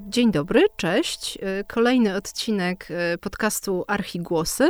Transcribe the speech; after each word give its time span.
Dzień 0.00 0.32
dobry, 0.32 0.62
cześć. 0.76 1.38
Kolejny 1.68 2.16
odcinek 2.16 2.88
podcastu 3.20 3.84
Archigłosy. 3.88 4.68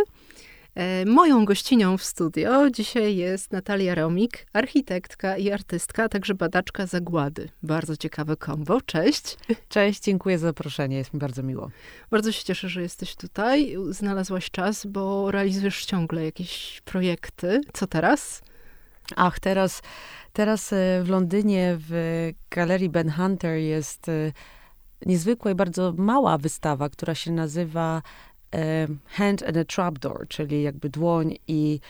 Moją 1.07 1.45
gościnią 1.45 1.99
w 1.99 2.05
studio 2.05 2.71
dzisiaj 2.71 3.17
jest 3.17 3.53
Natalia 3.53 3.95
Romik, 3.95 4.47
architektka 4.53 5.37
i 5.37 5.51
artystka, 5.51 6.05
a 6.05 6.09
także 6.09 6.35
badaczka 6.35 6.87
zagłady. 6.87 7.49
Bardzo 7.63 7.97
ciekawe 7.97 8.37
kombo. 8.37 8.81
Cześć. 8.81 9.37
Cześć, 9.69 10.01
dziękuję 10.01 10.39
za 10.39 10.47
zaproszenie, 10.47 10.97
jest 10.97 11.15
mi 11.15 11.21
bardzo 11.21 11.43
miło. 11.43 11.71
Bardzo 12.11 12.33
się 12.33 12.45
cieszę, 12.45 12.69
że 12.69 12.83
jesteś 12.83 13.17
tutaj. 13.17 13.77
Znalazłaś 13.91 14.51
czas, 14.51 14.87
bo 14.87 15.31
realizujesz 15.31 15.85
ciągle 15.85 16.25
jakieś 16.25 16.83
projekty. 16.85 17.61
Co 17.73 17.87
teraz? 17.87 18.43
Ach, 19.17 19.41
teraz, 19.41 19.83
teraz 20.33 20.73
e, 20.73 21.03
w 21.05 21.09
Londynie 21.09 21.77
w 21.79 22.31
galerii 22.51 22.89
Ben 22.89 23.11
Hunter 23.11 23.57
jest 23.57 24.09
e, 24.09 24.33
niezwykła 25.07 25.51
i 25.51 25.55
bardzo 25.55 25.95
mała 25.97 26.39
wystawa, 26.39 26.89
która 26.89 27.15
się 27.15 27.33
nazywa 27.33 28.03
Hand 29.07 29.43
and 29.43 29.57
a 29.57 29.65
Trapdoor, 29.65 30.29
czyli 30.29 30.63
jakby 30.63 30.89
dłoń 30.91 31.37
i 31.49 31.81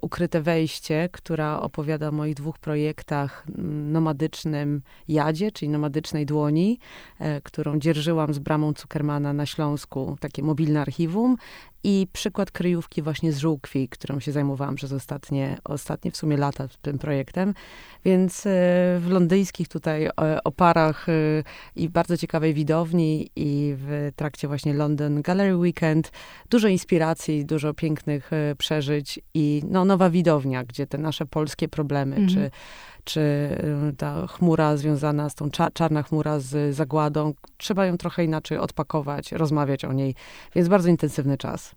ukryte 0.00 0.42
wejście, 0.42 1.08
która 1.12 1.60
opowiada 1.60 2.08
o 2.08 2.12
moich 2.12 2.34
dwóch 2.34 2.58
projektach 2.58 3.44
nomadycznym 3.92 4.82
jadzie, 5.08 5.52
czyli 5.52 5.68
nomadycznej 5.68 6.26
dłoni, 6.26 6.78
którą 7.42 7.78
dzierżyłam 7.78 8.34
z 8.34 8.38
bramą 8.38 8.72
Zuckermana 8.78 9.32
na 9.32 9.46
Śląsku, 9.46 10.16
takie 10.20 10.42
mobilne 10.42 10.80
archiwum 10.80 11.36
i 11.84 12.06
przykład 12.12 12.50
kryjówki 12.50 13.02
właśnie 13.02 13.32
z 13.32 13.38
żółkwi, 13.38 13.88
którą 13.88 14.20
się 14.20 14.32
zajmowałam 14.32 14.74
przez 14.74 14.92
ostatnie, 14.92 15.58
ostatnie 15.64 16.10
w 16.10 16.16
sumie 16.16 16.36
lata 16.36 16.68
tym 16.82 16.98
projektem. 16.98 17.54
Więc 18.04 18.46
e, 18.46 18.50
w 19.00 19.06
londyńskich 19.08 19.68
tutaj 19.68 20.06
e, 20.06 20.12
oparach 20.44 21.08
e, 21.08 21.12
i 21.76 21.88
bardzo 21.88 22.16
ciekawej 22.16 22.54
widowni 22.54 23.30
i 23.36 23.74
w 23.76 24.12
trakcie 24.16 24.48
właśnie 24.48 24.74
London 24.74 25.22
Gallery 25.22 25.56
Weekend 25.56 26.12
dużo 26.50 26.68
inspiracji, 26.68 27.46
dużo 27.46 27.74
pięknych 27.74 28.30
przeżyć 28.58 29.20
i 29.34 29.62
no, 29.70 29.84
nowa 29.84 30.10
widownia, 30.10 30.64
gdzie 30.64 30.86
te 30.86 30.98
nasze 30.98 31.26
polskie 31.26 31.68
problemy, 31.68 32.16
mhm. 32.16 32.28
czy 32.28 32.50
czy 33.04 33.50
ta 33.98 34.26
chmura 34.26 34.76
związana 34.76 35.30
z 35.30 35.34
tą 35.34 35.50
czarna 35.74 36.02
chmura 36.02 36.40
z 36.40 36.74
zagładą, 36.74 37.34
trzeba 37.56 37.86
ją 37.86 37.98
trochę 37.98 38.24
inaczej 38.24 38.58
odpakować, 38.58 39.32
rozmawiać 39.32 39.84
o 39.84 39.92
niej, 39.92 40.14
więc 40.54 40.68
bardzo 40.68 40.88
intensywny 40.88 41.38
czas. 41.38 41.74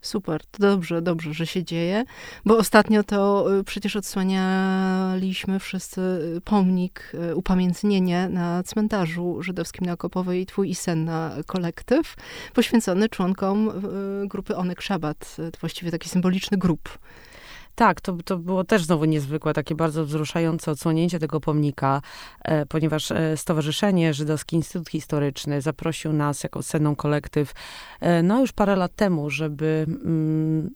Super, 0.00 0.40
to 0.50 0.58
dobrze, 0.58 1.02
dobrze, 1.02 1.34
że 1.34 1.46
się 1.46 1.64
dzieje, 1.64 2.04
bo 2.44 2.56
ostatnio 2.56 3.04
to 3.04 3.46
y, 3.58 3.64
przecież 3.64 3.96
odsłanialiśmy 3.96 5.58
wszyscy 5.58 6.00
y, 6.36 6.40
pomnik, 6.40 7.12
y, 7.30 7.36
upamiętnienie 7.36 8.28
na 8.28 8.62
cmentarzu 8.62 9.42
żydowskim 9.42 9.86
na 9.86 9.92
Okopowej 9.92 10.46
Twój 10.46 10.70
i 10.70 10.74
Senna 10.74 11.36
kolektyw, 11.46 12.16
poświęcony 12.54 13.08
członkom 13.08 13.70
grupy 14.24 14.56
Onek 14.56 14.82
Szabat, 14.82 15.36
to 15.36 15.58
właściwie 15.60 15.90
taki 15.90 16.08
symboliczny 16.08 16.58
grup. 16.58 16.98
Tak, 17.74 18.00
to, 18.00 18.16
to 18.24 18.38
było 18.38 18.64
też 18.64 18.84
znowu 18.84 19.04
niezwykłe, 19.04 19.52
takie 19.52 19.74
bardzo 19.74 20.04
wzruszające 20.04 20.70
odsłonięcie 20.70 21.18
tego 21.18 21.40
pomnika, 21.40 22.02
e, 22.44 22.66
ponieważ 22.66 23.10
e, 23.10 23.36
Stowarzyszenie 23.36 24.14
Żydowski 24.14 24.56
Instytut 24.56 24.88
Historyczny 24.88 25.60
zaprosił 25.60 26.12
nas 26.12 26.42
jako 26.42 26.62
senną 26.62 26.96
kolektyw, 26.96 27.52
e, 28.00 28.22
no 28.22 28.40
już 28.40 28.52
parę 28.52 28.76
lat 28.76 28.96
temu, 28.96 29.30
żeby 29.30 29.86
mm, 29.88 30.70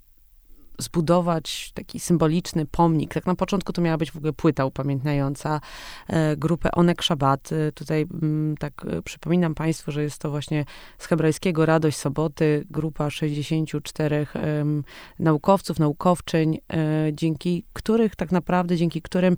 zbudować 0.78 1.72
taki 1.74 2.00
symboliczny 2.00 2.66
pomnik. 2.66 3.14
Tak 3.14 3.26
na 3.26 3.34
początku 3.34 3.72
to 3.72 3.82
miała 3.82 3.96
być 3.96 4.10
w 4.10 4.16
ogóle 4.16 4.32
płyta 4.32 4.64
upamiętniająca 4.64 5.60
e, 6.08 6.36
grupę 6.36 6.72
Onek 6.72 7.02
Szabat. 7.02 7.50
E, 7.52 7.72
tutaj 7.72 8.06
mm, 8.22 8.56
tak 8.56 8.72
e, 8.86 9.02
przypominam 9.02 9.54
Państwu, 9.54 9.92
że 9.92 10.02
jest 10.02 10.18
to 10.18 10.30
właśnie 10.30 10.64
z 10.98 11.06
hebrajskiego 11.06 11.66
Radość 11.66 11.98
Soboty, 11.98 12.64
grupa 12.70 13.10
64 13.10 14.26
naukowców, 15.18 15.78
naukowczyń, 15.78 16.58
dzięki 17.12 17.64
których 17.72 18.16
tak 18.16 18.32
naprawdę, 18.32 18.76
dzięki 18.76 19.02
którym 19.02 19.36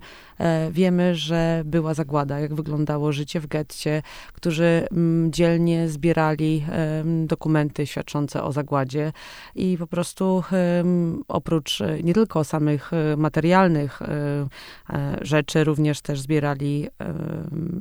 wiemy, 0.71 1.15
że 1.15 1.61
była 1.65 1.93
zagłada, 1.93 2.39
jak 2.39 2.53
wyglądało 2.53 3.11
życie 3.11 3.39
w 3.39 3.47
getcie, 3.47 4.01
którzy 4.33 4.87
mm, 4.91 5.31
dzielnie 5.31 5.89
zbierali 5.89 6.65
dokumenty 7.25 7.87
świadczące 7.87 8.43
o 8.43 8.51
zagładzie 8.51 9.11
i 9.55 9.77
po 9.77 9.87
prostu 9.87 10.43
oprócz 11.31 11.81
e, 11.81 12.03
nie 12.03 12.13
tylko 12.13 12.43
samych 12.43 12.93
e, 12.93 13.17
materialnych 13.17 14.01
e, 14.01 14.47
rzeczy, 15.21 15.63
również 15.63 16.01
też 16.01 16.21
zbierali 16.21 16.87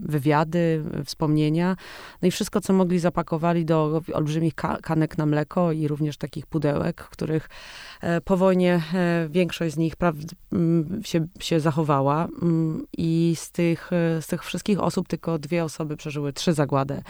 wywiady, 0.02 0.84
wspomnienia. 1.04 1.76
No 2.22 2.28
i 2.28 2.30
wszystko, 2.30 2.60
co 2.60 2.72
mogli, 2.72 2.98
zapakowali 2.98 3.64
do 3.64 4.02
olbrzymich 4.12 4.54
kanek 4.82 5.18
na 5.18 5.26
mleko 5.26 5.72
i 5.72 5.88
również 5.88 6.16
takich 6.16 6.46
pudełek, 6.46 6.96
których 6.96 7.48
po 8.24 8.36
wojnie 8.36 8.82
większość 9.30 9.74
z 9.74 9.76
nich 9.78 9.94
się, 11.04 11.26
się 11.40 11.60
zachowała. 11.60 12.28
I 12.98 13.34
z 13.36 13.50
tych, 13.50 13.90
z 14.20 14.26
tych 14.26 14.44
wszystkich 14.44 14.80
osób 14.80 15.08
tylko 15.08 15.38
dwie 15.38 15.64
osoby 15.64 15.96
przeżyły 15.96 16.32
trzy 16.32 16.52
zagładę, 16.52 17.02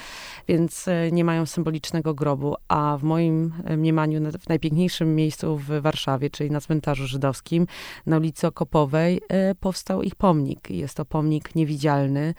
więc 0.49 0.87
nie 1.13 1.25
mają 1.25 1.47
symbolicznego 1.47 2.15
grobu. 2.15 2.55
A 2.69 2.97
w 3.01 3.03
moim 3.03 3.53
mniemaniu, 3.77 4.21
w 4.41 4.49
najpiękniejszym 4.49 5.15
miejscu 5.15 5.57
w 5.57 5.81
Warszawie, 5.81 6.30
czyli 6.31 6.51
na 6.51 6.61
cmentarzu 6.61 7.07
żydowskim, 7.07 7.67
na 8.07 8.17
ulicy 8.17 8.47
Okopowej, 8.47 9.21
e, 9.29 9.55
powstał 9.55 10.03
ich 10.03 10.15
pomnik. 10.15 10.71
Jest 10.71 10.95
to 10.97 11.05
pomnik 11.05 11.55
niewidzialny, 11.55 12.35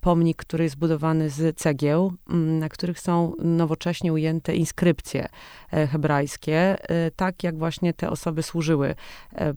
pomnik, 0.00 0.36
który 0.36 0.64
jest 0.64 0.76
budowany 0.76 1.30
z 1.30 1.58
cegieł, 1.58 2.12
mm, 2.30 2.58
na 2.58 2.68
których 2.68 3.00
są 3.00 3.32
nowocześnie 3.38 4.12
ujęte 4.12 4.54
inskrypcje 4.54 5.28
e, 5.72 5.86
hebrajskie, 5.86 6.76
e, 6.90 7.10
tak 7.10 7.44
jak 7.44 7.58
właśnie 7.58 7.92
te 7.94 8.10
osoby 8.10 8.42
służyły 8.42 8.94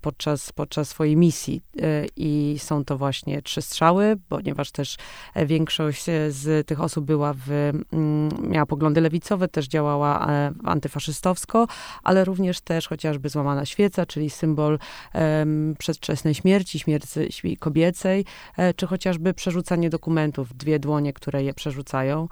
podczas, 0.02 0.52
podczas 0.52 0.90
swojej 0.90 1.18
misji. 1.18 1.62
I 2.16 2.56
są 2.60 2.86
to 2.86 2.98
właśnie 2.98 3.42
trzy 3.42 3.62
strzały, 3.62 4.18
ponieważ 4.30 4.72
też 4.72 4.98
większość 5.36 6.06
z 6.30 6.68
tych 6.68 6.82
osób 6.82 7.06
była 7.06 7.34
w, 7.34 7.50
mm, 7.50 8.30
miała 8.50 8.66
poglądy 8.66 9.02
lewicowe, 9.02 9.48
też 9.48 9.68
działała 9.68 10.28
antyfaszystowsko, 10.64 11.68
ale 12.04 12.26
również 12.26 12.62
też 12.62 12.88
chociażby 12.88 13.30
złamana 13.30 13.66
świeca, 13.66 14.06
czyli 14.06 14.30
symbol 14.30 14.80
przedwczesnej 15.78 16.34
śmierci, 16.34 16.80
śmierci 16.80 17.58
kobiecej, 17.60 18.26
czy 18.76 18.88
chociażby 18.88 19.34
przerzucanie 19.34 19.90
do 19.90 19.99
dokumentów, 20.00 20.58
dwie 20.58 20.80
dłonie, 20.80 21.14
które 21.14 21.44
je 21.44 21.54
przerzucają. 21.54 22.28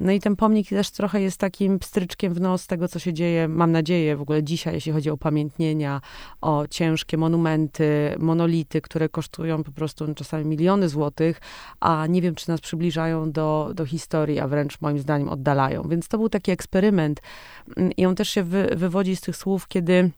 No 0.00 0.12
i 0.12 0.20
ten 0.20 0.36
pomnik 0.36 0.68
też 0.68 0.90
trochę 0.90 1.20
jest 1.20 1.38
takim 1.38 1.78
pstryczkiem 1.78 2.34
w 2.34 2.40
nos 2.40 2.66
tego, 2.66 2.88
co 2.88 2.98
się 2.98 3.12
dzieje, 3.12 3.48
mam 3.48 3.72
nadzieję, 3.72 4.16
w 4.16 4.22
ogóle 4.22 4.42
dzisiaj, 4.42 4.74
jeśli 4.74 4.92
chodzi 4.92 5.10
o 5.10 5.14
upamiętnienia, 5.14 6.00
o 6.40 6.66
ciężkie 6.70 7.16
monumenty, 7.16 8.14
monolity, 8.18 8.80
które 8.80 9.08
kosztują 9.08 9.62
po 9.64 9.72
prostu 9.72 10.14
czasami 10.14 10.44
miliony 10.44 10.88
złotych, 10.88 11.40
a 11.80 12.06
nie 12.06 12.22
wiem, 12.22 12.34
czy 12.34 12.48
nas 12.48 12.60
przybliżają 12.60 13.32
do, 13.32 13.70
do 13.74 13.86
historii, 13.86 14.40
a 14.40 14.48
wręcz 14.48 14.80
moim 14.80 14.98
zdaniem 14.98 15.28
oddalają. 15.28 15.82
Więc 15.88 16.08
to 16.08 16.18
był 16.18 16.28
taki 16.28 16.50
eksperyment 16.50 17.20
i 17.96 18.06
on 18.06 18.14
też 18.14 18.28
się 18.28 18.42
wy, 18.42 18.70
wywodzi 18.76 19.16
z 19.16 19.20
tych 19.20 19.36
słów, 19.36 19.68
kiedy 19.68 20.10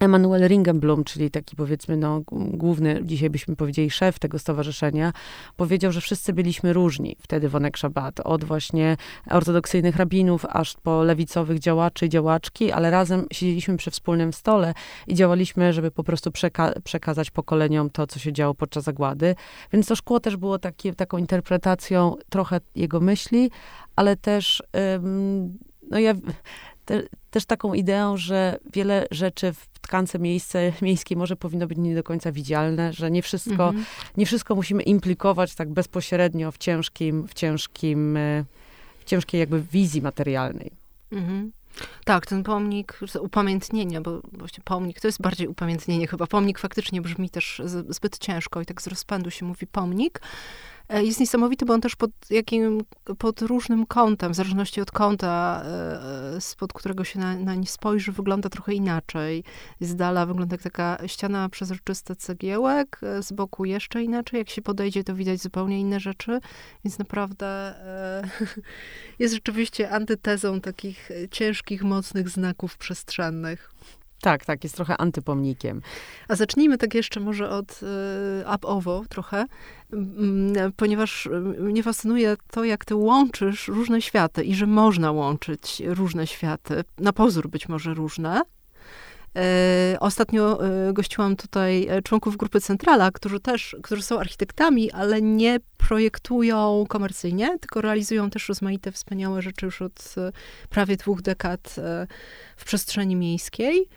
Emanuel 0.00 0.48
Ringenblum, 0.48 1.04
czyli 1.04 1.30
taki 1.30 1.56
powiedzmy 1.56 1.96
no, 1.96 2.22
główny, 2.32 3.00
dzisiaj 3.04 3.30
byśmy 3.30 3.56
powiedzieli 3.56 3.90
szef 3.90 4.18
tego 4.18 4.38
stowarzyszenia, 4.38 5.12
powiedział, 5.56 5.92
że 5.92 6.00
wszyscy 6.00 6.32
byliśmy 6.32 6.72
różni 6.72 7.16
wtedy 7.20 7.48
w 7.48 7.56
Onek 7.56 7.76
Szabat. 7.76 8.20
Od 8.20 8.44
właśnie 8.44 8.96
ortodoksyjnych 9.30 9.96
rabinów, 9.96 10.46
aż 10.48 10.74
po 10.82 11.02
lewicowych 11.02 11.58
działaczy 11.58 12.08
działaczki, 12.08 12.72
ale 12.72 12.90
razem 12.90 13.26
siedzieliśmy 13.32 13.76
przy 13.76 13.90
wspólnym 13.90 14.32
stole 14.32 14.74
i 15.06 15.14
działaliśmy, 15.14 15.72
żeby 15.72 15.90
po 15.90 16.04
prostu 16.04 16.32
przeka 16.32 16.72
przekazać 16.84 17.30
pokoleniom 17.30 17.90
to, 17.90 18.06
co 18.06 18.18
się 18.18 18.32
działo 18.32 18.54
podczas 18.54 18.84
zagłady. 18.84 19.34
Więc 19.72 19.86
to 19.86 19.96
szkło 19.96 20.20
też 20.20 20.36
było 20.36 20.58
taką 20.96 21.18
interpretacją 21.18 22.16
trochę 22.28 22.60
jego 22.74 23.00
myśli, 23.00 23.50
ale 23.96 24.16
też 24.16 24.62
ym, 24.96 25.58
no 25.90 25.98
ja 25.98 26.14
te, 26.84 27.02
też 27.30 27.44
taką 27.44 27.74
ideą, 27.74 28.16
że 28.16 28.58
wiele 28.72 29.06
rzeczy 29.10 29.52
w 29.52 29.68
tkance 29.80 30.18
miejsce, 30.18 30.72
miejskiej 30.82 31.16
może 31.16 31.36
powinno 31.36 31.66
być 31.66 31.78
nie 31.78 31.94
do 31.94 32.02
końca 32.02 32.32
widzialne, 32.32 32.92
że 32.92 33.10
nie 33.10 33.22
wszystko, 33.22 33.68
mhm. 33.68 33.84
nie 34.16 34.26
wszystko 34.26 34.54
musimy 34.54 34.82
implikować 34.82 35.54
tak 35.54 35.70
bezpośrednio 35.70 36.52
w 36.52 36.58
ciężkim, 36.58 37.28
w 37.28 37.34
ciężkim, 37.34 38.16
e, 38.16 38.44
w 39.00 39.04
ciężkiej 39.04 39.40
jakby 39.40 39.62
wizji 39.62 40.02
materialnej. 40.02 40.72
Mhm. 41.12 41.52
Tak, 42.04 42.26
ten 42.26 42.42
pomnik, 42.42 43.00
upamiętnienie, 43.20 44.00
bo 44.00 44.20
właśnie 44.32 44.64
pomnik 44.64 45.00
to 45.00 45.08
jest 45.08 45.22
bardziej 45.22 45.48
upamiętnienie 45.48 46.06
chyba. 46.06 46.26
Pomnik 46.26 46.58
faktycznie 46.58 47.02
brzmi 47.02 47.30
też 47.30 47.62
zbyt 47.88 48.18
ciężko 48.18 48.60
i 48.60 48.66
tak 48.66 48.82
z 48.82 48.86
rozpędu 48.86 49.30
się 49.30 49.46
mówi 49.46 49.66
pomnik. 49.66 50.20
E, 50.92 51.04
jest 51.04 51.20
niesamowity, 51.20 51.66
bo 51.66 51.74
on 51.74 51.80
też 51.80 51.96
pod, 51.96 52.10
jakim, 52.30 52.84
pod 53.18 53.42
różnym 53.42 53.86
kątem, 53.86 54.32
w 54.32 54.36
zależności 54.36 54.80
od 54.80 54.90
kąta, 54.90 55.62
e, 56.36 56.40
spod 56.40 56.72
którego 56.72 57.04
się 57.04 57.18
na, 57.20 57.36
na 57.36 57.54
nie 57.54 57.66
spojrzy, 57.66 58.12
wygląda 58.12 58.48
trochę 58.48 58.74
inaczej. 58.74 59.44
Z 59.80 59.96
dala 59.96 60.26
wygląda 60.26 60.54
jak 60.54 60.62
taka 60.62 60.98
ściana 61.06 61.48
przezroczysta 61.48 62.14
cegiełek, 62.14 63.00
e, 63.02 63.22
z 63.22 63.32
boku 63.32 63.64
jeszcze 63.64 64.02
inaczej. 64.02 64.38
Jak 64.38 64.50
się 64.50 64.62
podejdzie, 64.62 65.04
to 65.04 65.14
widać 65.14 65.40
zupełnie 65.40 65.80
inne 65.80 66.00
rzeczy, 66.00 66.40
więc 66.84 66.98
naprawdę 66.98 67.74
jest 69.18 69.34
rzeczywiście 69.34 69.90
antytezą 69.90 70.60
takich 70.60 71.10
ciężkich, 71.30 71.82
mocnych 71.82 72.28
znaków 72.28 72.76
przestrzennych. 72.76 73.72
Tak, 74.22 74.44
tak, 74.44 74.64
jest 74.64 74.76
trochę 74.76 74.96
antypomnikiem. 74.96 75.82
A 76.28 76.36
zacznijmy 76.36 76.78
tak 76.78 76.94
jeszcze 76.94 77.20
może 77.20 77.50
od 77.50 77.80
y, 77.82 77.86
up-owo 78.54 79.04
trochę, 79.08 79.44
ponieważ 80.76 81.28
mnie 81.58 81.82
fascynuje 81.82 82.36
to, 82.50 82.64
jak 82.64 82.84
ty 82.84 82.94
łączysz 82.94 83.68
różne 83.68 84.02
światy 84.02 84.44
i 84.44 84.54
że 84.54 84.66
można 84.66 85.12
łączyć 85.12 85.82
różne 85.86 86.26
światy, 86.26 86.84
na 86.98 87.12
pozór 87.12 87.48
być 87.48 87.68
może 87.68 87.94
różne, 87.94 88.42
E, 88.42 88.51
ostatnio 90.00 90.66
e, 90.66 90.92
gościłam 90.92 91.36
tutaj 91.36 91.86
e, 91.88 92.02
członków 92.02 92.36
grupy 92.36 92.60
Centrala, 92.60 93.10
którzy 93.10 93.40
też, 93.40 93.76
którzy 93.82 94.02
są 94.02 94.18
architektami, 94.20 94.90
ale 94.90 95.22
nie 95.22 95.60
projektują 95.76 96.84
komercyjnie, 96.88 97.58
tylko 97.58 97.80
realizują 97.80 98.30
też 98.30 98.48
rozmaite 98.48 98.92
wspaniałe 98.92 99.42
rzeczy 99.42 99.66
już 99.66 99.82
od 99.82 100.14
prawie 100.68 100.96
dwóch 100.96 101.22
dekad 101.22 101.76
w 102.56 102.64
przestrzeni 102.64 103.16
miejskiej. 103.16 103.88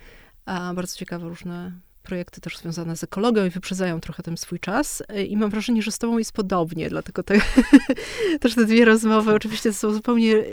Bardzo 0.76 0.98
ciekawe 0.98 1.30
różne 1.30 1.72
projekty 2.06 2.42
też 2.42 2.58
związane 2.58 2.98
z 2.98 3.04
ekologią 3.04 3.46
i 3.46 3.50
wyprzedzają 3.50 4.00
trochę 4.00 4.24
ten 4.24 4.38
swój 4.38 4.60
czas. 4.60 5.04
I 5.28 5.38
mam 5.38 5.50
wrażenie, 5.50 5.82
że 5.82 5.92
z 5.92 5.98
tobą 5.98 6.18
jest 6.18 6.32
podobnie, 6.32 6.90
dlatego 6.90 7.24
te, 7.24 7.36
też 8.42 8.56
te 8.56 8.66
dwie 8.66 8.86
rozmowy 8.86 9.34
oczywiście 9.34 9.74
są 9.74 9.94
zupełnie, 9.94 10.36
e, 10.36 10.44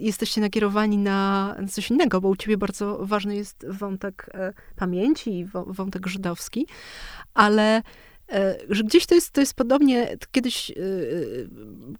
jesteście 0.00 0.40
nakierowani 0.40 0.98
na 0.98 1.56
coś 1.70 1.90
innego, 1.90 2.20
bo 2.20 2.28
u 2.28 2.36
ciebie 2.36 2.56
bardzo 2.56 2.98
ważny 3.00 3.36
jest 3.36 3.66
wątek 3.68 4.30
e, 4.34 4.52
pamięci 4.76 5.38
i 5.38 5.46
wątek 5.66 6.06
żydowski, 6.06 6.66
ale 7.34 7.66
E, 7.76 8.05
że 8.68 8.84
gdzieś 8.84 9.06
to 9.06 9.14
jest, 9.14 9.30
to 9.30 9.40
jest 9.40 9.54
podobnie, 9.54 10.16
kiedyś, 10.30 10.70
e, 10.70 10.74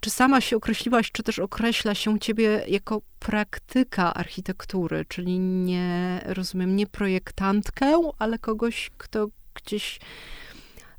czy 0.01 0.11
sama 0.11 0.41
się 0.41 0.57
określiłaś, 0.57 1.13
czy 1.13 1.23
też 1.23 1.39
określa 1.39 1.95
się 1.95 2.19
ciebie 2.19 2.65
jako 2.69 3.03
praktyka 3.19 4.15
architektury, 4.15 5.05
czyli 5.09 5.39
nie, 5.39 6.21
rozumiem, 6.25 6.77
nie 6.77 6.87
projektantkę, 6.87 8.01
ale 8.19 8.39
kogoś, 8.39 8.91
kto 8.99 9.29
gdzieś 9.55 9.99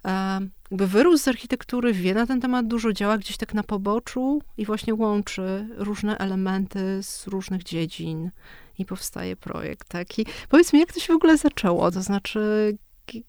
e, 0.06 0.39
jakby 0.71 0.88
wyrósł 0.88 1.24
z 1.24 1.27
architektury, 1.27 1.94
wie 1.94 2.13
na 2.13 2.27
ten 2.27 2.41
temat 2.41 2.68
dużo, 2.68 2.94
działa 2.94 3.18
gdzieś 3.18 3.38
tak 3.38 3.53
na 3.53 3.63
poboczu 3.63 4.41
i 4.57 4.65
właśnie 4.65 4.95
łączy 4.95 5.68
różne 5.77 6.18
elementy 6.18 7.03
z 7.03 7.27
różnych 7.27 7.63
dziedzin 7.63 8.31
i 8.77 8.85
powstaje 8.85 9.35
projekt 9.35 9.89
taki. 9.89 10.25
Powiedz 10.50 10.73
mi, 10.73 10.80
jak 10.80 10.94
to 10.94 11.00
się 11.00 11.13
w 11.13 11.15
ogóle 11.15 11.38
zaczęło? 11.38 11.91
To 11.91 12.01
znaczy, 12.01 12.77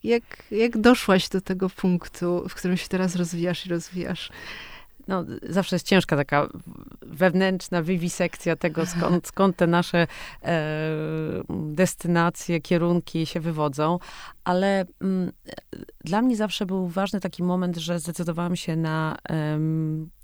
jak, 0.05 0.23
jak 0.51 0.79
doszłaś 0.79 1.29
do 1.29 1.41
tego 1.41 1.71
punktu, 1.71 2.45
w 2.49 2.55
którym 2.55 2.77
się 2.77 2.89
teraz 2.89 3.17
rozwijasz 3.17 3.67
i 3.67 3.69
rozwijasz? 3.69 4.31
no, 5.09 5.25
zawsze 5.43 5.77
jest 5.77 5.87
ciężka 5.87 6.17
taka 6.17 6.49
wewnętrzna 7.03 7.83
wiwisekcja 7.83 8.57
tego, 8.57 8.87
skąd, 8.87 9.27
skąd 9.27 9.57
te 9.57 9.67
nasze 9.67 10.07
e, 10.43 10.63
destynacje, 11.51 12.61
kierunki 12.61 13.27
się 13.27 13.41
wywodzą, 13.41 13.99
ale 14.49 14.87
mm, 15.01 15.33
dla 16.05 16.23
mnie 16.23 16.37
zawsze 16.37 16.67
był 16.67 16.89
ważny 16.89 17.21
taki 17.21 17.43
moment, 17.43 17.77
że 17.77 17.99
zdecydowałam 17.99 18.57
się 18.57 18.77
na 18.77 19.17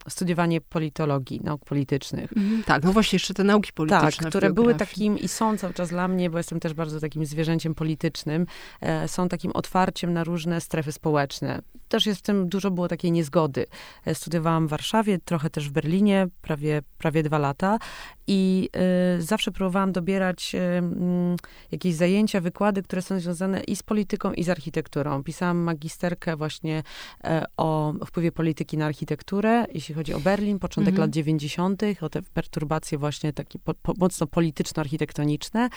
studiowanie 0.08 0.60
politologii, 0.60 1.40
nauk 1.44 1.64
politycznych. 1.64 2.32
Mm, 2.36 2.62
tak, 2.62 2.84
no 2.84 2.92
właśnie 2.92 3.16
jeszcze 3.16 3.34
te 3.34 3.44
nauki 3.44 3.72
polityczne. 3.72 4.10
Tak, 4.10 4.28
które 4.28 4.52
były 4.52 4.74
takim 4.74 5.18
i 5.18 5.28
są 5.28 5.58
cały 5.58 5.74
czas 5.74 5.88
dla 5.88 6.08
mnie, 6.08 6.30
bo 6.30 6.38
jestem 6.38 6.60
też 6.60 6.74
bardzo 6.74 7.00
takim 7.00 7.26
zwierzęciem 7.26 7.74
politycznym, 7.74 8.46
e, 8.80 9.08
są 9.08 9.28
takim 9.28 9.52
otwarciem 9.52 10.12
na 10.12 10.24
różne 10.24 10.60
strefy 10.60 10.92
społeczne. 10.92 11.62
Też 11.88 12.06
jest 12.06 12.20
w 12.20 12.22
tym 12.22 12.48
dużo 12.48 12.70
było 12.70 12.88
takiej 12.88 13.12
niezgody. 13.12 13.66
E, 14.04 14.14
studiowałam 14.14 14.66
w 14.66 14.70
Warszawie, 14.70 15.18
trochę 15.24 15.50
też 15.50 15.68
w 15.68 15.72
Berlinie, 15.72 16.26
prawie, 16.42 16.82
prawie 16.98 17.22
dwa 17.22 17.38
lata 17.38 17.78
i 18.26 18.70
y, 19.18 19.22
zawsze 19.22 19.52
próbowałam 19.52 19.92
dobierać 19.92 20.56
jakieś 21.72 21.94
zajęcia, 21.94 22.40
wykłady, 22.40 22.82
które 22.82 23.02
są 23.02 23.20
związane 23.20 23.60
i 23.60 23.76
z 23.76 23.82
polityką, 23.82 24.13
i 24.36 24.44
z 24.44 24.48
architekturą. 24.48 25.22
Pisałam 25.22 25.58
magisterkę 25.58 26.36
właśnie 26.36 26.82
e, 27.24 27.44
o 27.56 27.94
wpływie 28.06 28.32
polityki 28.32 28.78
na 28.78 28.86
architekturę, 28.86 29.64
jeśli 29.74 29.94
chodzi 29.94 30.14
o 30.14 30.20
Berlin, 30.20 30.58
początek 30.58 30.92
mhm. 30.92 31.08
lat 31.08 31.14
90., 31.14 31.82
o 32.00 32.08
te 32.08 32.22
perturbacje 32.22 32.98
właśnie 32.98 33.32
takie 33.32 33.58
po, 33.58 33.74
po, 33.74 33.94
mocno 33.98 34.26
polityczno-architektoniczne. 34.26 35.68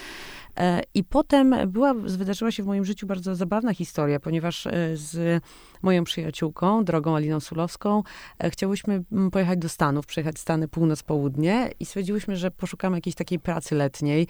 E, 0.58 0.82
I 0.94 1.04
potem 1.04 1.56
była, 1.68 1.94
wydarzyła 1.94 2.52
się 2.52 2.64
w 2.64 2.66
moim 2.66 2.86
życiu 2.86 3.08
bardzo 3.08 3.36
zabawna 3.36 3.74
historia, 3.74 4.20
ponieważ 4.20 4.68
e, 4.68 4.72
z 4.94 5.44
moją 5.82 6.04
przyjaciółką, 6.04 6.84
drogą 6.84 7.16
Aliną 7.16 7.40
Sulowską, 7.40 8.04
chciałyśmy 8.50 9.04
pojechać 9.32 9.60
do 9.60 9.70
Stanów, 9.70 10.06
przejechać 10.06 10.40
Stany 10.40 10.68
północ-południe 10.68 11.72
i 11.80 11.86
stwierdziłyśmy, 11.86 12.38
że 12.38 12.52
poszukamy 12.52 12.98
jakiejś 12.98 13.16
takiej 13.16 13.40
pracy 13.40 13.76
letniej, 13.76 14.28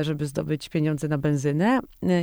żeby 0.00 0.26
zdobyć 0.26 0.68
pieniądze 0.68 1.08
na 1.08 1.18
benzynę. 1.18 1.80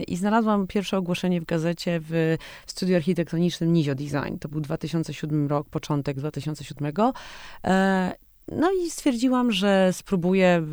I 0.07 0.15
znalazłam 0.15 0.67
pierwsze 0.67 0.97
ogłoszenie 0.97 1.12
w 1.21 1.45
gazecie 1.45 1.99
w 2.01 2.35
studiu 2.67 2.95
architektonicznym 2.95 3.73
Nizio 3.73 3.95
Design. 3.95 4.37
To 4.39 4.49
był 4.49 4.61
2007 4.61 5.47
rok, 5.47 5.69
początek 5.69 6.17
2007. 6.17 6.93
E, 7.63 8.13
no 8.47 8.71
i 8.71 8.91
stwierdziłam, 8.91 9.51
że 9.51 9.93
spróbuję, 9.93 10.63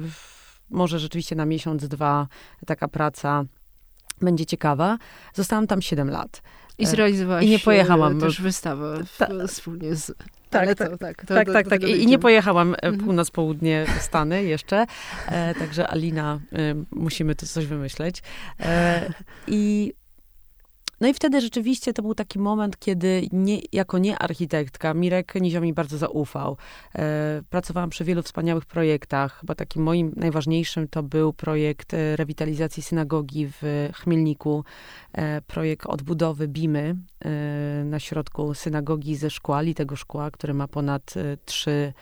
może 0.70 0.98
rzeczywiście 0.98 1.37
na 1.37 1.46
miesiąc, 1.46 1.88
dwa 1.88 2.28
taka 2.66 2.88
praca 2.88 3.44
będzie 4.20 4.46
ciekawa. 4.46 4.98
Zostałam 5.34 5.66
tam 5.66 5.82
7 5.82 6.10
lat. 6.10 6.42
I 6.78 6.87
zrealizowałaś 6.87 7.44
I 7.44 7.50
nie 7.50 7.58
pojechałam. 7.58 8.20
też 8.20 8.42
wystawę 8.42 9.04
w, 9.04 9.48
wspólnie 9.48 9.94
z 9.96 10.12
tak, 10.50 10.75
tak, 10.75 10.98
tak, 10.98 11.25
to, 11.26 11.34
tak, 11.34 11.52
tak, 11.52 11.69
tak. 11.69 11.82
I, 11.82 12.06
nie 12.06 12.19
pojechałam 12.19 12.69
mhm. 12.69 12.98
północ-południe 12.98 13.87
Stany 14.00 14.44
jeszcze, 14.44 14.87
e, 15.28 15.54
także 15.54 15.88
Alina, 15.88 16.40
e, 16.52 16.75
musimy 16.90 17.34
tu 17.34 17.46
coś 17.46 17.66
wymyśleć. 17.66 18.22
E, 18.60 19.12
I 19.46 19.92
no 21.00 21.08
i 21.08 21.14
wtedy 21.14 21.41
rzeczywiście 21.41 21.93
to 21.93 22.02
był 22.02 22.14
taki 22.14 22.38
moment, 22.38 22.79
kiedy 22.79 23.23
nie, 23.32 23.58
jako 23.73 23.99
nie 23.99 24.19
architektka 24.19 24.94
Mirek 24.94 25.35
Nizio 25.35 25.61
mi 25.61 25.73
bardzo 25.73 25.99
zaufał. 25.99 26.56
E, 26.94 27.43
pracowałam 27.50 27.91
przy 27.91 28.05
wielu 28.05 28.23
wspaniałych 28.23 28.67
projektach. 28.67 29.41
Chyba 29.41 29.55
takim 29.55 29.82
moim 29.82 30.12
najważniejszym 30.17 30.88
to 30.88 31.02
był 31.02 31.32
projekt 31.32 31.94
e, 31.94 32.17
rewitalizacji 32.17 32.82
synagogi 32.82 33.49
w 33.49 33.91
Chmielniku. 33.94 34.64
E, 35.12 35.41
projekt 35.41 35.87
odbudowy 35.87 36.49
Bimy 36.49 36.97
na 37.85 38.00
środku 38.00 38.55
synagogi 38.55 39.17
ze 39.17 39.31
szkła, 39.31 39.61
tego 39.76 39.97
szkła, 39.97 40.30
które 40.30 40.54
ma 40.54 40.69
ponad 40.69 41.14
e, 41.16 41.37
trzy 41.45 41.92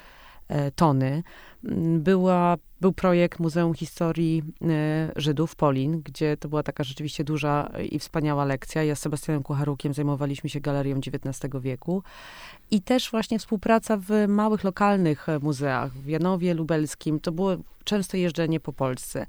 tony. 0.77 1.23
Była, 1.99 2.57
był 2.81 2.93
projekt 2.93 3.39
Muzeum 3.39 3.75
Historii 3.75 4.43
e, 4.63 5.13
Żydów 5.17 5.57
Polin, 5.57 6.03
gdzie 6.05 6.37
to 6.37 6.49
była 6.49 6.63
taka 6.63 6.85
rzeczywiście 6.85 7.25
duża 7.25 7.71
i 7.91 7.99
wspaniała 7.99 8.45
lekcja. 8.45 8.83
Ja 8.83 8.95
z 8.95 9.01
Sebastianem 9.01 9.43
Kucharukiem 9.43 9.95
zajmowaliśmy 9.95 10.51
się 10.51 10.61
galerią 10.61 10.97
XIX 10.97 11.55
wieku. 11.61 12.03
I 12.71 12.83
też 12.83 13.11
właśnie 13.11 13.39
współpraca 13.39 13.97
w 13.97 14.11
małych, 14.29 14.65
lokalnych 14.65 15.27
muzeach, 15.43 15.93
w 15.93 16.09
Janowie 16.09 16.55
Lubelskim. 16.55 17.21
To 17.21 17.33
było 17.33 17.57
często 17.85 18.17
jeżdżenie 18.17 18.61
po 18.61 18.73
Polsce. 18.73 19.27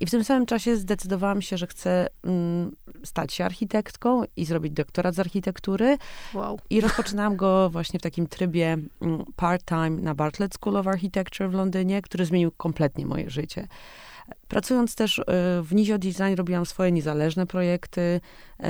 I 0.00 0.06
w 0.06 0.10
tym 0.10 0.24
samym 0.24 0.46
czasie 0.46 0.76
zdecydowałam 0.76 1.42
się, 1.42 1.56
że 1.56 1.66
chcę 1.66 2.06
mm, 2.24 2.76
stać 3.04 3.32
się 3.32 3.44
architektką 3.44 4.22
i 4.36 4.44
zrobić 4.44 4.72
doktorat 4.72 5.14
z 5.14 5.18
architektury. 5.18 5.98
Wow. 6.34 6.58
I 6.70 6.80
rozpoczynałam 6.80 7.36
go 7.36 7.70
właśnie 7.70 7.98
w 7.98 8.02
takim 8.02 8.26
trybie 8.26 8.78
mm, 9.00 9.24
part-time 9.36 9.90
na 9.90 10.14
Bartlett 10.14 10.54
School 10.54 10.76
of 10.76 10.86
Architecture 10.86 11.50
w 11.50 11.54
Londynie, 11.54 12.02
który 12.02 12.26
zmienił 12.26 12.50
kompletnie 12.50 13.06
moje 13.06 13.30
życie. 13.30 13.68
Pracując 14.48 14.94
też 14.94 15.18
y, 15.18 15.22
w 15.62 15.68
Nizio 15.74 15.98
Design 15.98 16.34
robiłam 16.36 16.66
swoje 16.66 16.92
niezależne 16.92 17.46
projekty 17.46 18.00
y, 18.00 18.64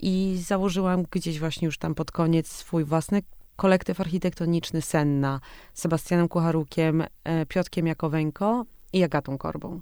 i 0.00 0.38
założyłam 0.44 1.04
gdzieś 1.10 1.38
właśnie 1.38 1.66
już 1.66 1.78
tam 1.78 1.94
pod 1.94 2.10
koniec 2.10 2.48
swój 2.48 2.84
własny 2.84 3.22
kolektyw 3.56 4.00
architektoniczny 4.00 4.82
Senna 4.82 5.40
z 5.74 5.80
Sebastianem 5.80 6.28
Kucharukiem, 6.28 7.00
y, 7.00 7.06
Piotkiem 7.48 7.86
Jakowenko 7.86 8.64
i 8.92 9.04
Agatą 9.04 9.38
Korbą. 9.38 9.80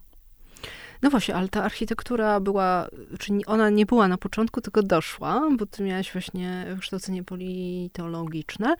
No 1.02 1.10
właśnie, 1.10 1.34
ale 1.34 1.48
ta 1.48 1.64
architektura 1.64 2.40
była, 2.40 2.88
czyli 3.18 3.46
ona 3.46 3.70
nie 3.70 3.86
była 3.86 4.08
na 4.08 4.18
początku, 4.18 4.60
tylko 4.60 4.82
doszła, 4.82 5.42
bo 5.58 5.66
ty 5.66 5.82
miałaś 5.82 6.12
właśnie 6.12 6.66
wykształcenie 6.74 7.24
politologiczne. 7.24 8.74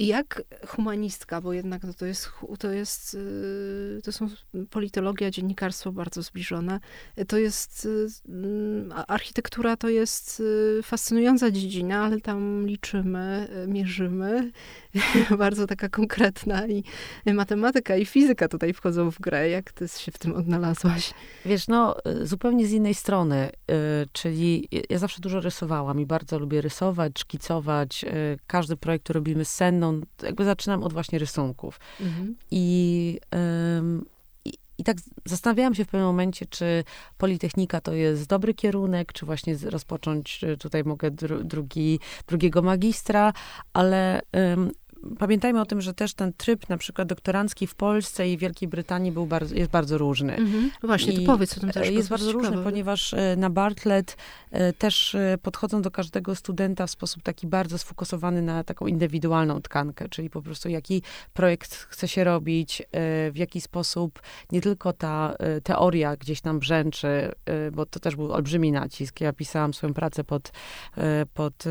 Jak 0.00 0.42
humanistka, 0.66 1.40
bo 1.40 1.52
jednak 1.52 1.82
to, 1.82 1.94
to 1.94 2.06
jest, 2.06 2.30
to 2.58 2.70
jest, 2.70 3.14
y, 3.14 4.00
to 4.04 4.12
są 4.12 4.28
politologia, 4.70 5.30
dziennikarstwo 5.30 5.92
bardzo 5.92 6.22
zbliżone. 6.22 6.80
To 7.28 7.38
jest, 7.38 7.86
y, 7.86 8.06
mm, 8.28 8.92
architektura 9.08 9.76
to 9.76 9.88
jest 9.88 10.40
y, 10.40 10.82
fascynująca 10.82 11.50
dziedzina, 11.50 12.04
ale 12.04 12.20
tam 12.20 12.66
liczymy, 12.66 13.48
mierzymy. 13.68 14.52
bardzo 15.38 15.66
taka 15.66 15.88
konkretna 15.88 16.66
i 16.66 16.84
matematyka 17.26 17.96
i 17.96 18.06
fizyka 18.06 18.48
tutaj 18.48 18.72
wchodzą 18.72 19.10
w 19.10 19.20
grę. 19.20 19.48
Jak 19.48 19.72
ty 19.72 19.88
się 19.88 20.12
w 20.12 20.18
tym 20.18 20.34
odnalazłaś? 20.34 21.14
Wiesz, 21.44 21.68
no 21.68 21.96
zupełnie 22.22 22.66
z 22.66 22.72
innej 22.72 22.94
strony, 22.94 23.50
czyli 24.12 24.68
ja 24.90 24.98
zawsze 24.98 25.20
dużo 25.20 25.40
rysowałam 25.40 26.00
i 26.00 26.06
bardzo 26.06 26.38
lubię 26.38 26.60
rysować, 26.60 27.12
szkicować. 27.18 28.04
Każdy 28.46 28.76
projekt, 28.76 29.04
który 29.04 29.18
robimy 29.18 29.44
z 29.44 29.50
sen, 29.50 29.89
jakby 30.22 30.44
zaczynam 30.44 30.82
od 30.82 30.92
właśnie 30.92 31.18
rysunków. 31.18 31.80
Mhm. 32.00 32.36
I, 32.50 33.20
i, 34.44 34.52
I 34.78 34.84
tak 34.84 34.96
zastanawiałam 35.24 35.74
się 35.74 35.84
w 35.84 35.88
pewnym 35.88 36.06
momencie, 36.06 36.46
czy 36.46 36.84
Politechnika 37.18 37.80
to 37.80 37.94
jest 37.94 38.26
dobry 38.26 38.54
kierunek, 38.54 39.12
czy 39.12 39.26
właśnie 39.26 39.56
rozpocząć, 39.64 40.40
tutaj 40.58 40.84
mogę 40.84 41.10
dru, 41.10 41.44
drugi, 41.44 42.00
drugiego 42.26 42.62
magistra, 42.62 43.32
ale 43.72 44.20
pamiętajmy 45.18 45.60
o 45.60 45.66
tym, 45.66 45.80
że 45.80 45.94
też 45.94 46.14
ten 46.14 46.32
tryb 46.32 46.68
na 46.68 46.78
przykład 46.78 47.08
doktorancki 47.08 47.66
w 47.66 47.74
Polsce 47.74 48.28
i 48.28 48.38
Wielkiej 48.38 48.68
Brytanii 48.68 49.12
był 49.12 49.26
bardzo, 49.26 49.54
jest 49.54 49.70
bardzo 49.70 49.98
różny. 49.98 50.36
Mhm. 50.36 50.70
No 50.82 50.86
właśnie, 50.86 51.12
I 51.12 51.16
to 51.16 51.32
powiedz 51.32 51.56
o 51.56 51.60
tym 51.60 51.70
też. 51.70 51.90
Jest 51.90 52.08
bardzo 52.08 52.32
ciekawe. 52.32 52.48
różny, 52.48 52.64
ponieważ 52.64 53.14
e, 53.14 53.36
na 53.36 53.50
Bartlett 53.50 54.16
e, 54.50 54.72
też 54.72 55.14
e, 55.14 55.38
podchodzą 55.42 55.82
do 55.82 55.90
każdego 55.90 56.34
studenta 56.34 56.86
w 56.86 56.90
sposób 56.90 57.22
taki 57.22 57.46
bardzo 57.46 57.78
sfokusowany 57.78 58.42
na 58.42 58.64
taką 58.64 58.86
indywidualną 58.86 59.62
tkankę, 59.62 60.08
czyli 60.08 60.30
po 60.30 60.42
prostu 60.42 60.68
jaki 60.68 61.02
projekt 61.32 61.74
chce 61.74 62.08
się 62.08 62.24
robić, 62.24 62.82
w 63.32 63.36
jaki 63.36 63.60
sposób 63.60 64.22
nie 64.52 64.60
tylko 64.60 64.92
ta 64.92 65.36
teoria 65.62 66.16
gdzieś 66.16 66.40
tam 66.40 66.58
brzęczy, 66.58 67.32
bo 67.72 67.86
to 67.86 68.00
też 68.00 68.16
był 68.16 68.32
olbrzymi 68.32 68.72
nacisk. 68.72 69.20
Ja 69.20 69.32
pisałam 69.32 69.74
swoją 69.74 69.94
pracę 69.94 70.24
pod, 70.24 70.52
pod 71.34 71.64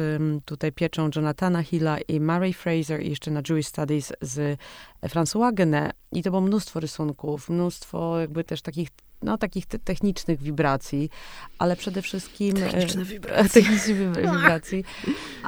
tutaj 0.45 0.71
pieczą 0.71 1.09
Jonathana 1.15 1.63
Hilla 1.63 1.97
i 2.07 2.19
Mary 2.19 2.53
Fraser 2.53 3.01
i 3.01 3.15
jeszcze 3.19 3.31
na 3.31 3.41
Jewish 3.49 3.67
Studies 3.67 4.13
z 4.21 4.59
François 5.03 5.53
Genet 5.53 5.93
i 6.11 6.23
to 6.23 6.29
było 6.29 6.41
mnóstwo 6.41 6.79
rysunków, 6.79 7.49
mnóstwo 7.49 8.19
jakby 8.19 8.43
też 8.43 8.61
takich 8.61 8.89
no, 9.21 9.37
takich 9.37 9.65
te 9.65 9.79
technicznych 9.79 10.41
wibracji, 10.41 11.09
ale 11.57 11.75
przede 11.75 12.01
wszystkim... 12.01 12.57
E, 12.57 12.59
techniczne 12.59 13.05
wibracje. 13.13 13.61
Techniczne 13.61 13.93
wibracji. 14.21 14.83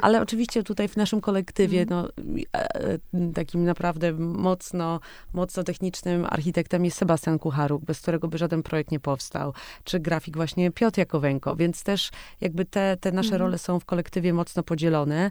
Ale 0.00 0.22
oczywiście 0.22 0.62
tutaj 0.62 0.88
w 0.88 0.96
naszym 0.96 1.20
kolektywie, 1.20 1.82
mm. 1.82 1.88
no, 1.90 2.08
e, 2.54 2.74
e, 2.74 2.98
takim 3.34 3.64
naprawdę 3.64 4.12
mocno, 4.12 5.00
mocno 5.32 5.64
technicznym 5.64 6.24
architektem 6.24 6.84
jest 6.84 6.98
Sebastian 6.98 7.38
Kucharuk, 7.38 7.84
bez 7.84 8.00
którego 8.00 8.28
by 8.28 8.38
żaden 8.38 8.62
projekt 8.62 8.90
nie 8.90 9.00
powstał. 9.00 9.54
Czy 9.84 10.00
grafik 10.00 10.36
właśnie 10.36 10.70
Piotr 10.70 10.98
Jakowenko, 10.98 11.56
więc 11.56 11.82
też 11.82 12.10
jakby 12.40 12.64
te, 12.64 12.96
te 12.96 13.12
nasze 13.12 13.28
mm. 13.28 13.40
role 13.40 13.58
są 13.58 13.80
w 13.80 13.84
kolektywie 13.84 14.32
mocno 14.32 14.62
podzielone, 14.62 15.30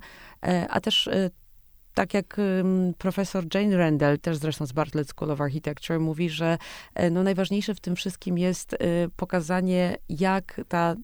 a 0.69 0.81
też 0.81 1.09
tak 1.93 2.13
jak 2.13 2.37
profesor 2.97 3.43
Jane 3.53 3.77
Randall, 3.77 4.19
też 4.19 4.37
zresztą 4.37 4.65
z 4.65 4.71
Bartlett 4.71 5.09
School 5.09 5.31
of 5.31 5.41
Architecture, 5.41 5.99
mówi, 5.99 6.29
że 6.29 6.57
e, 6.95 7.09
no, 7.09 7.23
najważniejsze 7.23 7.75
w 7.75 7.79
tym 7.79 7.95
wszystkim 7.95 8.37
jest 8.37 8.73
y, 8.73 8.77
pokazanie, 9.15 9.97
jak 10.09 10.61
ta 10.67 10.95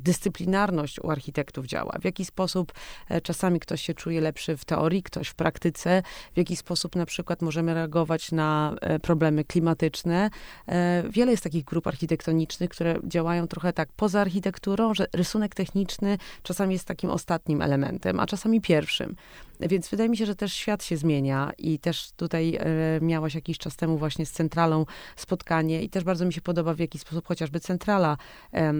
dyscyplinarność 0.00 1.00
u 1.00 1.10
architektów 1.10 1.66
działa, 1.66 1.98
w 2.00 2.04
jaki 2.04 2.24
sposób 2.24 2.72
e, 3.08 3.20
czasami 3.20 3.60
ktoś 3.60 3.82
się 3.82 3.94
czuje 3.94 4.20
lepszy 4.20 4.56
w 4.56 4.64
teorii, 4.64 5.02
ktoś 5.02 5.28
w 5.28 5.34
praktyce, 5.34 6.02
w 6.34 6.38
jaki 6.38 6.56
sposób 6.56 6.96
na 6.96 7.06
przykład 7.06 7.42
możemy 7.42 7.74
reagować 7.74 8.32
na 8.32 8.74
e, 8.80 8.98
problemy 8.98 9.44
klimatyczne. 9.44 10.30
E, 10.68 11.04
wiele 11.10 11.30
jest 11.30 11.42
takich 11.42 11.64
grup 11.64 11.86
architektonicznych, 11.86 12.70
które 12.70 12.98
działają 13.04 13.48
trochę 13.48 13.72
tak 13.72 13.88
poza 13.96 14.20
architekturą, 14.20 14.94
że 14.94 15.06
rysunek 15.12 15.54
techniczny 15.54 16.18
czasami 16.42 16.72
jest 16.72 16.84
takim 16.84 17.10
ostatnim 17.10 17.62
elementem, 17.62 18.20
a 18.20 18.26
czasami 18.26 18.60
pierwszym. 18.60 19.16
Więc 19.60 19.88
wydaje 19.88 20.08
mi 20.08 20.16
się, 20.16 20.26
że 20.26 20.36
też 20.36 20.52
świat 20.52 20.84
się 20.84 20.96
zmienia 20.96 21.52
i 21.58 21.78
też 21.78 22.10
tutaj 22.16 22.58
e, 22.60 22.64
miałaś 23.00 23.34
jakiś 23.34 23.58
czas 23.58 23.76
temu 23.76 23.98
właśnie 23.98 24.26
z 24.26 24.32
centralą 24.32 24.86
spotkanie 25.16 25.82
i 25.82 25.88
też 25.88 26.04
bardzo 26.04 26.26
mi 26.26 26.32
się 26.32 26.40
podoba, 26.40 26.74
w 26.74 26.78
jaki 26.78 26.98
sposób 26.98 27.26
chociażby 27.26 27.60
centrala 27.60 28.16
e, 28.52 28.74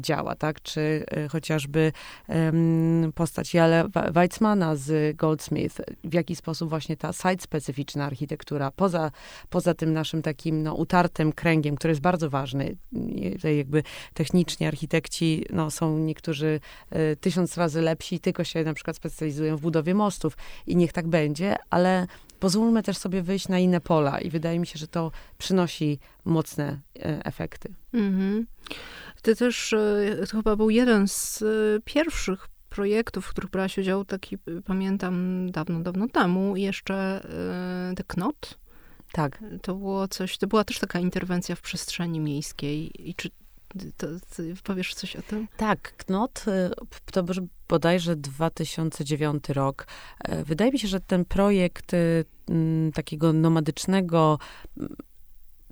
działa, 0.00 0.34
tak? 0.34 0.62
Czy 0.62 1.04
e, 1.10 1.28
chociażby 1.28 1.92
postać 3.14 3.54
Jale 3.54 3.84
Weizmana 4.12 4.76
z 4.76 5.16
Goldsmith, 5.16 5.80
w 6.04 6.14
jaki 6.14 6.36
sposób 6.36 6.68
właśnie 6.68 6.96
ta 6.96 7.10
site-specyficzna 7.10 8.04
architektura, 8.04 8.70
poza, 8.70 9.10
poza 9.50 9.74
tym 9.74 9.92
naszym 9.92 10.22
takim 10.22 10.62
no, 10.62 10.74
utartym 10.74 11.32
kręgiem, 11.32 11.76
który 11.76 11.90
jest 11.90 12.00
bardzo 12.00 12.30
ważny. 12.30 12.76
Jakby 13.56 13.82
technicznie 14.14 14.68
architekci 14.68 15.44
no, 15.50 15.70
są 15.70 15.98
niektórzy 15.98 16.60
tysiąc 17.20 17.56
razy 17.56 17.82
lepsi, 17.82 18.20
tylko 18.20 18.44
się 18.44 18.64
na 18.64 18.74
przykład 18.74 18.96
specjalizują 18.96 19.56
w 19.56 19.60
budowie 19.60 19.94
mostu, 20.24 20.40
i 20.66 20.76
niech 20.76 20.92
tak 20.92 21.08
będzie, 21.08 21.56
ale 21.70 22.06
pozwólmy 22.40 22.82
też 22.82 22.98
sobie 22.98 23.22
wyjść 23.22 23.48
na 23.48 23.58
inne 23.58 23.80
pola 23.80 24.20
i 24.20 24.30
wydaje 24.30 24.58
mi 24.58 24.66
się, 24.66 24.78
że 24.78 24.88
to 24.88 25.10
przynosi 25.38 25.98
mocne 26.24 26.78
e, 26.96 27.24
efekty. 27.24 27.74
Mhm. 27.92 28.46
Ty 29.22 29.36
też, 29.36 29.72
e, 29.72 30.26
to 30.30 30.36
chyba 30.36 30.56
był 30.56 30.70
jeden 30.70 31.08
z 31.08 31.42
e, 31.42 31.46
pierwszych 31.84 32.48
projektów, 32.70 33.26
w 33.26 33.30
których 33.30 33.50
brałaś 33.50 33.78
udział, 33.78 34.04
taki 34.04 34.38
pamiętam 34.64 35.46
dawno, 35.50 35.80
dawno 35.80 36.08
temu, 36.08 36.56
jeszcze 36.56 37.20
The 37.96 38.04
Knot. 38.04 38.58
Tak. 39.12 39.44
To 39.62 39.74
było 39.74 40.08
coś, 40.08 40.38
to 40.38 40.46
była 40.46 40.64
też 40.64 40.78
taka 40.78 41.00
interwencja 41.00 41.54
w 41.54 41.60
przestrzeni 41.60 42.20
miejskiej. 42.20 43.08
I 43.10 43.14
czy 43.14 43.30
to, 43.96 44.06
to, 44.06 44.42
powiesz 44.64 44.94
coś 44.94 45.16
o 45.16 45.22
tym? 45.22 45.48
Tak, 45.56 45.96
Knot 45.96 46.44
to 47.12 47.22
bodajże 47.68 48.16
2009 48.16 49.48
rok. 49.48 49.86
E, 50.24 50.44
wydaje 50.44 50.72
mi 50.72 50.78
się, 50.78 50.88
że 50.88 51.00
ten 51.00 51.24
projekt 51.24 51.94
y, 51.94 52.24
takiego 52.94 53.32
nomadycznego 53.32 54.38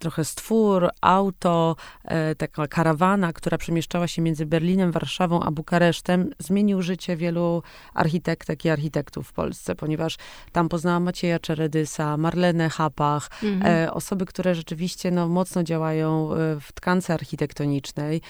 trochę 0.01 0.25
stwór, 0.25 0.89
auto, 1.01 1.77
e, 2.05 2.35
taka 2.35 2.67
karawana, 2.67 3.33
która 3.33 3.59
przemieszczała 3.59 4.09
się 4.09 4.23
między 4.23 4.47
Berlinem, 4.47 4.93
Warszawą 4.93 5.41
a 5.43 5.51
Bukaresztem, 5.51 6.31
zmienił 6.39 6.83
życie 6.83 7.17
wielu 7.17 7.63
architektek 7.95 8.65
i 8.65 8.69
architektów 8.69 9.29
w 9.29 9.33
Polsce, 9.33 9.75
ponieważ 9.75 10.17
tam 10.53 10.69
poznałam 10.69 11.03
Macieja 11.03 11.39
Czeredysa, 11.39 12.17
Marlenę 12.17 12.69
Hapach, 12.69 13.31
mhm. 13.43 13.85
e, 13.85 13.93
osoby, 13.93 14.27
które 14.27 14.55
rzeczywiście 14.55 15.11
no, 15.11 15.29
mocno 15.29 15.63
działają 15.63 16.29
w 16.61 16.73
tkance 16.75 17.15
architektonicznej 17.15 18.21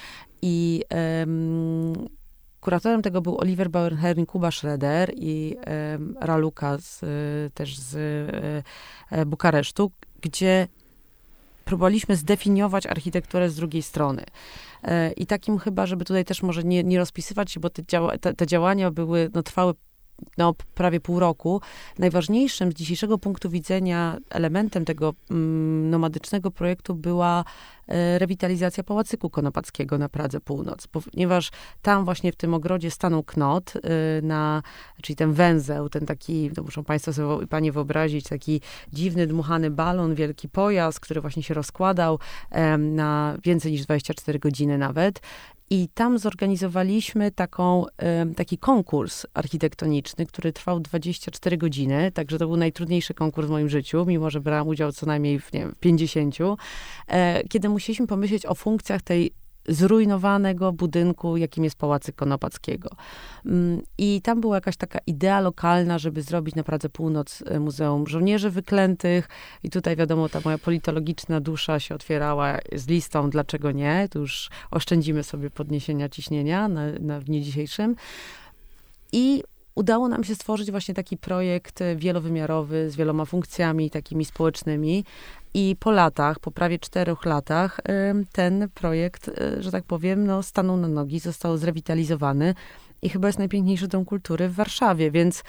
i 0.42 0.82
Kuratorem 2.66 3.02
tego 3.02 3.20
był 3.20 3.38
Oliver 3.38 3.70
Bauernherring, 3.70 4.28
Kuba 4.28 4.50
Schroeder 4.50 5.12
i 5.16 5.56
Raluka 6.20 6.78
z, 6.78 7.00
też 7.54 7.78
z 7.78 7.96
Bukaresztu, 9.26 9.90
gdzie 10.20 10.68
próbowaliśmy 11.64 12.16
zdefiniować 12.16 12.87
architekturę 12.87 13.50
z 13.50 13.56
drugiej 13.56 13.82
strony. 13.82 14.25
E, 14.82 15.12
I 15.12 15.26
takim 15.26 15.58
chyba, 15.58 15.87
żeby 15.87 16.04
tutaj 16.04 16.25
też 16.25 16.42
może 16.42 16.64
nie, 16.64 16.85
nie 16.85 16.99
rozpisywać 16.99 17.52
się, 17.52 17.61
bo 17.61 17.70
te, 17.70 17.82
działa, 17.85 18.18
te, 18.18 18.35
te 18.35 18.46
działania 18.46 18.90
były, 18.90 19.30
no, 19.35 19.42
trwały 19.42 19.75
no, 20.38 20.54
prawie 20.75 21.00
pół 21.00 21.20
roku. 21.20 21.61
Najważniejszym 21.99 22.73
z 22.73 22.75
dzisiejszego 22.75 23.18
punktu 23.18 23.50
widzenia 23.50 24.16
elementem 24.30 24.85
tego 24.85 25.14
mm, 25.30 25.90
nomadycznego 25.90 26.50
projektu 26.50 26.94
była 26.94 27.44
e, 27.88 28.18
rewitalizacja 28.18 28.85
Pałacyku 28.85 29.30
Konopackiego 29.30 29.99
na 29.99 30.08
Pradze 30.08 30.40
Północ, 30.40 30.87
ponieważ 30.87 31.50
tam 31.82 32.04
właśnie 32.04 32.32
w 32.32 32.37
tym 32.37 32.54
ogrodzie 32.54 32.90
stanął 32.90 33.23
knot, 33.23 33.73
e, 33.76 33.80
na, 34.23 34.62
czyli 35.02 35.16
ten 35.16 35.32
węzeł, 35.32 35.88
ten 35.88 36.06
taki, 36.06 36.50
muszą 36.64 36.85
państwo 36.85 37.12
sobie, 37.12 37.46
panie 37.46 37.73
wyobrazić, 37.73 38.28
taki 38.28 38.61
dziwny, 38.92 39.26
dmuchany 39.26 39.70
balon, 39.70 40.14
wielki 40.14 40.49
pojazd, 40.49 41.00
który 41.00 41.20
właśnie 41.20 41.42
się 41.42 41.54
rozkładał 41.54 42.18
na 42.78 43.37
więcej 43.44 43.73
niż 43.73 43.85
24 43.85 44.38
godziny 44.38 44.78
nawet 44.78 45.20
i 45.70 45.88
tam 45.94 46.18
zorganizowaliśmy 46.18 47.30
taką, 47.30 47.85
taki 48.37 48.58
konkurs 48.58 49.26
architektoniczny, 49.35 50.26
który 50.26 50.52
trwał 50.52 50.80
24 50.80 51.56
godziny, 51.56 52.12
także 52.12 52.38
to 52.38 52.46
był 52.46 52.56
najtrudniejszy 52.56 53.14
konkurs 53.14 53.49
w 53.49 53.50
moim 53.50 53.68
życiu, 53.68 54.04
mimo 54.06 54.30
że 54.30 54.40
brałam 54.40 54.68
udział 54.68 54.92
co 54.92 55.06
najmniej 55.06 55.40
w 55.40 55.52
nie 55.52 55.61
wiem, 55.61 55.75
50, 55.80 56.37
e, 57.08 57.44
kiedy 57.49 57.68
musieliśmy 57.68 58.06
pomyśleć 58.06 58.46
o 58.46 58.54
funkcjach 58.54 59.02
tej 59.02 59.32
zrujnowanego 59.68 60.73
budynku, 60.73 61.37
jakim 61.37 61.64
jest 61.64 61.78
Pałacyk 61.78 62.16
Konopackiego. 62.16 62.90
Mm, 63.46 63.82
I 63.99 64.23
tam 64.23 64.40
była 64.40 64.54
jakaś 64.54 64.76
taka 64.76 64.99
idea 65.06 65.40
lokalna, 65.40 65.99
żeby 65.99 66.23
zrobić 66.23 66.54
na 66.54 66.62
Pradze 66.62 66.88
Północ 66.88 67.42
e, 67.46 67.61
Muzeum 67.61 68.06
Żołnierzy 68.06 68.50
Wyklętych. 68.50 69.28
I 69.62 69.70
tutaj 69.70 69.96
wiadomo, 69.96 70.28
ta 70.28 70.40
moja 70.44 70.58
politologiczna 70.58 71.40
dusza 71.40 71.80
się 71.80 71.94
otwierała 71.94 72.58
z 72.75 72.87
listą, 72.87 73.30
dlaczego 73.30 73.73
nie. 73.73 74.08
Tu 74.11 74.18
już 74.18 74.50
oszczędzimy 74.70 75.23
sobie 75.23 75.50
podniesienia 75.50 76.08
ciśnienia 76.08 76.68
na, 76.68 76.82
na 77.00 77.20
dniu 77.20 77.40
dzisiejszym. 77.40 77.96
I 79.12 79.42
udało 79.76 80.09
nam 80.09 80.25
się 80.25 80.35
stworzyć 80.35 80.71
właśnie 80.71 80.95
taki 80.95 81.16
projekt 81.16 81.80
wielowymiarowy 81.97 82.90
z 82.90 82.97
wieloma 82.97 83.25
funkcjami 83.25 83.90
takimi 83.90 84.25
społecznymi. 84.25 85.04
I 85.54 85.76
po 85.80 85.90
latach, 85.90 86.38
po 86.38 86.50
prawie 86.50 86.78
czterech 86.78 87.25
latach, 87.25 87.80
ten 88.33 88.68
projekt, 88.75 89.30
że 89.61 89.71
tak 89.71 89.85
powiem, 89.85 90.26
no, 90.26 90.42
stanął 90.42 90.76
na 90.76 90.88
nogi, 90.88 91.21
został 91.21 91.56
zrewitalizowany 91.56 92.54
i 93.02 93.09
chyba 93.09 93.28
jest 93.28 93.38
najpiękniejszy 93.38 93.88
dom 93.88 94.04
kultury 94.04 94.49
w 94.49 94.54
Warszawie, 94.54 95.11
więc 95.11 95.42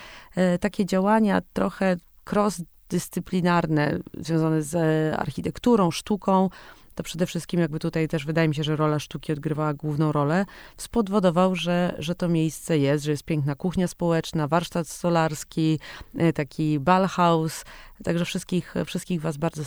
takie 0.60 0.86
działania 0.86 1.42
trochę 1.54 1.96
cross-dyscyplinarne, 2.32 4.00
związane 4.18 4.62
z 4.62 4.76
architekturą, 5.20 5.92
sztuką, 5.92 6.50
to 6.98 7.04
przede 7.04 7.26
wszystkim 7.26 7.60
jakby 7.60 7.80
tutaj 7.80 8.08
też 8.08 8.26
wydaje 8.26 8.48
mi 8.48 8.56
się, 8.56 8.64
że 8.64 8.76
rola 8.76 9.00
sztuki 9.00 9.34
odgrywała 9.34 9.74
główną 9.74 10.12
rolę, 10.12 10.46
spowodował, 10.78 11.56
że, 11.56 11.96
że 12.00 12.16
to 12.16 12.28
miejsce 12.28 12.78
jest, 12.78 13.06
że 13.06 13.12
jest 13.12 13.24
piękna 13.24 13.56
kuchnia 13.56 13.88
społeczna, 13.88 14.48
warsztat 14.48 14.88
stolarski, 14.88 15.80
e, 16.18 16.34
taki 16.34 16.80
ballhouse. 16.80 17.66
Także 18.04 18.26
wszystkich, 18.26 18.74
wszystkich 18.86 19.22
was 19.22 19.38
bardzo 19.38 19.64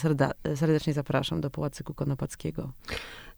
serdecznie 0.55 0.93
zapraszam 0.93 1.41
do 1.41 1.51
Pałacyku 1.51 1.95
Konopackiego. 1.95 2.73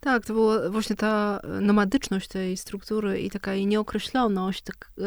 Tak, 0.04 0.26
to 0.26 0.32
była 0.32 0.70
właśnie 0.70 0.96
ta 0.96 1.40
nomadyczność 1.60 2.28
tej 2.28 2.56
struktury 2.56 3.20
i 3.20 3.30
taka 3.30 3.54
jej 3.54 3.66
nieokreśloność 3.66 4.62
tak, 4.62 4.90
yy, 4.96 5.04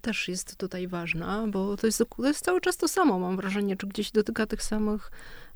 też 0.00 0.28
jest 0.28 0.56
tutaj 0.56 0.88
ważna, 0.88 1.46
bo 1.46 1.76
to 1.76 1.86
jest, 1.86 2.02
to 2.16 2.26
jest 2.26 2.44
cały 2.44 2.60
czas 2.60 2.76
to 2.76 2.88
samo, 2.88 3.18
mam 3.18 3.36
wrażenie, 3.36 3.76
czy 3.76 3.86
gdzieś 3.86 4.10
dotyka 4.10 4.46
tych 4.46 4.62
samych 4.62 5.10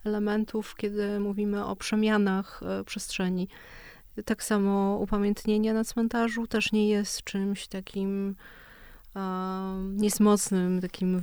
elementów, 0.05 0.75
kiedy 0.75 1.21
mówimy 1.21 1.64
o 1.64 1.76
przemianach 1.76 2.61
e, 2.62 2.85
przestrzeni. 2.85 3.49
Tak 4.25 4.43
samo 4.43 4.99
upamiętnienie 4.99 5.75
na 5.75 5.85
cmentarzu 5.85 6.47
też 6.47 6.73
nie 6.73 6.88
jest 6.88 7.25
czymś 7.25 7.67
takim 7.67 8.37
niesmocnym, 9.89 10.81
takim 10.81 11.21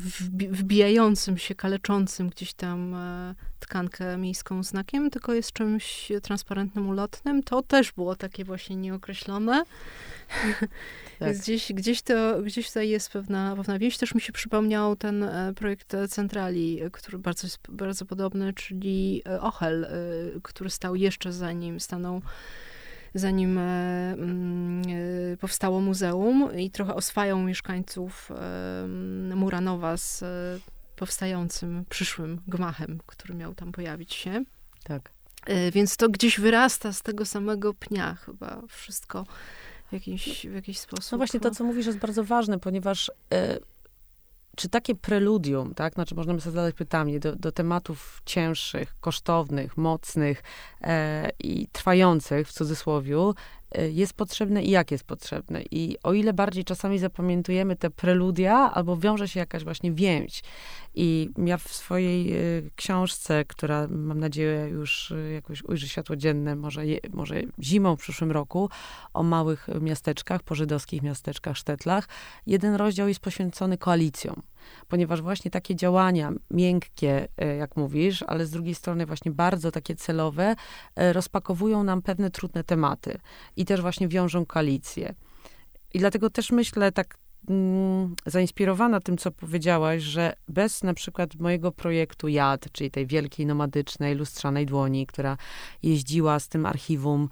wbijającym 0.52 1.38
się, 1.38 1.56
kaleczącym 1.56 2.30
gdzieś 2.30 2.54
tam 2.54 2.94
e, 2.94 3.36
tkankę 3.60 4.18
miejską 4.18 4.64
znakiem, 4.64 5.10
tylko 5.10 5.34
jest 5.34 5.52
czymś 5.52 6.12
transparentnym, 6.24 6.90
ulotnym. 6.90 7.44
To 7.44 7.62
też 7.62 7.92
było 7.92 8.16
takie 8.16 8.46
właśnie 8.46 8.75
nieokreślone. 8.75 9.64
Tak. 11.20 11.38
Gdzieś, 11.38 11.74
gdzieś, 11.74 12.02
to, 12.02 12.42
gdzieś 12.42 12.68
tutaj 12.68 12.90
jest 12.90 13.12
pewna, 13.12 13.56
pewna 13.56 13.80
wieść. 13.80 13.98
Też 13.98 14.16
mi 14.16 14.22
się 14.22 14.34
przypomniał 14.34 14.96
ten 14.96 15.24
e, 15.24 15.54
projekt 15.56 15.96
Centrali, 16.10 16.82
który 16.92 17.20
bardzo 17.20 17.48
jest 17.48 17.60
bardzo 17.70 18.06
podobny, 18.06 18.54
czyli 18.54 19.22
e, 19.25 19.42
Ochel, 19.42 19.88
który 20.44 20.70
stał 20.70 20.96
jeszcze 20.96 21.34
zanim 21.34 21.80
stanął 21.80 22.22
zanim 23.15 23.57
e, 23.57 23.62
mm, 24.13 24.81
e, 25.34 25.38
powstało 25.38 25.81
muzeum 25.81 26.50
i 26.57 26.72
trochę 26.72 26.95
oswają 26.95 27.43
mieszkańców 27.43 28.31
e, 28.31 28.88
Muranowa 29.36 29.98
z 29.98 30.24
powstającym 30.95 31.86
przyszłym 31.89 32.41
gmachem, 32.48 33.00
który 33.05 33.34
miał 33.34 33.55
tam 33.55 33.72
pojawić 33.72 34.13
się. 34.13 34.43
Tak. 34.84 35.12
Więc 35.72 35.98
to 35.98 36.10
gdzieś 36.10 36.39
wyrasta 36.39 36.93
z 36.93 37.01
tego 37.01 37.25
samego 37.25 37.74
pnia 37.74 38.15
chyba 38.15 38.62
wszystko 38.67 39.25
w 39.89 39.93
jakiś, 39.93 40.48
w 40.48 40.53
jakiś 40.53 40.79
sposób. 40.79 41.12
No 41.12 41.17
właśnie 41.17 41.39
to, 41.39 41.51
co 41.51 41.63
mówisz, 41.63 41.86
jest 41.86 41.98
bardzo 41.98 42.24
ważne, 42.24 42.60
ponieważ 42.60 43.12
czy 44.56 44.70
takie 44.70 44.96
preludium, 44.96 45.74
tak, 45.74 45.94
znaczy 45.94 46.16
można 46.16 46.34
by 46.34 46.42
sobie 46.42 46.56
zadać 46.56 46.76
pytanie 46.76 47.20
do, 47.20 47.36
do 47.36 47.52
tematów 47.52 48.22
cięższych, 48.26 48.96
kosztownych, 49.00 49.78
mocnych 49.78 50.44
e, 50.82 51.30
i 51.40 51.68
trwających 51.68 52.48
w 52.48 52.54
cudzysłowie, 52.54 53.18
jest 53.91 54.13
potrzebne 54.13 54.63
i 54.63 54.69
jak 54.69 54.91
jest 54.91 55.03
potrzebne. 55.03 55.62
I 55.72 55.98
o 56.03 56.13
ile 56.13 56.34
bardziej 56.34 56.63
czasami 56.63 57.00
zapamiętujemy 57.00 57.75
te 57.75 57.89
preludia, 57.89 58.72
albo 58.74 58.98
wiąże 58.98 59.27
się 59.27 59.39
jakaś 59.39 59.63
właśnie 59.63 59.91
więź. 59.91 60.43
I 60.95 61.29
ja 61.45 61.57
w 61.57 61.74
swojej 61.74 62.34
y, 62.34 62.72
książce, 62.75 63.45
która 63.45 63.88
mam 63.88 64.19
nadzieję 64.19 64.67
już 64.69 65.12
y, 65.12 65.31
jakoś 65.34 65.63
ujrzy 65.63 65.88
światło 65.88 66.15
dzienne, 66.15 66.55
może, 66.55 66.81
może 67.13 67.41
zimą 67.62 67.95
w 67.95 68.00
przyszłym 68.00 68.31
roku, 68.31 68.69
o 69.13 69.24
małych 69.24 69.67
miasteczkach, 69.81 70.43
pożydowskich 70.43 71.01
miasteczkach, 71.01 71.57
sztetlach, 71.57 72.07
jeden 72.48 72.75
rozdział 72.75 73.07
jest 73.07 73.19
poświęcony 73.19 73.77
koalicjom 73.77 74.41
ponieważ 74.88 75.22
właśnie 75.22 75.51
takie 75.51 75.75
działania 75.75 76.31
miękkie, 76.51 77.27
y, 77.43 77.55
jak 77.55 77.77
mówisz, 77.77 78.24
ale 78.27 78.45
z 78.45 78.51
drugiej 78.51 78.75
strony 78.75 79.05
właśnie 79.05 79.31
bardzo 79.31 79.72
takie 79.72 79.95
celowe, 79.95 80.55
rozpakowują 80.95 81.84
nam 81.84 82.01
pewne 82.01 82.31
trudne 82.31 82.63
tematy 82.63 83.17
i 83.55 83.65
też 83.65 83.81
właśnie 83.81 84.07
wiążą 84.07 84.45
koalicje. 84.45 85.15
I 85.93 86.00
dlatego 86.00 86.29
też 86.29 86.51
myślę, 86.51 86.91
tak 86.91 87.17
mm, 87.50 88.16
zainspirowana 88.25 89.00
tym, 89.00 89.18
co 89.18 89.32
powiedziałaś, 89.32 90.02
że 90.02 90.34
bez 90.48 90.84
na 90.84 90.94
przykład 90.94 91.36
mojego 91.36 91.72
projektu 91.72 92.28
JAD, 92.28 92.72
czyli 92.72 92.91
tej 92.91 93.08
wielkiej 93.08 93.46
nomadycznej 93.46 94.15
lustrzanej 94.15 94.65
dłoni, 94.65 95.08
która 95.08 95.38
jeździła 95.84 96.39
z 96.39 96.48
tym 96.48 96.65
archiwum 96.65 97.30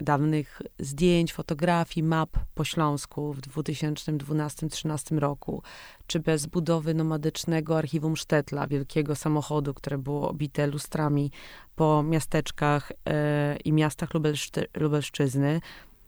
dawnych 0.00 0.62
zdjęć, 0.78 1.32
fotografii, 1.32 2.06
map 2.06 2.30
po 2.54 2.64
Śląsku 2.64 3.32
w 3.32 3.40
2012-2013 3.40 5.18
roku, 5.18 5.62
czy 6.06 6.20
bez 6.20 6.46
budowy 6.46 6.94
nomadycznego 6.94 7.78
archiwum 7.78 8.16
Sztetla, 8.16 8.66
wielkiego 8.66 9.16
samochodu, 9.16 9.74
które 9.74 9.98
było 9.98 10.30
obite 10.30 10.66
lustrami 10.66 11.30
po 11.76 12.02
miasteczkach 12.02 12.92
e, 13.08 13.56
i 13.64 13.72
miastach 13.72 14.14
Lubelszczy, 14.14 14.66
Lubelszczyzny, 14.74 15.60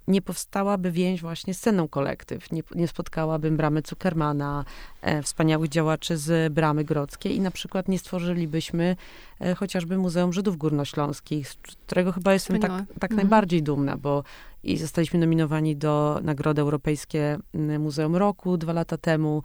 nie 0.09 0.23
powstałaby 0.23 0.91
więź 0.91 1.21
właśnie 1.21 1.55
z 1.55 1.59
sceną 1.59 1.89
kolektyw. 1.89 2.53
Nie, 2.53 2.63
nie 2.75 2.89
spotkałabym 2.89 3.57
Bramy 3.57 3.83
Zuckermana, 3.87 4.65
e, 5.03 5.23
wspaniałych 5.23 5.69
działaczy 5.69 6.17
z 6.17 6.53
Bramy 6.53 6.85
Grodzkiej 6.85 7.37
i 7.37 7.41
na 7.41 7.51
przykład 7.51 7.89
nie 7.89 7.99
stworzylibyśmy 7.99 8.97
e, 9.41 9.55
chociażby 9.55 9.99
Muzeum 9.99 10.33
Żydów 10.33 10.57
Górnośląskich, 10.57 11.49
z 11.49 11.55
którego 11.55 12.13
chyba 12.13 12.33
jestem 12.33 12.61
tak, 12.61 12.71
tak 13.01 13.11
mhm. 13.11 13.17
najbardziej 13.17 13.63
dumna, 13.63 13.97
bo 13.97 14.25
i 14.63 14.77
zostaliśmy 14.77 15.19
nominowani 15.19 15.77
do 15.77 16.21
Nagrody 16.23 16.63
Europejskie 16.63 17.39
Muzeum 17.79 18.17
Roku 18.17 18.57
dwa 18.57 18.73
lata 18.73 18.99
temu 18.99 19.43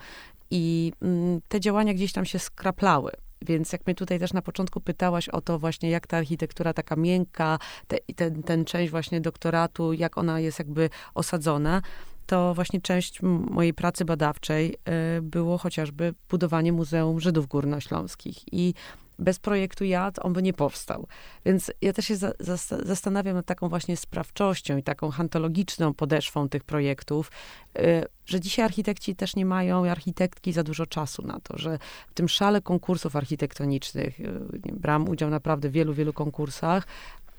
i 0.52 0.93
m, 1.02 1.41
te 1.47 1.60
działania 1.60 1.93
gdzieś 1.93 2.13
tam 2.13 2.26
się 2.26 2.39
skraplały. 2.39 3.12
Więc 3.44 3.74
jak 3.74 3.88
mnie 3.88 3.96
tutaj 3.96 4.20
też 4.20 4.34
na 4.34 4.42
początku 4.42 4.82
pytałaś 4.82 5.30
o 5.30 5.42
to 5.42 5.60
właśnie, 5.60 5.90
jak 5.90 6.08
ta 6.08 6.18
architektura 6.18 6.74
taka 6.74 6.96
miękka, 6.96 7.60
te, 7.88 7.98
ten, 8.16 8.44
ten 8.44 8.66
część 8.66 8.92
właśnie 8.92 9.22
doktoratu, 9.22 9.94
jak 9.94 10.18
ona 10.18 10.40
jest 10.40 10.60
jakby 10.60 10.90
osadzona, 11.14 11.82
to 12.26 12.54
właśnie 12.54 12.82
część 12.82 13.22
mojej 13.22 13.74
pracy 13.74 14.06
badawczej 14.06 14.76
y, 15.18 15.22
było 15.22 15.58
chociażby 15.58 16.14
budowanie 16.30 16.74
Muzeum 16.74 17.20
Żydów 17.20 17.48
Górnośląskich. 17.48 18.54
I 18.54 18.74
bez 19.19 19.39
projektu 19.39 19.86
JAD 19.86 20.19
on 20.26 20.34
by 20.34 20.43
nie 20.43 20.54
powstał. 20.54 21.08
Więc 21.45 21.71
ja 21.82 21.93
też 21.93 22.06
się 22.06 22.15
za, 22.15 22.32
za, 22.39 22.58
zastanawiam 22.84 23.36
nad 23.36 23.45
taką 23.45 23.69
właśnie 23.69 23.97
sprawczością 23.97 24.78
i 24.78 24.84
taką 24.84 25.10
hantologiczną 25.10 25.93
podeszwą 25.93 26.49
tych 26.49 26.63
projektów, 26.63 27.32
y, 27.80 28.06
że 28.26 28.39
dzisiaj 28.39 28.65
architekci 28.65 29.15
też 29.15 29.36
nie 29.36 29.45
mają, 29.45 29.86
architektki 29.86 30.54
za 30.54 30.63
dużo 30.63 30.86
czasu 30.86 31.21
na 31.28 31.39
to, 31.39 31.58
że 31.58 31.80
w 32.08 32.13
tym 32.13 32.30
szale 32.30 32.62
konkursów 32.62 33.15
architektonicznych, 33.15 34.19
y, 34.19 34.26
brałam 34.73 35.10
udział 35.10 35.30
naprawdę 35.30 35.69
w 35.69 35.71
wielu, 35.71 35.93
wielu 35.93 36.13
konkursach 36.13 36.88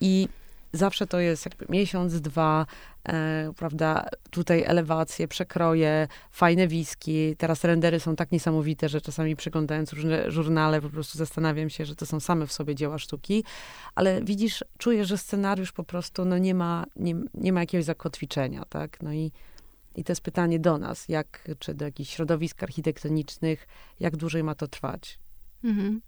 i 0.00 0.28
zawsze 0.74 1.06
to 1.06 1.20
jest 1.20 1.46
jakby 1.46 1.66
miesiąc, 1.68 2.20
dwa, 2.20 2.66
e, 3.08 3.52
prawda, 3.56 4.08
tutaj 4.30 4.62
elewacje, 4.62 5.28
przekroje, 5.28 6.08
fajne 6.30 6.68
wiski. 6.68 7.36
Teraz 7.36 7.64
rendery 7.64 8.00
są 8.00 8.16
tak 8.16 8.32
niesamowite, 8.32 8.88
że 8.88 9.00
czasami 9.00 9.36
przeglądając 9.36 9.92
różne 9.92 10.30
żurnale 10.30 10.80
po 10.80 10.90
prostu 10.90 11.18
zastanawiam 11.18 11.70
się, 11.70 11.84
że 11.84 11.96
to 11.96 12.06
są 12.06 12.20
same 12.20 12.46
w 12.46 12.52
sobie 12.52 12.74
dzieła 12.74 12.98
sztuki, 12.98 13.44
ale 13.94 14.22
widzisz, 14.22 14.64
czujesz, 14.78 15.08
że 15.08 15.18
scenariusz 15.18 15.72
po 15.72 15.84
prostu 15.84 16.24
no 16.24 16.38
nie 16.38 16.54
ma, 16.54 16.84
nie, 16.96 17.14
nie 17.34 17.52
ma 17.52 17.60
jakiegoś 17.60 17.84
zakotwiczenia, 17.84 18.64
tak, 18.68 19.02
no 19.02 19.12
i 19.12 19.32
i 19.96 20.04
to 20.04 20.12
jest 20.12 20.22
pytanie 20.22 20.58
do 20.58 20.78
nas, 20.78 21.08
jak, 21.08 21.48
czy 21.58 21.74
do 21.74 21.84
jakichś 21.84 22.10
środowisk 22.10 22.62
architektonicznych, 22.62 23.66
jak 24.00 24.16
dłużej 24.16 24.44
ma 24.44 24.54
to 24.54 24.68
trwać. 24.68 25.18
Mhm. 25.64 26.00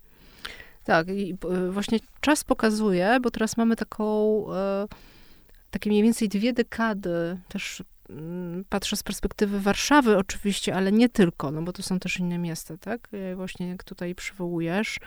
Tak, 0.87 1.09
i 1.09 1.37
e, 1.51 1.71
właśnie 1.71 1.99
czas 2.21 2.45
pokazuje, 2.45 3.19
bo 3.23 3.31
teraz 3.31 3.57
mamy 3.57 3.77
taką, 3.77 4.05
e, 4.55 4.87
takie 5.71 5.91
mniej 5.91 6.03
więcej 6.03 6.29
dwie 6.29 6.53
dekady, 6.53 7.39
też 7.49 7.83
mm, 8.11 8.65
patrzę 8.69 8.97
z 8.97 9.03
perspektywy 9.03 9.61
Warszawy 9.61 10.19
oczywiście, 10.19 10.75
ale 10.75 10.93
nie 10.93 11.09
tylko, 11.09 11.51
no 11.51 11.63
bo 11.63 11.73
to 11.73 11.83
są 11.83 11.99
też 11.99 12.19
inne 12.19 12.39
miasta, 12.39 12.79
tak? 12.79 13.09
E, 13.13 13.37
właśnie 13.37 13.69
jak 13.69 13.85
tutaj 13.85 14.15
przywołujesz. 14.15 15.01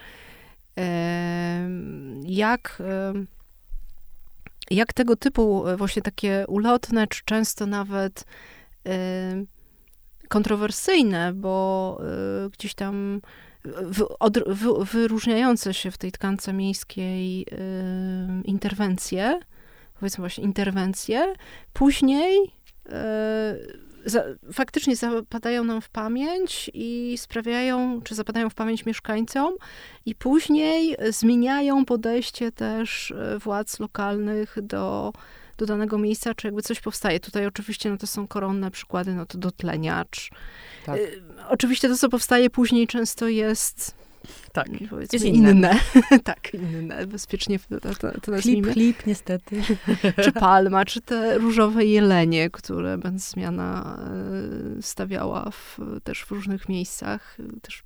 Jak, 2.24 2.82
jak 4.72 4.94
tego 4.94 5.16
typu 5.16 5.64
właśnie 5.78 6.02
takie 6.02 6.46
ulotne, 6.48 7.08
czy 7.08 7.22
często 7.26 7.66
nawet 7.66 8.26
kontrowersyjne, 10.30 11.34
bo 11.34 12.02
gdzieś 12.52 12.74
tam 12.74 13.22
wyróżniające 14.92 15.74
się 15.74 15.92
w 15.92 15.98
tej 15.98 16.12
tkance 16.12 16.54
miejskiej 16.54 17.42
y, 17.42 17.46
interwencje, 18.44 19.40
powiedzmy 20.00 20.22
właśnie 20.22 20.44
interwencje, 20.44 21.34
później 21.74 22.38
y, 22.44 23.89
za, 24.06 24.24
faktycznie 24.54 24.96
zapadają 24.96 25.64
nam 25.64 25.82
w 25.82 25.90
pamięć 25.90 26.72
i 26.74 27.16
sprawiają, 27.18 28.02
czy 28.02 28.16
zapadają 28.16 28.50
w 28.50 28.56
pamięć 28.56 28.86
mieszkańcom 28.86 29.54
i 30.06 30.16
później 30.16 30.96
zmieniają 31.10 31.86
podejście 31.86 32.52
też 32.52 33.12
e, 33.12 33.40
władz 33.40 33.80
lokalnych 33.80 34.58
do, 34.62 35.14
do 35.58 35.66
danego 35.66 35.98
miejsca, 35.98 36.34
czy 36.34 36.48
jakby 36.48 36.62
coś 36.62 36.80
powstaje. 36.80 37.20
Tutaj 37.20 37.46
oczywiście 37.46 37.90
no 37.90 37.98
to 37.98 38.08
są 38.08 38.28
koronne 38.28 38.72
przykłady, 38.72 39.14
no 39.14 39.26
to 39.26 39.38
dotleniacz. 39.38 40.30
Tak. 40.86 41.00
Y, 41.00 41.22
oczywiście 41.50 41.90
to, 41.90 41.98
co 41.98 42.10
powstaje 42.10 42.50
później 42.50 42.88
często 42.88 43.28
jest 43.28 43.96
tak, 44.54 44.68
jest 45.14 45.26
inne. 45.26 45.52
inne. 45.52 45.80
tak, 46.24 46.54
inne, 46.54 47.08
bezpiecznie 47.08 47.60
to, 47.60 47.80
to, 47.80 48.12
to. 48.22 48.32
Klip, 48.42 48.68
klip, 48.72 49.06
niestety. 49.06 49.62
czy 50.24 50.32
palma, 50.32 50.86
czy 50.86 51.02
te 51.02 51.38
różowe 51.38 51.86
jelenie, 51.86 52.50
które 52.50 52.98
zmiana 53.16 54.00
e, 54.78 54.82
stawiała 54.82 55.52
w, 55.52 55.80
też 56.04 56.26
w 56.26 56.32
różnych 56.32 56.70
miejscach. 56.70 57.38
Też 57.62 57.84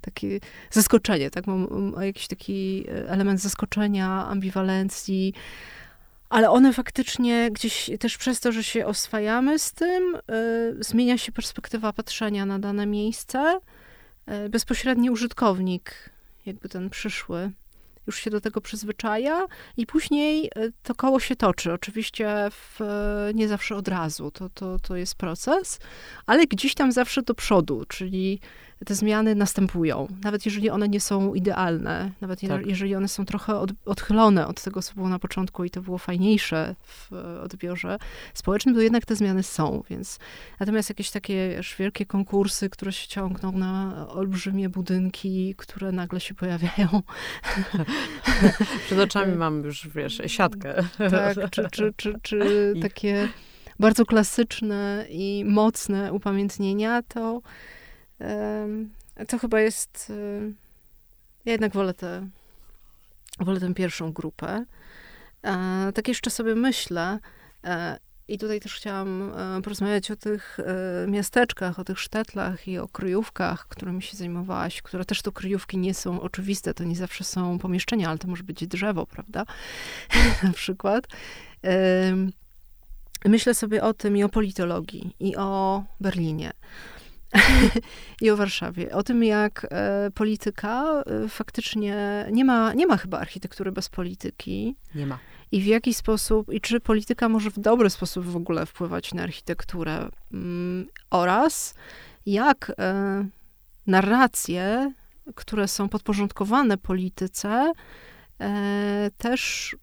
takie 0.00 0.40
zaskoczenie, 0.70 1.30
tak? 1.30 1.46
Mam 1.46 1.94
jakiś 2.00 2.28
taki 2.28 2.84
element 2.88 3.40
zaskoczenia, 3.40 4.26
ambiwalencji, 4.26 5.34
ale 6.28 6.50
one 6.50 6.72
faktycznie 6.72 7.50
gdzieś 7.52 7.90
też 8.00 8.18
przez 8.18 8.40
to, 8.40 8.52
że 8.52 8.64
się 8.64 8.86
oswajamy 8.86 9.58
z 9.58 9.72
tym, 9.72 10.14
y, 10.14 10.20
zmienia 10.80 11.18
się 11.18 11.32
perspektywa 11.32 11.92
patrzenia 11.92 12.46
na 12.46 12.58
dane 12.58 12.86
miejsce. 12.86 13.60
Y, 14.46 14.48
bezpośredni 14.48 15.10
użytkownik, 15.10 16.10
jakby 16.46 16.68
ten 16.68 16.90
przyszły, 16.90 17.50
już 18.06 18.18
się 18.18 18.30
do 18.30 18.40
tego 18.40 18.60
przyzwyczaja 18.60 19.46
i 19.76 19.86
później 19.86 20.50
to 20.82 20.94
koło 20.94 21.20
się 21.20 21.36
toczy. 21.36 21.72
Oczywiście 21.72 22.48
w, 22.50 22.80
nie 23.34 23.48
zawsze 23.48 23.76
od 23.76 23.88
razu, 23.88 24.30
to, 24.30 24.48
to, 24.48 24.78
to 24.78 24.96
jest 24.96 25.14
proces, 25.14 25.78
ale 26.26 26.46
gdzieś 26.46 26.74
tam 26.74 26.92
zawsze 26.92 27.22
do 27.22 27.34
przodu, 27.34 27.84
czyli 27.88 28.40
te 28.84 28.94
zmiany 28.94 29.34
następują, 29.34 30.08
nawet 30.24 30.44
jeżeli 30.44 30.70
one 30.70 30.88
nie 30.88 31.00
są 31.00 31.34
idealne, 31.34 32.10
nawet 32.20 32.40
tak. 32.40 32.66
jeżeli 32.66 32.94
one 32.94 33.08
są 33.08 33.24
trochę 33.24 33.58
od, 33.58 33.70
odchylone 33.84 34.46
od 34.46 34.62
tego, 34.62 34.82
co 34.82 34.94
było 34.94 35.08
na 35.08 35.18
początku 35.18 35.64
i 35.64 35.70
to 35.70 35.80
było 35.80 35.98
fajniejsze 35.98 36.74
w 36.82 37.12
odbiorze 37.42 37.98
społecznym, 38.34 38.74
to 38.74 38.80
jednak 38.80 39.06
te 39.06 39.16
zmiany 39.16 39.42
są, 39.42 39.82
więc 39.90 40.18
natomiast 40.60 40.88
jakieś 40.88 41.10
takie 41.10 41.54
wiesz, 41.56 41.76
wielkie 41.78 42.06
konkursy, 42.06 42.70
które 42.70 42.92
się 42.92 43.08
ciągną 43.08 43.52
na 43.52 44.06
olbrzymie 44.08 44.68
budynki, 44.68 45.54
które 45.58 45.92
nagle 45.92 46.20
się 46.20 46.34
pojawiają. 46.34 47.02
Przed 48.86 48.98
oczami 48.98 49.36
mam 49.36 49.64
już, 49.64 49.88
wiesz, 49.88 50.22
siatkę. 50.26 50.74
Tak, 51.10 51.50
czy, 51.50 51.68
czy, 51.70 51.92
czy, 51.96 52.14
czy 52.22 52.40
takie 52.82 53.28
bardzo 53.80 54.06
klasyczne 54.06 55.06
i 55.10 55.44
mocne 55.46 56.12
upamiętnienia, 56.12 57.02
to 57.02 57.42
to 59.28 59.38
chyba 59.38 59.60
jest. 59.60 60.12
Ja 61.44 61.52
jednak 61.52 61.72
wolę 61.72 61.94
tę, 61.94 62.28
wolę 63.40 63.60
tę 63.60 63.74
pierwszą 63.74 64.12
grupę. 64.12 64.64
E, 65.44 65.92
tak 65.94 66.08
jeszcze 66.08 66.30
sobie 66.30 66.54
myślę, 66.54 67.18
e, 67.64 67.98
i 68.28 68.38
tutaj 68.38 68.60
też 68.60 68.74
chciałam 68.74 69.32
e, 69.32 69.62
porozmawiać 69.62 70.10
o 70.10 70.16
tych 70.16 70.58
miasteczkach, 71.08 71.78
o 71.78 71.84
tych 71.84 72.00
sztetlach 72.00 72.68
i 72.68 72.78
o 72.78 72.88
kryjówkach, 72.88 73.68
którymi 73.68 74.02
się 74.02 74.16
zajmowałaś, 74.16 74.82
które 74.82 75.04
też 75.04 75.22
to 75.22 75.32
kryjówki 75.32 75.78
nie 75.78 75.94
są 75.94 76.20
oczywiste, 76.20 76.74
to 76.74 76.84
nie 76.84 76.96
zawsze 76.96 77.24
są 77.24 77.58
pomieszczenia, 77.58 78.08
ale 78.08 78.18
to 78.18 78.28
może 78.28 78.42
być 78.42 78.66
drzewo, 78.66 79.06
prawda? 79.06 79.44
Na 80.42 80.52
przykład. 80.52 81.06
Myślę 83.24 83.54
sobie 83.54 83.82
o 83.82 83.94
tym 83.94 84.16
i 84.16 84.24
o 84.24 84.28
politologii, 84.28 85.16
i 85.20 85.36
o 85.36 85.82
Berlinie. 86.00 86.52
I 88.20 88.30
o 88.30 88.36
Warszawie. 88.36 88.92
O 88.92 89.02
tym, 89.02 89.24
jak 89.24 89.66
e, 89.70 90.10
polityka 90.14 91.02
e, 91.06 91.28
faktycznie 91.28 92.26
nie 92.32 92.44
ma, 92.44 92.74
nie 92.74 92.86
ma 92.86 92.96
chyba 92.96 93.18
architektury 93.18 93.72
bez 93.72 93.88
polityki. 93.88 94.76
Nie 94.94 95.06
ma. 95.06 95.18
I 95.52 95.60
w 95.60 95.66
jaki 95.66 95.94
sposób, 95.94 96.52
i 96.52 96.60
czy 96.60 96.80
polityka 96.80 97.28
może 97.28 97.50
w 97.50 97.58
dobry 97.58 97.90
sposób 97.90 98.24
w 98.24 98.36
ogóle 98.36 98.66
wpływać 98.66 99.14
na 99.14 99.22
architekturę. 99.22 100.08
Mm, 100.32 100.86
oraz 101.10 101.74
jak 102.26 102.72
e, 102.78 103.26
narracje, 103.86 104.92
które 105.34 105.68
są 105.68 105.88
podporządkowane 105.88 106.78
polityce, 106.78 107.72
też 109.18 109.76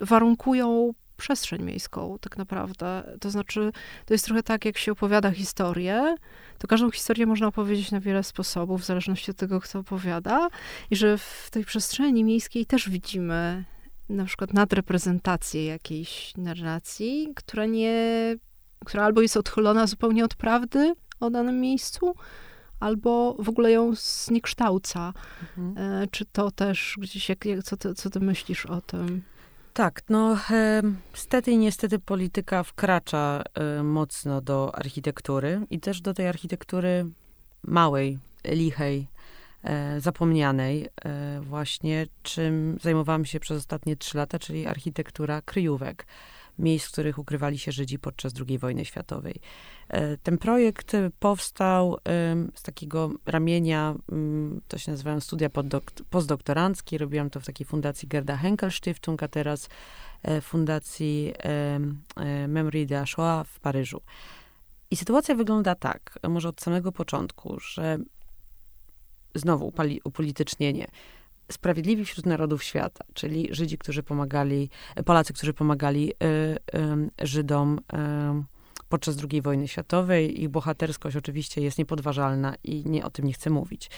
warunkują 0.00 0.92
przestrzeń 1.20 1.62
miejską, 1.62 2.18
tak 2.20 2.36
naprawdę. 2.38 3.16
To 3.20 3.30
znaczy, 3.30 3.72
to 4.06 4.14
jest 4.14 4.24
trochę 4.24 4.42
tak, 4.42 4.64
jak 4.64 4.78
się 4.78 4.92
opowiada 4.92 5.30
historię, 5.30 6.16
to 6.58 6.68
każdą 6.68 6.90
historię 6.90 7.26
można 7.26 7.46
opowiedzieć 7.46 7.90
na 7.90 8.00
wiele 8.00 8.22
sposobów, 8.22 8.80
w 8.80 8.84
zależności 8.84 9.30
od 9.30 9.36
tego, 9.36 9.60
kto 9.60 9.78
opowiada, 9.78 10.48
i 10.90 10.96
że 10.96 11.18
w 11.18 11.48
tej 11.50 11.64
przestrzeni 11.64 12.24
miejskiej 12.24 12.66
też 12.66 12.90
widzimy 12.90 13.64
na 14.08 14.24
przykład 14.24 14.54
nadreprezentację 14.54 15.64
jakiejś 15.64 16.32
narracji, 16.36 17.32
która 17.36 17.66
nie, 17.66 18.36
która 18.84 19.04
albo 19.04 19.20
jest 19.20 19.36
odchylona 19.36 19.86
zupełnie 19.86 20.24
od 20.24 20.34
prawdy 20.34 20.94
o 21.20 21.30
danym 21.30 21.60
miejscu, 21.60 22.14
albo 22.80 23.36
w 23.38 23.48
ogóle 23.48 23.70
ją 23.70 23.94
zniekształca. 23.94 25.12
Mhm. 25.58 26.02
E, 26.02 26.06
czy 26.06 26.24
to 26.24 26.50
też 26.50 26.96
gdzieś, 26.98 27.28
jak, 27.28 27.44
jak, 27.44 27.62
co, 27.62 27.76
ty, 27.76 27.94
co 27.94 28.10
ty 28.10 28.20
myślisz 28.20 28.66
o 28.66 28.80
tym? 28.80 29.22
Tak, 29.74 30.02
no 30.08 30.36
niestety 31.12 31.50
i 31.50 31.58
niestety 31.58 31.98
polityka 31.98 32.62
wkracza 32.62 33.42
e, 33.54 33.82
mocno 33.82 34.40
do 34.40 34.74
architektury 34.74 35.60
i 35.70 35.80
też 35.80 36.00
do 36.00 36.14
tej 36.14 36.26
architektury 36.26 37.06
małej, 37.64 38.18
lichej, 38.44 39.06
e, 39.64 40.00
zapomnianej 40.00 40.88
e, 41.04 41.40
właśnie, 41.40 42.06
czym 42.22 42.78
zajmowałam 42.80 43.24
się 43.24 43.40
przez 43.40 43.58
ostatnie 43.58 43.96
trzy 43.96 44.16
lata, 44.16 44.38
czyli 44.38 44.66
architektura 44.66 45.42
kryjówek 45.42 46.06
miejsc, 46.60 46.86
w 46.88 46.92
których 46.92 47.18
ukrywali 47.18 47.58
się 47.58 47.72
Żydzi 47.72 47.98
podczas 47.98 48.32
II 48.48 48.58
wojny 48.58 48.84
światowej. 48.84 49.34
E, 49.88 50.16
ten 50.16 50.38
projekt 50.38 50.92
powstał 51.18 51.98
z 52.54 52.62
takiego 52.62 53.10
ramienia, 53.26 53.94
mm, 54.12 54.60
to 54.68 54.78
się 54.78 54.90
nazywają 54.90 55.20
studia 55.20 55.50
postdoktoranckie. 56.10 56.98
Robiłam 56.98 57.30
to 57.30 57.40
w 57.40 57.46
takiej 57.46 57.66
fundacji 57.66 58.08
Gerda 58.08 58.36
Henkel 58.36 58.70
Stiftung, 58.70 59.22
a 59.22 59.28
teraz 59.28 59.68
e, 60.22 60.40
fundacji 60.40 61.32
e, 61.38 62.48
Memory 62.48 62.86
de 62.86 63.06
Shoah 63.06 63.46
w 63.46 63.60
Paryżu. 63.60 64.00
I 64.90 64.96
sytuacja 64.96 65.34
wygląda 65.34 65.74
tak, 65.74 66.18
może 66.28 66.48
od 66.48 66.60
samego 66.60 66.92
początku, 66.92 67.60
że 67.60 67.98
znowu 69.34 69.72
upolitycznienie 70.04 70.90
sprawiedliwi 71.50 72.04
wśród 72.04 72.26
narodów 72.26 72.62
świata, 72.62 73.04
czyli 73.14 73.48
Żydzi, 73.50 73.78
którzy 73.78 74.02
pomagali, 74.02 74.70
Polacy, 75.04 75.32
którzy 75.32 75.54
pomagali 75.54 76.12
y, 76.12 76.16
y, 77.22 77.26
Żydom 77.26 77.78
y, 77.78 78.60
podczas 78.88 79.16
II 79.30 79.42
wojny 79.42 79.68
światowej. 79.68 80.42
Ich 80.42 80.48
bohaterskość 80.48 81.16
oczywiście 81.16 81.60
jest 81.60 81.78
niepodważalna 81.78 82.54
i 82.64 82.82
nie 82.86 83.04
o 83.04 83.10
tym 83.10 83.26
nie 83.26 83.32
chcę 83.32 83.50
mówić. 83.50 83.90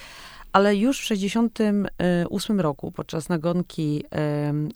Ale 0.52 0.76
już 0.76 1.00
w 1.00 1.08
1968 1.08 2.60
roku, 2.60 2.92
podczas 2.92 3.28
nagonki 3.28 4.04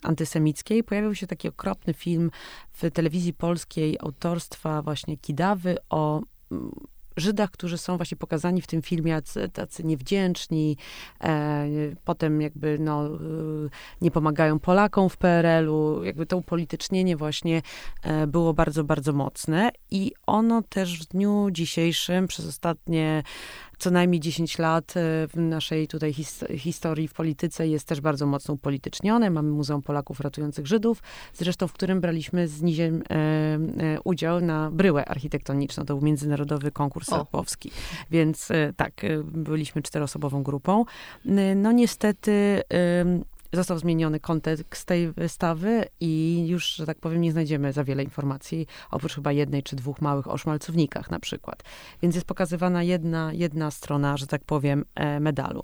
antysemickiej, 0.03 0.83
pojawił 0.83 1.15
się 1.15 1.27
taki 1.27 1.47
okropny 1.47 1.93
film 1.93 2.31
w 2.71 2.91
telewizji 2.91 3.33
polskiej 3.33 3.97
autorstwa 3.99 4.81
właśnie 4.81 5.17
Kidawy 5.17 5.77
o 5.89 6.21
Żydach, 7.17 7.51
którzy 7.51 7.77
są 7.77 7.97
właśnie 7.97 8.17
pokazani 8.17 8.61
w 8.61 8.67
tym 8.67 8.81
filmie 8.81 9.21
tacy 9.53 9.83
niewdzięczni, 9.83 10.77
e, 11.23 11.67
potem 12.05 12.41
jakby 12.41 12.79
no, 12.79 13.05
e, 13.05 13.09
nie 14.01 14.11
pomagają 14.11 14.59
Polakom 14.59 15.09
w 15.09 15.17
PRL-u, 15.17 16.03
jakby 16.03 16.25
to 16.25 16.37
upolitycznienie 16.37 17.17
właśnie 17.17 17.61
e, 18.03 18.27
było 18.27 18.53
bardzo, 18.53 18.83
bardzo 18.83 19.13
mocne. 19.13 19.71
I 19.91 20.11
ono 20.25 20.61
też 20.61 20.99
w 20.99 21.05
dniu 21.05 21.47
dzisiejszym 21.51 22.27
przez 22.27 22.47
ostatnie 22.47 23.23
co 23.77 23.91
najmniej 23.91 24.19
10 24.19 24.57
lat 24.57 24.91
e, 24.97 25.27
w 25.27 25.31
naszej 25.35 25.87
tutaj 25.87 26.13
his 26.13 26.43
historii 26.57 27.07
w 27.07 27.13
polityce 27.13 27.67
jest 27.67 27.87
też 27.87 28.01
bardzo 28.01 28.25
mocno 28.25 28.53
upolitycznione. 28.53 29.29
Mamy 29.29 29.49
Muzeum 29.49 29.81
Polaków 29.81 30.19
Ratujących 30.19 30.67
Żydów, 30.67 31.03
zresztą 31.33 31.67
w 31.67 31.73
którym 31.73 32.01
braliśmy 32.01 32.47
z 32.47 32.61
Niziem 32.61 33.03
e, 33.09 33.15
e, 33.15 34.01
udział 34.03 34.41
na 34.41 34.71
bryłę 34.71 35.05
architektoniczną. 35.05 35.85
To 35.85 35.95
był 35.95 36.05
międzynarodowy 36.05 36.71
konkurs 36.71 37.07
Serpowski. 37.07 37.71
Więc 38.11 38.51
e, 38.51 38.73
tak, 38.75 39.03
e, 39.03 39.23
byliśmy 39.23 39.81
czteroosobową 39.81 40.43
grupą. 40.43 40.85
No 41.55 41.71
niestety 41.71 42.61
został 43.53 43.79
zmieniony 43.79 44.19
kontekst 44.19 44.85
tej 44.85 45.11
wystawy 45.11 45.85
i 45.99 46.45
już, 46.47 46.75
że 46.75 46.85
tak 46.85 46.99
powiem, 46.99 47.21
nie 47.21 47.31
znajdziemy 47.31 47.73
za 47.73 47.83
wiele 47.83 48.03
informacji, 48.03 48.67
oprócz 48.91 49.15
chyba 49.15 49.31
jednej 49.31 49.63
czy 49.63 49.75
dwóch 49.75 50.01
małych 50.01 50.27
o 50.27 50.37
szmalcownikach 50.37 51.11
na 51.11 51.19
przykład. 51.19 51.63
Więc 52.01 52.15
jest 52.15 52.27
pokazywana 52.27 52.83
jedna, 52.83 53.33
jedna 53.33 53.71
strona, 53.71 54.17
że 54.17 54.27
tak 54.27 54.43
powiem, 54.43 54.85
e, 54.95 55.19
medalu. 55.19 55.63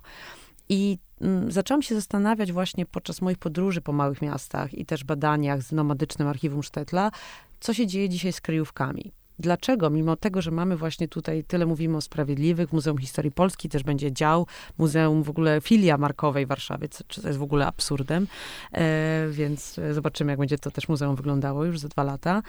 I 0.70 0.98
mm, 1.22 1.52
zaczęłam 1.52 1.82
się 1.82 1.96
zastanawiać 1.96 2.52
właśnie 2.52 2.86
podczas 2.86 3.22
moich 3.22 3.38
podróży 3.38 3.82
po 3.82 3.94
małych 3.94 4.22
miastach 4.22 4.74
i 4.74 4.86
też 4.86 5.04
badaniach 5.04 5.62
z 5.62 5.72
nomadycznym 5.72 6.28
archiwum 6.28 6.64
Sztetla, 6.64 7.12
co 7.60 7.74
się 7.74 7.88
dzieje 7.88 8.10
dzisiaj 8.10 8.34
z 8.34 8.42
kryjówkami. 8.42 9.12
Dlaczego, 9.40 9.90
mimo 9.90 10.16
tego, 10.16 10.42
że 10.42 10.52
mamy 10.52 10.78
właśnie 10.78 11.08
tutaj, 11.08 11.44
tyle 11.44 11.66
mówimy 11.66 11.98
o 11.98 12.02
Sprawiedliwych, 12.02 12.74
Muzeum 12.74 12.98
Historii 12.98 13.32
Polski 13.32 13.70
też 13.70 13.84
będzie 13.84 14.12
dział, 14.12 14.48
Muzeum 14.78 15.24
w 15.24 15.30
ogóle 15.30 15.62
filia 15.62 15.98
markowej 15.98 16.46
w 16.46 16.50
Warszawie, 16.50 16.90
co, 16.90 17.04
co 17.10 17.28
jest 17.28 17.40
w 17.40 17.44
ogóle 17.44 17.68
absurdem, 17.68 18.28
e, 18.72 19.28
więc 19.32 19.80
zobaczymy, 19.92 20.32
jak 20.32 20.40
będzie 20.40 20.58
to 20.58 20.72
też 20.72 20.88
muzeum 20.88 21.16
wyglądało 21.16 21.66
już 21.66 21.80
za 21.80 21.88
dwa 21.88 22.04
lata. 22.04 22.42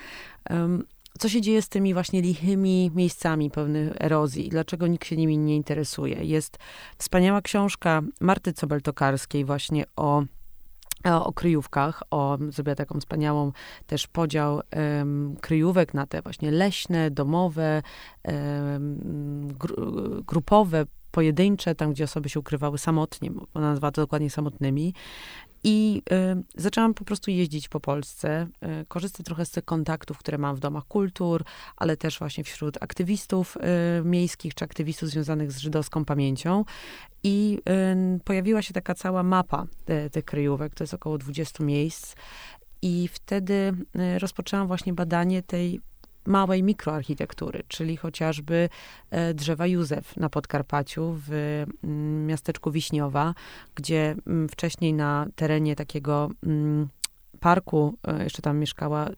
co 1.18 1.28
się 1.28 1.40
dzieje 1.40 1.62
z 1.62 1.68
tymi 1.68 1.94
właśnie 1.94 2.22
lichymi 2.22 2.90
miejscami 2.94 3.50
pełnych 3.50 3.92
erozji? 4.00 4.48
Dlaczego 4.48 4.86
nikt 4.86 5.06
się 5.06 5.16
nimi 5.16 5.38
nie 5.38 5.56
interesuje? 5.56 6.24
Jest 6.24 6.58
wspaniała 6.98 7.42
książka 7.42 8.02
Marty 8.20 8.52
Cobel-Tokarskiej 8.52 9.44
właśnie 9.44 9.84
o 9.96 10.24
o 11.04 11.32
kryjówkach, 11.32 12.02
o, 12.10 12.38
zrobiła 12.48 12.74
taką 12.74 13.00
wspaniałą 13.00 13.52
też 13.86 14.06
podział 14.06 14.60
um, 14.98 15.36
kryjówek 15.40 15.94
na 15.94 16.06
te 16.06 16.22
właśnie 16.22 16.50
leśne, 16.50 17.10
domowe, 17.10 17.82
um, 18.24 19.48
gru, 19.48 19.76
grupowe, 20.26 20.86
pojedyncze, 21.14 21.74
tam 21.74 21.92
gdzie 21.92 22.04
osoby 22.04 22.28
się 22.28 22.40
ukrywały 22.40 22.78
samotnie, 22.78 23.30
ona 23.54 23.68
nazywa 23.68 23.90
to 23.90 24.02
dokładnie 24.02 24.30
samotnymi. 24.30 24.94
I 25.64 26.02
y, 26.12 26.62
zaczęłam 26.62 26.94
po 26.94 27.04
prostu 27.04 27.30
jeździć 27.30 27.68
po 27.68 27.80
Polsce, 27.80 28.46
y, 29.20 29.24
trochę 29.24 29.46
z 29.46 29.50
tych 29.50 29.64
kontaktów, 29.64 30.18
które 30.18 30.38
mam 30.38 30.56
w 30.56 30.60
domach 30.60 30.84
kultur, 30.84 31.44
ale 31.76 31.96
też 31.96 32.18
właśnie 32.18 32.44
wśród 32.44 32.82
aktywistów 32.82 33.56
y, 33.56 34.04
miejskich 34.04 34.54
czy 34.54 34.64
aktywistów 34.64 35.08
związanych 35.08 35.52
z 35.52 35.58
żydowską 35.58 36.04
pamięcią. 36.04 36.64
I 37.22 37.58
pojawiła 38.24 38.62
się 38.62 38.74
taka 38.74 38.94
cała 38.94 39.22
mapa 39.22 39.66
te, 39.84 40.10
tych 40.10 40.24
kryjówek, 40.24 40.74
to 40.74 40.84
jest 40.84 40.94
około 40.94 41.18
20 41.18 41.64
miejsc. 41.64 42.14
I 42.82 43.08
wtedy 43.08 43.72
rozpoczęłam 44.18 44.66
właśnie 44.66 44.92
badanie 44.92 45.42
tej 45.42 45.80
małej 46.26 46.62
mikroarchitektury, 46.62 47.62
czyli 47.68 47.96
chociażby 47.96 48.68
e, 49.10 49.34
drzewa 49.34 49.66
Józef 49.66 50.16
na 50.16 50.28
Podkarpaciu, 50.28 51.14
w 51.26 51.30
mm, 51.84 52.26
miasteczku 52.26 52.70
Wiśniowa, 52.70 53.34
gdzie 53.74 54.16
mm, 54.26 54.48
wcześniej 54.48 54.94
na 54.94 55.26
terenie 55.36 55.76
takiego 55.76 56.30
mm, 56.46 56.88
parku, 57.40 57.98
e, 58.08 58.24
jeszcze 58.24 58.42
tam 58.42 58.58
mieszkała, 58.58 59.08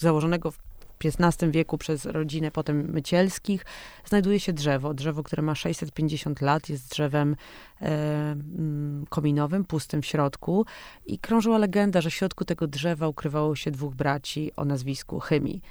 założonego 0.00 0.50
w 0.50 0.58
XV 1.04 1.50
wieku 1.50 1.78
przez 1.78 2.04
rodzinę 2.06 2.50
potem 2.50 2.90
Mycielskich, 2.90 3.64
znajduje 4.04 4.40
się 4.40 4.52
drzewo. 4.52 4.94
Drzewo, 4.94 5.22
które 5.22 5.42
ma 5.42 5.54
650 5.54 6.40
lat, 6.40 6.68
jest 6.68 6.90
drzewem 6.90 7.36
e, 7.82 8.36
kominowym, 9.08 9.64
pustym 9.64 10.02
w 10.02 10.06
środku. 10.06 10.66
I 11.06 11.18
krążyła 11.18 11.58
legenda, 11.58 12.00
że 12.00 12.10
w 12.10 12.14
środku 12.14 12.44
tego 12.44 12.66
drzewa 12.66 13.08
ukrywało 13.08 13.56
się 13.56 13.70
dwóch 13.70 13.94
braci 13.94 14.52
o 14.56 14.64
nazwisku 14.64 15.20
Chymi. 15.20 15.62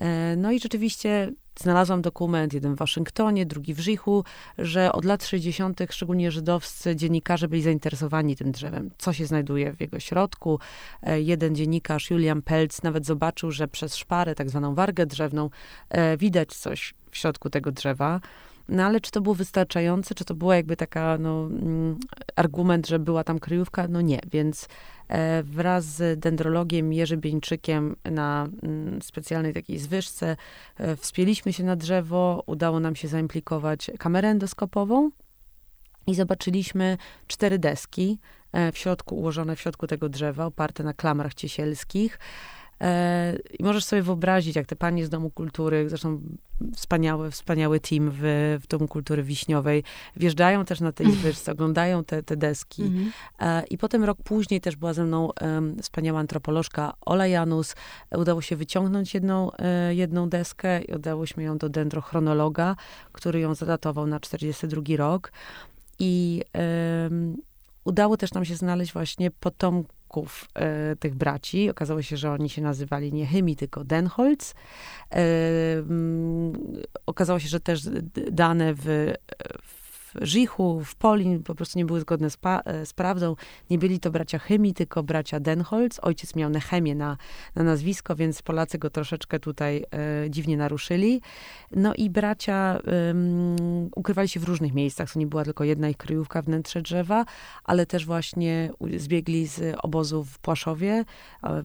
E, 0.00 0.36
no 0.36 0.52
i 0.52 0.60
rzeczywiście 0.60 1.32
znalazłam 1.60 2.02
dokument, 2.02 2.52
jeden 2.52 2.74
w 2.74 2.78
Waszyngtonie, 2.78 3.46
drugi 3.46 3.74
w 3.74 3.80
Rzichu, 3.80 4.24
że 4.58 4.92
od 4.92 5.04
lat 5.04 5.24
60., 5.24 5.80
szczególnie 5.90 6.30
żydowscy 6.30 6.96
dziennikarze 6.96 7.48
byli 7.48 7.62
zainteresowani 7.62 8.36
tym 8.36 8.52
drzewem, 8.52 8.90
co 8.98 9.12
się 9.12 9.26
znajduje 9.26 9.72
w 9.72 9.80
jego 9.80 10.00
środku. 10.00 10.58
E, 11.02 11.20
jeden 11.20 11.54
dziennikarz, 11.54 12.10
Julian 12.10 12.42
Pelc, 12.42 12.82
nawet 12.82 13.06
zobaczył, 13.06 13.50
że 13.50 13.68
przez 13.68 13.96
szparę, 13.96 14.34
tak 14.34 14.50
zwaną 14.50 14.74
wargę 14.74 15.06
drzewną, 15.06 15.50
e, 15.88 16.16
widać 16.16 16.54
coś 16.54 16.94
w 17.10 17.16
środku 17.16 17.50
tego 17.50 17.72
drzewa. 17.72 18.20
No 18.68 18.84
ale 18.84 19.00
czy 19.00 19.10
to 19.10 19.20
było 19.20 19.34
wystarczające, 19.34 20.14
czy 20.14 20.24
to 20.24 20.34
była 20.34 20.56
jakby 20.56 20.76
taka, 20.76 21.18
no, 21.18 21.46
mm, 21.46 21.98
argument, 22.36 22.88
że 22.88 22.98
była 22.98 23.24
tam 23.24 23.38
kryjówka? 23.38 23.88
No 23.88 24.00
nie, 24.00 24.20
więc 24.32 24.68
wraz 25.42 25.84
z 25.84 26.20
dendrologiem 26.20 26.92
Jerzy 26.92 27.16
Bieńczykiem 27.16 27.96
na 28.04 28.48
mm, 28.62 29.02
specjalnej 29.02 29.54
takiej 29.54 29.78
zwyżce 29.78 30.36
e, 30.76 30.96
wspięliśmy 30.96 31.52
się 31.52 31.64
na 31.64 31.76
drzewo, 31.76 32.42
udało 32.46 32.80
nam 32.80 32.96
się 32.96 33.08
zaimplikować 33.08 33.90
kamerę 33.98 34.28
endoskopową 34.28 35.10
i 36.06 36.14
zobaczyliśmy 36.14 36.98
cztery 37.26 37.58
deski 37.58 38.18
e, 38.52 38.72
w 38.72 38.78
środku, 38.78 39.16
ułożone 39.16 39.56
w 39.56 39.60
środku 39.60 39.86
tego 39.86 40.08
drzewa, 40.08 40.46
oparte 40.46 40.82
na 40.84 40.94
klamrach 40.94 41.34
ciesielskich. 41.34 42.18
E, 42.80 43.36
I 43.58 43.64
możesz 43.64 43.84
sobie 43.84 44.02
wyobrazić, 44.02 44.56
jak 44.56 44.66
te 44.66 44.76
panie 44.76 45.06
z 45.06 45.08
Domu 45.08 45.30
Kultury, 45.30 45.88
zresztą 45.88 46.20
wspaniały, 46.76 47.30
wspaniały 47.30 47.80
team 47.80 48.10
w, 48.14 48.20
w 48.62 48.66
Domu 48.66 48.88
Kultury 48.88 49.22
Wiśniowej, 49.22 49.84
wjeżdżają 50.16 50.64
też 50.64 50.80
na 50.80 50.92
tej 50.92 51.06
wyżce, 51.06 51.52
oglądają 51.56 52.04
te, 52.04 52.22
te 52.22 52.36
deski. 52.36 52.82
Mm 52.82 53.10
-hmm. 53.40 53.62
I 53.70 53.78
potem 53.78 54.04
rok 54.04 54.18
później 54.24 54.60
też 54.60 54.76
była 54.76 54.92
ze 54.92 55.04
mną 55.04 55.30
um, 55.40 55.76
wspaniała 55.82 56.20
antropolożka 56.20 56.92
Ola 57.00 57.26
Janus. 57.26 57.74
Udało 58.16 58.42
się 58.42 58.56
wyciągnąć 58.56 59.14
jedną, 59.14 59.52
e, 59.52 59.94
jedną 59.94 60.28
deskę 60.28 60.82
i 60.82 60.94
udałośmy 60.94 61.42
ją 61.42 61.58
do 61.58 61.68
dendrochronologa, 61.68 62.76
który 63.12 63.40
ją 63.40 63.54
zadatował 63.54 64.06
na 64.06 64.20
42 64.20 64.82
rok. 64.96 65.32
I 65.98 66.42
um, 67.04 67.36
udało 67.84 68.16
też 68.16 68.32
nam 68.32 68.44
się 68.44 68.56
znaleźć 68.56 68.92
właśnie 68.92 69.30
potomków 69.30 69.99
e, 70.54 70.96
tych 70.96 71.14
braci. 71.14 71.70
Okazało 71.70 72.02
się, 72.02 72.16
że 72.16 72.30
oni 72.30 72.48
się 72.48 72.62
nazywali 72.62 73.12
nie 73.12 73.26
Hymi, 73.26 73.56
tylko 73.56 73.84
Denholz. 73.84 74.54
E, 75.12 75.16
okazało 77.06 77.38
się, 77.38 77.48
że 77.48 77.60
też 77.60 77.82
dane 78.32 78.74
w, 78.74 79.14
w 79.62 79.79
Rzichu, 80.20 80.80
w 80.84 80.94
Polin 80.94 81.42
po 81.42 81.54
prostu 81.54 81.78
nie 81.78 81.84
były 81.84 82.00
zgodne 82.00 82.30
z, 82.30 82.38
e, 82.64 82.86
z, 82.86 82.92
prawdą. 82.92 83.36
Nie 83.70 83.78
byli 83.78 84.00
to 84.00 84.10
bracia 84.10 84.38
Chymi, 84.38 84.74
tylko 84.74 85.02
bracia 85.02 85.40
Denholz. 85.40 85.98
Ojciec 86.02 86.36
miał 86.36 86.50
Nehemię 86.50 86.94
na, 86.94 87.16
na 87.54 87.64
nazwisko, 87.64 88.16
więc 88.16 88.42
Polacy 88.42 88.78
go 88.78 88.90
troszeczkę 88.90 89.40
tutaj 89.40 89.84
e, 90.24 90.30
dziwnie 90.30 90.56
naruszyli. 90.56 91.20
No 91.76 91.94
i 91.94 92.10
bracia 92.10 92.80
ukrywali 93.94 94.28
się 94.28 94.40
w 94.40 94.44
różnych 94.44 94.74
miejscach. 94.74 95.12
To 95.12 95.18
nie 95.18 95.26
była 95.26 95.44
tylko 95.44 95.64
jedna 95.64 95.88
ich 95.88 95.96
kryjówka, 95.96 96.42
wnętrze 96.42 96.82
drzewa, 96.82 97.24
ale 97.64 97.86
też 97.86 98.06
właśnie 98.06 98.70
zbiegli 98.96 99.46
z 99.46 99.76
obozu 99.82 100.24
w 100.24 100.38
Płaszowie. 100.38 101.04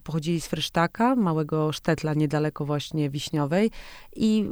Pochodzili 0.03 0.41
z 0.41 0.47
Frysztaka, 0.47 1.15
małego 1.15 1.71
sztetla 1.71 2.13
niedaleko 2.13 2.65
właśnie 2.65 3.09
Wiśniowej 3.09 3.71
i 4.15 4.49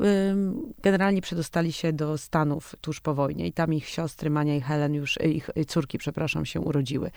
generalnie 0.84 1.22
przedostali 1.22 1.74
się 1.74 1.94
do 1.94 2.18
Stanów 2.18 2.76
tuż 2.82 3.02
po 3.02 3.14
wojnie. 3.14 3.48
I 3.48 3.54
tam 3.54 3.74
ich 3.74 3.83
ich 3.84 3.90
siostry, 3.90 4.30
Mania 4.30 4.56
i 4.56 4.62
Helen 4.62 4.94
już, 4.94 5.18
e, 5.18 5.28
ich 5.28 5.50
córki, 5.68 5.98
przepraszam, 5.98 6.46
się 6.46 6.60
urodziły. 6.60 7.12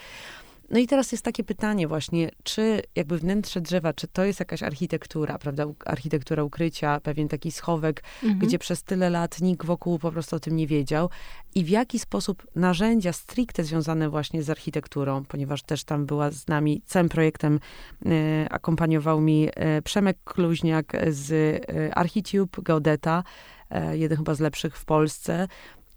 No 0.70 0.78
i 0.78 0.86
teraz 0.86 1.12
jest 1.12 1.24
takie 1.24 1.44
pytanie 1.44 1.88
właśnie, 1.88 2.30
czy 2.42 2.82
jakby 2.96 3.18
wnętrze 3.18 3.60
drzewa, 3.60 3.92
czy 3.92 4.08
to 4.08 4.24
jest 4.24 4.40
jakaś 4.40 4.62
architektura, 4.62 5.38
prawda, 5.38 5.64
architektura 5.84 6.42
ukrycia, 6.42 7.00
pewien 7.00 7.28
taki 7.28 7.52
schowek, 7.52 8.02
mhm. 8.22 8.38
gdzie 8.38 8.58
przez 8.58 8.82
tyle 8.82 9.10
lat 9.10 9.40
nikt 9.40 9.66
wokół 9.66 9.98
po 9.98 10.12
prostu 10.12 10.36
o 10.36 10.40
tym 10.40 10.56
nie 10.56 10.66
wiedział 10.66 11.10
i 11.54 11.64
w 11.64 11.68
jaki 11.68 11.98
sposób 11.98 12.46
narzędzia 12.54 13.12
stricte 13.12 13.64
związane 13.64 14.08
właśnie 14.08 14.42
z 14.42 14.50
architekturą, 14.50 15.24
ponieważ 15.24 15.62
też 15.62 15.84
tam 15.84 16.06
była 16.06 16.30
z 16.30 16.48
nami, 16.48 16.82
całym 16.86 17.08
projektem 17.08 17.60
e, 18.06 18.46
akompaniował 18.50 19.20
mi 19.20 19.48
e, 19.54 19.82
Przemek 19.82 20.18
Kluźniak 20.24 20.92
z 21.10 21.32
e, 21.32 21.94
Architube 21.94 22.62
Gaudeta, 22.62 23.24
e, 23.70 23.98
jeden 23.98 24.18
chyba 24.18 24.34
z 24.34 24.40
lepszych 24.40 24.76
w 24.76 24.84
Polsce, 24.84 25.48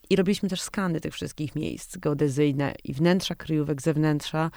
i 0.09 0.15
robiliśmy 0.15 0.49
też 0.49 0.61
skany 0.61 1.01
tych 1.01 1.13
wszystkich 1.13 1.55
miejsc 1.55 1.97
geodezyjne 1.97 2.73
i 2.83 2.93
wnętrza 2.93 3.35
kryjówek, 3.35 3.81
zewnętrza. 3.81 4.51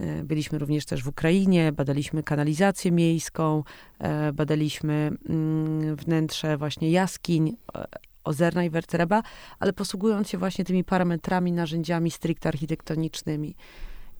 E, 0.00 0.24
byliśmy 0.24 0.58
również 0.58 0.86
też 0.86 1.02
w 1.02 1.08
Ukrainie, 1.08 1.72
badaliśmy 1.72 2.22
kanalizację 2.22 2.92
miejską, 2.92 3.64
e, 3.98 4.32
badaliśmy 4.32 5.10
mm, 5.28 5.96
wnętrze 5.96 6.56
właśnie 6.56 6.90
jaskiń, 6.90 7.56
e, 7.74 7.86
Ozerna 8.24 8.64
i 8.64 8.70
Wertreba, 8.70 9.22
ale 9.58 9.72
posługując 9.72 10.28
się 10.28 10.38
właśnie 10.38 10.64
tymi 10.64 10.84
parametrami, 10.84 11.52
narzędziami 11.52 12.10
stricte 12.10 12.48
architektonicznymi. 12.48 13.54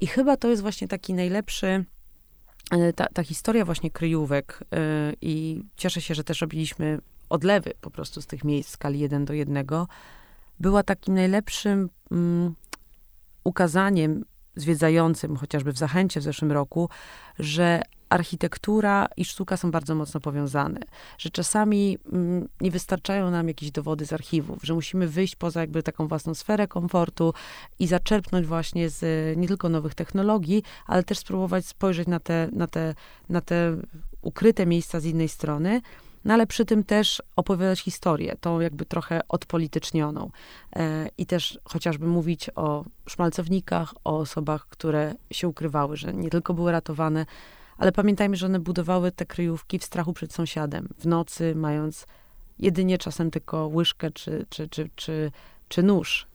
I 0.01 0.07
chyba 0.07 0.37
to 0.37 0.49
jest 0.49 0.63
właśnie 0.63 0.89
taki 0.89 1.15
najlepszy, 1.15 1.85
ta, 2.97 3.07
ta 3.07 3.23
historia 3.23 3.65
właśnie 3.65 3.91
kryjówek 3.91 4.65
i 5.21 5.63
cieszę 5.77 6.01
się, 6.01 6.15
że 6.15 6.25
też 6.25 6.41
robiliśmy 6.41 6.99
odlewy 7.29 7.73
po 7.81 7.91
prostu 7.91 8.23
z 8.23 8.27
tych 8.27 8.45
miejsc 8.45 8.71
w 8.71 8.73
skali 8.73 8.99
1 8.99 9.25
do 9.25 9.35
1, 9.35 9.67
była 10.61 10.83
takim 10.83 11.15
najlepszym 11.15 11.91
mm, 12.11 12.55
ukazaniem 13.45 14.25
zwiedzającym, 14.57 15.37
chociażby 15.37 15.73
w 15.73 15.79
Zachęcie 15.79 16.21
w 16.21 16.23
zeszłym 16.23 16.53
roku, 16.53 16.89
że 17.39 17.83
architektura 18.09 19.09
i 19.17 19.25
sztuka 19.25 19.57
są 19.57 19.71
bardzo 19.71 19.95
mocno 19.95 20.21
powiązane, 20.21 20.81
że 21.19 21.31
czasami 21.31 21.99
mm, 22.13 22.49
nie 22.61 22.71
wystarczają 22.71 23.31
nam 23.31 23.49
jakieś 23.49 23.71
dowody 23.71 24.07
z 24.07 24.13
archiwów, 24.13 24.59
że 24.63 24.75
musimy 24.75 25.09
wyjść 25.09 25.37
poza 25.37 25.61
jakby 25.61 25.83
taką 25.83 26.09
własną 26.09 26.35
sferę 26.35 26.69
komfortu 26.69 27.35
i 27.79 27.87
zaczerpnąć 27.87 28.47
właśnie 28.47 28.91
z 28.91 29.37
nie 29.39 29.49
tylko 29.49 29.69
nowych 29.69 29.95
technologii, 29.95 30.63
ale 30.87 31.03
też 31.03 31.19
spróbować 31.19 31.67
spojrzeć 31.67 32.09
na 32.09 32.21
te, 32.21 32.49
na 32.53 32.67
te, 32.67 32.95
na 33.29 33.41
te 33.41 33.77
ukryte 34.23 34.67
miejsca 34.67 35.01
z 35.01 35.05
innej 35.05 35.29
strony 35.29 35.81
no 36.25 36.35
ale 36.35 36.47
przy 36.47 36.65
tym 36.65 36.85
też 36.85 37.23
opowiadać 37.37 37.81
historię, 37.81 38.37
tą 38.41 38.61
jakby 38.61 38.85
trochę 38.85 39.21
odpolitycznioną. 39.29 40.31
E, 40.77 41.09
I 41.19 41.27
też 41.27 41.59
chociażby 41.65 42.07
mówić 42.07 42.51
o 42.55 42.85
szmalcownikach, 43.07 43.95
o 44.05 44.19
osobach, 44.19 44.67
które 44.69 45.15
się 45.31 45.49
ukrywały, 45.49 45.97
że 45.97 46.15
nie 46.15 46.31
tylko 46.31 46.55
były 46.55 46.73
ratowane, 46.73 47.27
ale 47.79 47.93
pamiętajmy, 47.93 48.37
że 48.37 48.47
one 48.47 48.61
budowały 48.61 49.13
te 49.13 49.27
kryjówki 49.27 49.79
w 49.79 49.85
strachu 49.85 50.13
przed 50.13 50.33
sąsiadem, 50.33 50.89
w 50.99 51.07
nocy, 51.07 51.55
mając 51.55 52.07
jedynie 52.59 52.99
czasem 52.99 53.31
tylko 53.31 53.67
łyżkę 53.67 54.11
czy, 54.11 54.47
czy, 54.49 54.69
czy, 54.69 54.91
czy, 54.97 55.31
czy 55.69 55.83
nóż, 55.83 56.27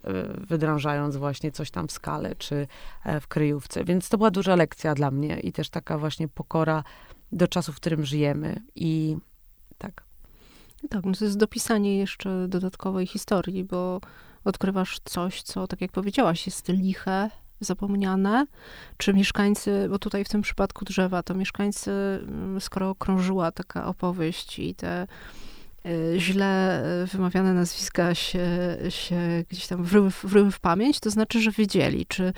wydrążając 0.47 1.17
właśnie 1.17 1.51
coś 1.51 1.71
tam 1.71 1.87
w 1.87 1.91
skale, 1.91 2.35
czy 2.35 2.67
w 3.21 3.27
kryjówce. 3.27 3.83
Więc 3.83 4.09
to 4.09 4.17
była 4.17 4.31
duża 4.31 4.55
lekcja 4.55 4.93
dla 4.93 5.11
mnie 5.11 5.39
i 5.39 5.51
też 5.51 5.69
taka 5.69 5.97
właśnie 5.97 6.27
pokora 6.27 6.83
do 7.31 7.47
czasu, 7.47 7.73
w 7.73 7.75
którym 7.75 8.05
żyjemy. 8.05 8.61
I 8.75 9.17
tak. 9.83 10.03
Tak, 10.89 11.05
no 11.05 11.13
to 11.13 11.25
jest 11.25 11.37
dopisanie 11.37 11.97
jeszcze 11.97 12.47
dodatkowej 12.47 13.07
historii, 13.07 13.63
bo 13.63 14.01
odkrywasz 14.43 14.99
coś, 15.03 15.41
co, 15.41 15.67
tak 15.67 15.81
jak 15.81 15.91
powiedziałaś, 15.91 16.45
jest 16.45 16.67
liche, 16.69 17.29
zapomniane, 17.59 18.45
czy 18.97 19.13
mieszkańcy, 19.13 19.87
bo 19.89 19.99
tutaj 19.99 20.25
w 20.25 20.29
tym 20.29 20.41
przypadku 20.41 20.85
drzewa, 20.85 21.23
to 21.23 21.33
mieszkańcy, 21.33 21.91
mm, 21.91 22.61
skoro 22.61 22.95
krążyła 22.95 23.51
taka 23.51 23.85
opowieść 23.85 24.59
i 24.59 24.75
te 24.75 25.07
y, 25.85 26.15
źle 26.17 26.83
y, 27.03 27.07
wymawiane 27.07 27.53
nazwiska 27.53 28.15
się, 28.15 28.47
się 28.89 29.43
gdzieś 29.49 29.67
tam 29.67 29.83
wryły, 29.83 30.09
wryły 30.23 30.51
w 30.51 30.59
pamięć, 30.59 30.99
to 30.99 31.09
znaczy, 31.09 31.41
że 31.41 31.51
wiedzieli, 31.51 32.05
czy 32.05 32.33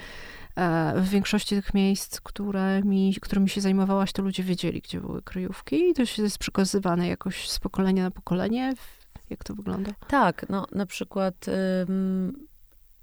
w 0.96 1.10
większości 1.10 1.56
tych 1.56 1.74
miejsc, 1.74 2.22
którymi, 2.22 3.16
którymi 3.22 3.50
się 3.50 3.62
zajmowałaś, 3.62 4.12
to 4.12 4.22
ludzie 4.22 4.44
wiedzieli, 4.44 4.82
gdzie 4.82 5.02
były 5.02 5.22
kryjówki 5.22 5.90
i 5.90 5.94
to 5.94 6.06
się 6.06 6.24
jest 6.24 6.38
przekazywane 6.38 7.08
jakoś 7.08 7.50
z 7.50 7.60
pokolenia 7.60 8.04
na 8.04 8.12
pokolenie. 8.12 8.74
Jak 9.30 9.44
to 9.44 9.56
wygląda? 9.56 9.92
Tak, 10.08 10.46
no 10.50 10.66
na 10.72 10.86
przykład 10.86 11.46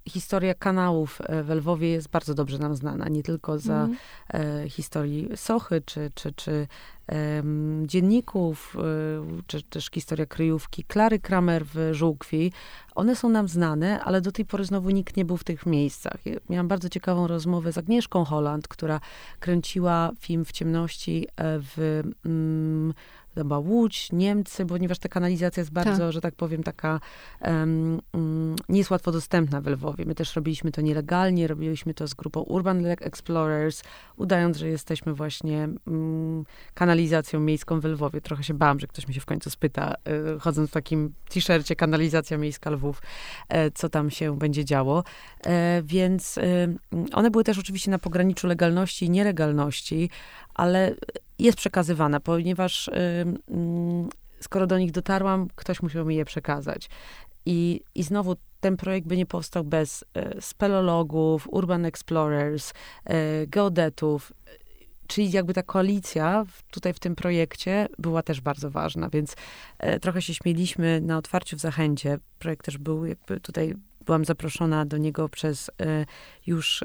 historia 0.09 0.53
kanałów 0.53 1.21
e, 1.21 1.43
w 1.43 1.49
Lwowie 1.49 1.89
jest 1.89 2.09
bardzo 2.09 2.33
dobrze 2.33 2.57
nam 2.57 2.75
znana, 2.75 3.09
nie 3.09 3.23
tylko 3.23 3.59
za 3.59 3.83
mm. 3.83 3.97
e, 4.33 4.69
historii 4.69 5.29
Sochy, 5.35 5.81
czy, 5.85 6.11
czy, 6.15 6.31
czy 6.33 6.67
e, 7.11 7.43
dzienników, 7.85 8.77
e, 8.79 9.41
czy 9.47 9.63
też 9.63 9.89
historia 9.93 10.25
kryjówki 10.25 10.83
Klary 10.83 11.19
Kramer 11.19 11.65
w 11.65 11.89
Żółkwi. 11.91 12.51
One 12.95 13.15
są 13.15 13.29
nam 13.29 13.47
znane, 13.47 14.03
ale 14.03 14.21
do 14.21 14.31
tej 14.31 14.45
pory 14.45 14.65
znowu 14.65 14.89
nikt 14.89 15.17
nie 15.17 15.25
był 15.25 15.37
w 15.37 15.43
tych 15.43 15.65
miejscach. 15.65 16.17
Miałam 16.49 16.67
bardzo 16.67 16.89
ciekawą 16.89 17.27
rozmowę 17.27 17.71
z 17.71 17.77
Agnieszką 17.77 18.25
Holland, 18.25 18.67
która 18.67 18.99
kręciła 19.39 20.11
film 20.19 20.45
w 20.45 20.51
ciemności 20.51 21.27
e, 21.27 21.59
w... 21.59 22.01
Mm, 22.25 22.93
chyba 23.35 23.59
Łódź, 23.59 24.11
Niemcy, 24.11 24.65
ponieważ 24.65 24.99
ta 24.99 25.09
kanalizacja 25.09 25.61
jest 25.61 25.71
bardzo, 25.71 25.97
tak. 25.97 26.11
że 26.11 26.21
tak 26.21 26.35
powiem, 26.35 26.63
taka 26.63 26.99
um, 27.41 28.01
um, 28.13 28.55
nie 28.69 28.77
jest 28.77 28.91
łatwo 28.91 29.11
dostępna 29.11 29.61
w 29.61 29.67
Lwowie. 29.67 30.05
My 30.05 30.15
też 30.15 30.35
robiliśmy 30.35 30.71
to 30.71 30.81
nielegalnie, 30.81 31.47
robiliśmy 31.47 31.93
to 31.93 32.07
z 32.07 32.13
grupą 32.13 32.41
Urban 32.41 32.85
Explorers, 32.85 33.83
udając, 34.17 34.57
że 34.57 34.67
jesteśmy 34.67 35.13
właśnie 35.13 35.69
um, 35.87 36.45
kanalizacją 36.73 37.39
miejską 37.39 37.79
w 37.79 37.85
Lwowie. 37.85 38.21
Trochę 38.21 38.43
się 38.43 38.53
bałam, 38.53 38.79
że 38.79 38.87
ktoś 38.87 39.07
mi 39.07 39.13
się 39.13 39.21
w 39.21 39.25
końcu 39.25 39.49
spyta, 39.49 39.95
y, 40.35 40.39
chodząc 40.39 40.69
w 40.69 40.73
takim 40.73 41.13
t-shircie 41.29 41.75
kanalizacja 41.75 42.37
miejska 42.37 42.69
Lwów, 42.69 43.01
y, 43.53 43.71
co 43.73 43.89
tam 43.89 44.11
się 44.11 44.37
będzie 44.37 44.65
działo. 44.65 45.03
Y, 45.45 45.49
więc 45.83 46.39
one 47.13 47.31
były 47.31 47.43
też 47.43 47.59
oczywiście 47.59 47.91
na 47.91 47.99
pograniczu 47.99 48.47
legalności 48.47 49.05
i 49.05 49.09
nielegalności, 49.09 50.09
ale 50.53 50.95
jest 51.39 51.57
przekazywana, 51.57 52.19
ponieważ 52.19 52.89
skoro 54.39 54.67
do 54.67 54.79
nich 54.79 54.91
dotarłam, 54.91 55.47
ktoś 55.55 55.81
musiał 55.81 56.05
mi 56.05 56.15
je 56.15 56.25
przekazać. 56.25 56.89
I, 57.45 57.81
i 57.95 58.03
znowu 58.03 58.35
ten 58.59 58.77
projekt 58.77 59.07
by 59.07 59.17
nie 59.17 59.25
powstał 59.25 59.63
bez 59.63 60.05
e, 60.13 60.41
spelologów, 60.41 61.47
urban 61.51 61.85
explorers, 61.85 62.73
e, 63.05 63.47
geodetów, 63.47 64.33
czyli 65.07 65.31
jakby 65.31 65.53
ta 65.53 65.63
koalicja 65.63 66.45
tutaj 66.71 66.93
w 66.93 66.99
tym 66.99 67.15
projekcie 67.15 67.87
była 67.99 68.23
też 68.23 68.41
bardzo 68.41 68.69
ważna, 68.69 69.09
więc 69.09 69.35
e, 69.79 69.99
trochę 69.99 70.21
się 70.21 70.33
śmieliśmy 70.33 71.01
na 71.01 71.17
otwarciu 71.17 71.57
w 71.57 71.59
Zachęcie. 71.59 72.19
Projekt 72.39 72.65
też 72.65 72.77
był 72.77 73.05
jakby 73.05 73.39
tutaj 73.39 73.73
byłam 74.05 74.25
zaproszona 74.25 74.85
do 74.85 74.97
niego 74.97 75.29
przez 75.29 75.71
e, 75.81 76.05
już, 76.47 76.83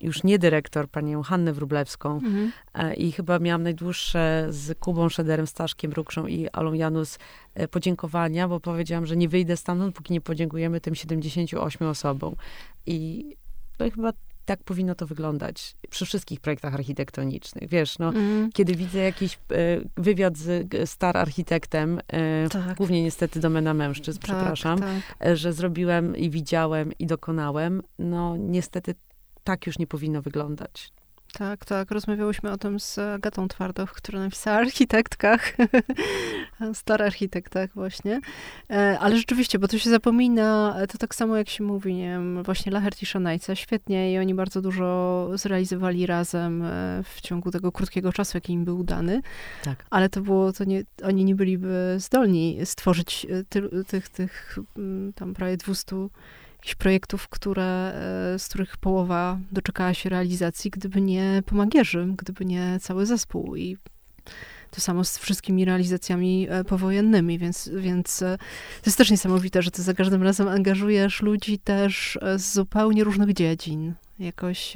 już 0.00 0.24
nie 0.24 0.38
dyrektor, 0.38 0.88
panią 0.88 1.22
Hannę 1.22 1.52
Wrublewską 1.52 2.14
mhm. 2.14 2.52
E, 2.74 2.94
i 2.94 3.12
chyba 3.12 3.38
miałam 3.38 3.62
najdłuższe 3.62 4.46
z 4.50 4.78
Kubą 4.78 5.08
Szederem, 5.08 5.46
Staszkiem 5.46 5.92
Rukszą 5.92 6.26
i 6.26 6.48
Alą 6.48 6.72
Janus 6.72 7.18
e, 7.54 7.68
podziękowania, 7.68 8.48
bo 8.48 8.60
powiedziałam, 8.60 9.06
że 9.06 9.16
nie 9.16 9.28
wyjdę 9.28 9.56
stamtąd, 9.56 9.94
póki 9.94 10.12
nie 10.12 10.20
podziękujemy 10.20 10.80
tym 10.80 10.94
78 10.94 11.88
osobom. 11.88 12.36
I 12.86 13.24
no 13.78 13.86
i 13.86 13.90
chyba 13.90 14.12
tak 14.44 14.64
powinno 14.64 14.94
to 14.94 15.06
wyglądać 15.06 15.76
przy 15.90 16.06
wszystkich 16.06 16.40
projektach 16.40 16.74
architektonicznych. 16.74 17.68
Wiesz, 17.68 17.98
no, 17.98 18.08
mm. 18.08 18.52
kiedy 18.52 18.74
widzę 18.74 18.98
jakiś 18.98 19.34
e, 19.34 19.38
wywiad 19.96 20.36
z 20.36 20.90
star 20.90 21.16
architektem, 21.16 22.00
e, 22.08 22.48
tak. 22.48 22.76
głównie 22.76 23.02
niestety 23.02 23.40
domena 23.40 23.74
mężczyzn, 23.74 24.20
tak, 24.20 24.24
przepraszam, 24.24 24.78
tak. 24.78 25.16
E, 25.26 25.36
że 25.36 25.52
zrobiłem 25.52 26.16
i 26.16 26.30
widziałem 26.30 26.92
i 26.98 27.06
dokonałem, 27.06 27.82
no 27.98 28.36
niestety 28.36 28.94
tak 29.44 29.66
już 29.66 29.78
nie 29.78 29.86
powinno 29.86 30.22
wyglądać. 30.22 30.92
Tak, 31.38 31.64
tak. 31.64 31.90
Rozmawiałyśmy 31.90 32.50
o 32.50 32.56
tym 32.58 32.80
z 32.80 32.98
Agatą 32.98 33.48
Twardow, 33.48 33.92
która 33.92 34.20
napisała 34.20 34.56
architektkach, 34.56 35.52
star 36.74 37.02
architektach 37.02 37.70
właśnie. 37.74 38.20
E, 38.70 38.98
ale 39.00 39.16
rzeczywiście, 39.16 39.58
bo 39.58 39.68
to 39.68 39.78
się 39.78 39.90
zapomina, 39.90 40.76
to 40.92 40.98
tak 40.98 41.14
samo 41.14 41.36
jak 41.36 41.48
się 41.48 41.64
mówi, 41.64 41.94
nie 41.94 42.08
wiem, 42.08 42.42
właśnie 42.42 42.72
Lachert 42.72 43.02
i 43.02 43.06
Szanajca, 43.06 43.54
świetnie 43.54 44.12
i 44.12 44.18
oni 44.18 44.34
bardzo 44.34 44.62
dużo 44.62 45.28
zrealizowali 45.34 46.06
razem 46.06 46.62
e, 46.62 47.02
w 47.04 47.20
ciągu 47.20 47.50
tego 47.50 47.72
krótkiego 47.72 48.12
czasu, 48.12 48.36
jaki 48.36 48.52
im 48.52 48.64
był 48.64 48.84
dany. 48.84 49.20
Tak. 49.64 49.86
Ale 49.90 50.08
to 50.08 50.20
było, 50.20 50.52
to 50.52 50.64
nie, 50.64 50.82
oni 51.02 51.24
nie 51.24 51.34
byliby 51.34 51.96
zdolni 51.98 52.58
stworzyć 52.64 53.26
e, 53.30 53.44
ty, 53.44 53.84
tych, 53.84 54.08
tych 54.08 54.58
mm, 54.76 55.12
tam 55.12 55.34
prawie 55.34 55.56
200 55.56 55.96
jakichś 56.62 56.74
projektów, 56.74 57.28
które, 57.28 57.92
e, 58.34 58.38
z 58.38 58.48
których 58.48 58.76
połowa 58.76 59.38
doczekała 59.52 59.94
się 59.94 60.08
realizacji, 60.08 60.70
gdyby 60.70 61.00
nie 61.00 61.42
pomagierzy, 61.46 62.08
gdyby 62.16 62.44
nie 62.44 62.78
cały 62.80 63.06
zespół 63.06 63.56
i 63.56 63.76
to 64.70 64.80
samo 64.80 65.04
z 65.04 65.18
wszystkimi 65.18 65.64
realizacjami 65.64 66.46
e, 66.50 66.64
powojennymi, 66.64 67.38
więc, 67.38 67.70
więc 67.76 68.22
e, 68.22 68.38
to 68.82 68.86
jest 68.86 68.98
też 68.98 69.10
niesamowite, 69.10 69.62
że 69.62 69.70
ty 69.70 69.82
za 69.82 69.94
każdym 69.94 70.22
razem 70.22 70.48
angażujesz 70.48 71.22
ludzi 71.22 71.58
też 71.58 72.18
z 72.36 72.52
zupełnie 72.52 73.04
różnych 73.04 73.32
dziedzin. 73.32 73.94
Jakoś... 74.18 74.74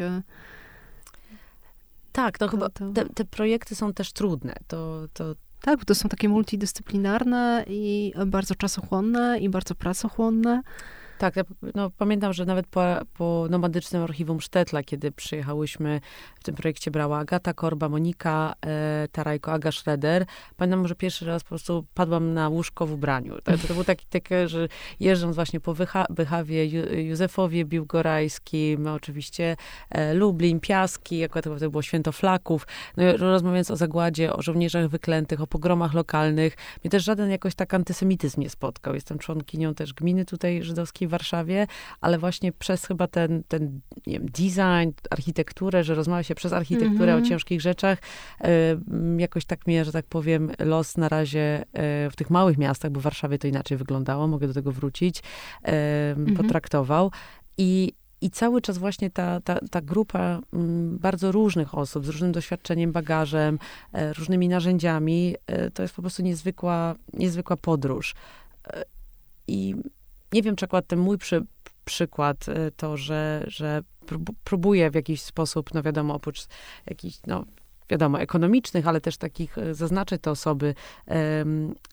Tak, 2.12 2.40
no 2.40 2.46
to 2.46 2.50
chyba 2.50 2.68
to... 2.68 2.92
Te, 2.92 3.04
te, 3.04 3.24
projekty 3.24 3.74
są 3.74 3.92
też 3.92 4.12
trudne. 4.12 4.54
To, 4.66 5.08
to... 5.12 5.34
Tak, 5.60 5.78
bo 5.78 5.84
to 5.84 5.94
są 5.94 6.08
takie 6.08 6.28
multidyscyplinarne 6.28 7.64
i 7.68 8.12
bardzo 8.26 8.54
czasochłonne 8.54 9.38
i 9.40 9.48
bardzo 9.48 9.74
pracochłonne. 9.74 10.62
Tak, 11.18 11.34
no, 11.74 11.90
pamiętam, 11.90 12.32
że 12.32 12.44
nawet 12.44 12.66
po, 12.66 12.80
po 13.14 13.46
nomadycznym 13.50 14.02
archiwum 14.02 14.40
Sztetla, 14.40 14.82
kiedy 14.82 15.12
przyjechałyśmy, 15.12 16.00
w 16.40 16.44
tym 16.44 16.54
projekcie 16.54 16.90
brała 16.90 17.18
Agata 17.18 17.54
Korba, 17.54 17.88
Monika 17.88 18.54
e, 18.66 19.08
Tarajko, 19.12 19.52
Aga 19.52 19.72
Schroeder. 19.72 20.26
Pamiętam, 20.56 20.88
że 20.88 20.94
pierwszy 20.94 21.26
raz 21.26 21.42
po 21.42 21.48
prostu 21.48 21.86
padłam 21.94 22.34
na 22.34 22.48
łóżko 22.48 22.86
w 22.86 22.92
ubraniu. 22.92 23.34
To, 23.44 23.58
to 23.58 23.72
było 23.72 23.84
taki, 23.84 24.06
takie, 24.06 24.48
że 24.48 24.68
jeżdżąc 25.00 25.34
właśnie 25.34 25.60
po 25.60 25.74
Wycha 25.74 26.06
Bychawie, 26.10 26.66
Józefowie 27.08 27.64
Biłgorajskim, 27.64 28.86
oczywiście 28.86 29.56
e, 29.90 30.14
Lublin, 30.14 30.60
Piaski, 30.60 31.18
jako 31.18 31.42
to, 31.42 31.58
to 31.58 31.70
było 31.70 31.82
święto 31.82 32.12
flaków, 32.12 32.66
no, 32.96 33.16
rozmawiając 33.16 33.70
o 33.70 33.76
zagładzie, 33.76 34.32
o 34.32 34.42
żołnierzach 34.42 34.88
wyklętych, 34.88 35.40
o 35.40 35.46
pogromach 35.46 35.94
lokalnych, 35.94 36.56
mnie 36.84 36.90
też 36.90 37.04
żaden 37.04 37.30
jakoś 37.30 37.54
tak 37.54 37.74
antysemityzm 37.74 38.40
nie 38.40 38.50
spotkał. 38.50 38.94
Jestem 38.94 39.18
członkinią 39.18 39.74
też 39.74 39.94
gminy 39.94 40.24
tutaj 40.24 40.62
żydowskiej 40.62 41.05
w 41.06 41.10
Warszawie, 41.10 41.66
ale 42.00 42.18
właśnie 42.18 42.52
przez 42.52 42.86
chyba 42.86 43.06
ten, 43.06 43.42
ten 43.48 43.80
wiem, 44.06 44.26
design, 44.26 44.90
architekturę, 45.10 45.84
że 45.84 45.94
rozmawia 45.94 46.22
się 46.22 46.34
przez 46.34 46.52
architekturę 46.52 46.92
mm 46.92 47.08
-hmm. 47.08 47.14
o 47.14 47.18
mhm. 47.18 47.24
ciężkich 47.24 47.60
rzeczach, 47.60 47.98
jakoś 49.18 49.44
tak 49.44 49.66
mnie, 49.66 49.84
że 49.84 49.92
tak 49.92 50.06
powiem, 50.06 50.50
los 50.58 50.96
na 50.96 51.08
razie 51.08 51.62
y, 51.62 52.10
w 52.10 52.16
tych 52.16 52.30
małych 52.30 52.58
miastach, 52.58 52.90
bo 52.90 53.00
w 53.00 53.02
Warszawie 53.02 53.38
to 53.38 53.48
inaczej 53.48 53.78
wyglądało, 53.78 54.26
mogę 54.26 54.46
do 54.46 54.54
tego 54.54 54.72
wrócić, 54.72 55.22
mm 55.62 56.26
-hmm. 56.26 56.36
potraktował. 56.36 57.10
I 57.58 57.92
i 58.20 58.30
cały 58.30 58.60
czas 58.60 58.78
właśnie 58.78 59.10
ta, 59.10 59.40
ta, 59.40 59.58
ta 59.70 59.80
grupa 59.80 60.40
m, 60.52 60.98
bardzo 60.98 61.32
różnych 61.32 61.74
osób 61.74 62.06
z 62.06 62.08
różnym 62.08 62.32
doświadczeniem, 62.32 62.92
bagażem, 62.92 63.58
e, 63.92 64.12
różnymi 64.12 64.48
narzędziami, 64.48 65.34
e, 65.46 65.70
to 65.70 65.82
jest 65.82 65.94
po 65.94 66.02
prostu 66.02 66.22
niezwykła, 66.22 66.94
niezwykła 67.12 67.56
podróż. 67.56 68.14
E, 68.66 68.84
I 69.48 69.74
nie 70.32 70.42
wiem, 70.42 70.56
czy 70.56 70.64
akurat 70.64 70.86
ten 70.86 70.98
mój 70.98 71.18
przy, 71.18 71.46
przykład, 71.84 72.48
y, 72.48 72.72
to, 72.76 72.96
że, 72.96 73.44
że 73.46 73.82
próbuję 74.44 74.90
w 74.90 74.94
jakiś 74.94 75.22
sposób, 75.22 75.74
no 75.74 75.82
wiadomo, 75.82 76.14
oprócz 76.14 76.46
jakichś, 76.86 77.18
no 77.26 77.44
wiadomo, 77.90 78.20
ekonomicznych, 78.20 78.88
ale 78.88 79.00
też 79.00 79.16
takich, 79.16 79.58
y, 79.58 79.74
zaznaczyć 79.74 80.22
te 80.22 80.30
osoby, 80.30 80.74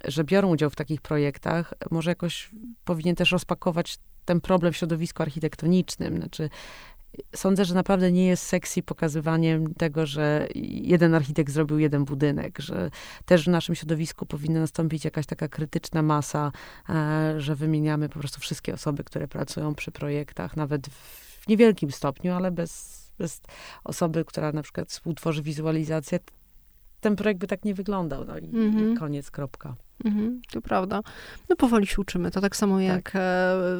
że 0.05 0.23
biorą 0.23 0.49
udział 0.49 0.69
w 0.69 0.75
takich 0.75 1.01
projektach, 1.01 1.73
może 1.91 2.11
jakoś 2.11 2.49
powinien 2.85 3.15
też 3.15 3.31
rozpakować 3.31 3.97
ten 4.25 4.41
problem 4.41 4.73
w 4.73 4.77
środowisku 4.77 5.23
architektonicznym. 5.23 6.17
Znaczy, 6.17 6.49
sądzę, 7.35 7.65
że 7.65 7.75
naprawdę 7.75 8.11
nie 8.11 8.27
jest 8.27 8.43
sexy 8.43 8.83
pokazywaniem 8.83 9.73
tego, 9.73 10.05
że 10.05 10.47
jeden 10.55 11.15
architekt 11.15 11.53
zrobił 11.53 11.79
jeden 11.79 12.05
budynek, 12.05 12.59
że 12.59 12.89
też 13.25 13.45
w 13.45 13.47
naszym 13.47 13.75
środowisku 13.75 14.25
powinna 14.25 14.59
nastąpić 14.59 15.05
jakaś 15.05 15.25
taka 15.25 15.47
krytyczna 15.47 16.01
masa, 16.01 16.51
e, 16.89 17.33
że 17.37 17.55
wymieniamy 17.55 18.09
po 18.09 18.19
prostu 18.19 18.39
wszystkie 18.39 18.73
osoby, 18.73 19.03
które 19.03 19.27
pracują 19.27 19.75
przy 19.75 19.91
projektach, 19.91 20.57
nawet 20.57 20.87
w 20.87 21.47
niewielkim 21.47 21.91
stopniu, 21.91 22.33
ale 22.33 22.51
bez, 22.51 23.03
bez 23.17 23.41
osoby, 23.83 24.25
która 24.25 24.51
na 24.51 24.63
przykład 24.63 24.89
współtworzy 24.89 25.41
wizualizację, 25.41 26.19
ten 27.03 27.15
projekt 27.15 27.39
by 27.39 27.47
tak 27.47 27.65
nie 27.65 27.73
wyglądał. 27.73 28.25
No 28.25 28.37
i, 28.37 28.45
mhm. 28.45 28.97
koniec, 28.97 29.31
kropka. 29.31 29.75
Mhm, 30.05 30.41
to 30.51 30.61
prawda. 30.61 31.01
No 31.49 31.55
powoli 31.55 31.87
się 31.87 32.01
uczymy. 32.01 32.31
To 32.31 32.41
tak 32.41 32.55
samo 32.55 32.75
tak. 32.77 32.85
jak 32.85 33.11
e, 33.15 33.19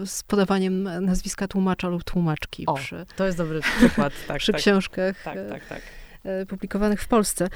z 0.05 0.23
podawaniem 0.27 0.83
nazwiska 0.83 1.47
tłumacza 1.47 1.87
lub 1.87 2.03
tłumaczki. 2.03 2.65
O, 2.65 2.73
przy, 2.73 3.05
to 3.15 3.25
jest 3.25 3.37
dobry 3.37 3.61
przykład. 3.61 4.13
Tak, 4.27 4.37
przy 4.37 4.51
tak. 4.51 4.61
książkach. 4.61 5.23
Tak, 5.23 5.37
tak, 5.49 5.65
tak. 5.67 5.81
E, 6.23 6.45
publikowanych 6.45 7.01
w 7.01 7.07
Polsce. 7.07 7.49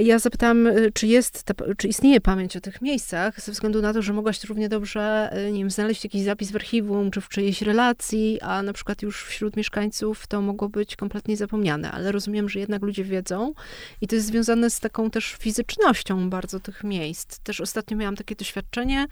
Ja 0.00 0.18
zapytałam, 0.18 0.66
e, 0.66 0.90
czy 0.94 1.06
jest, 1.06 1.42
ta, 1.42 1.54
czy 1.76 1.88
istnieje 1.88 2.20
pamięć 2.20 2.56
o 2.56 2.60
tych 2.60 2.82
miejscach, 2.82 3.40
ze 3.40 3.52
względu 3.52 3.82
na 3.82 3.92
to, 3.92 4.02
że 4.02 4.12
mogłaś 4.12 4.44
równie 4.44 4.68
dobrze, 4.68 5.30
e, 5.32 5.52
nie 5.52 5.58
wiem, 5.58 5.70
znaleźć 5.70 6.04
jakiś 6.04 6.22
zapis 6.22 6.50
w 6.50 6.56
archiwum, 6.56 7.10
czy 7.10 7.20
w 7.20 7.28
czyjejś 7.28 7.62
relacji, 7.62 8.40
a 8.40 8.62
na 8.62 8.72
przykład 8.72 9.02
już 9.02 9.24
wśród 9.24 9.56
mieszkańców 9.56 10.26
to 10.26 10.40
mogło 10.40 10.68
być 10.68 10.96
kompletnie 10.96 11.36
zapomniane, 11.36 11.92
ale 11.92 12.12
rozumiem, 12.12 12.48
że 12.48 12.60
jednak 12.60 12.82
ludzie 12.82 13.04
wiedzą 13.04 13.52
i 14.00 14.06
to 14.06 14.14
jest 14.14 14.26
związane 14.26 14.70
z 14.70 14.80
taką 14.80 15.10
też 15.10 15.36
fizycznością 15.38 16.30
bardzo 16.30 16.60
tych 16.60 16.84
miejsc. 16.84 17.38
Też 17.38 17.60
ostatnio 17.60 17.96
miałam 17.96 18.16
takie 18.16 18.34
doświadczenie, 18.36 19.06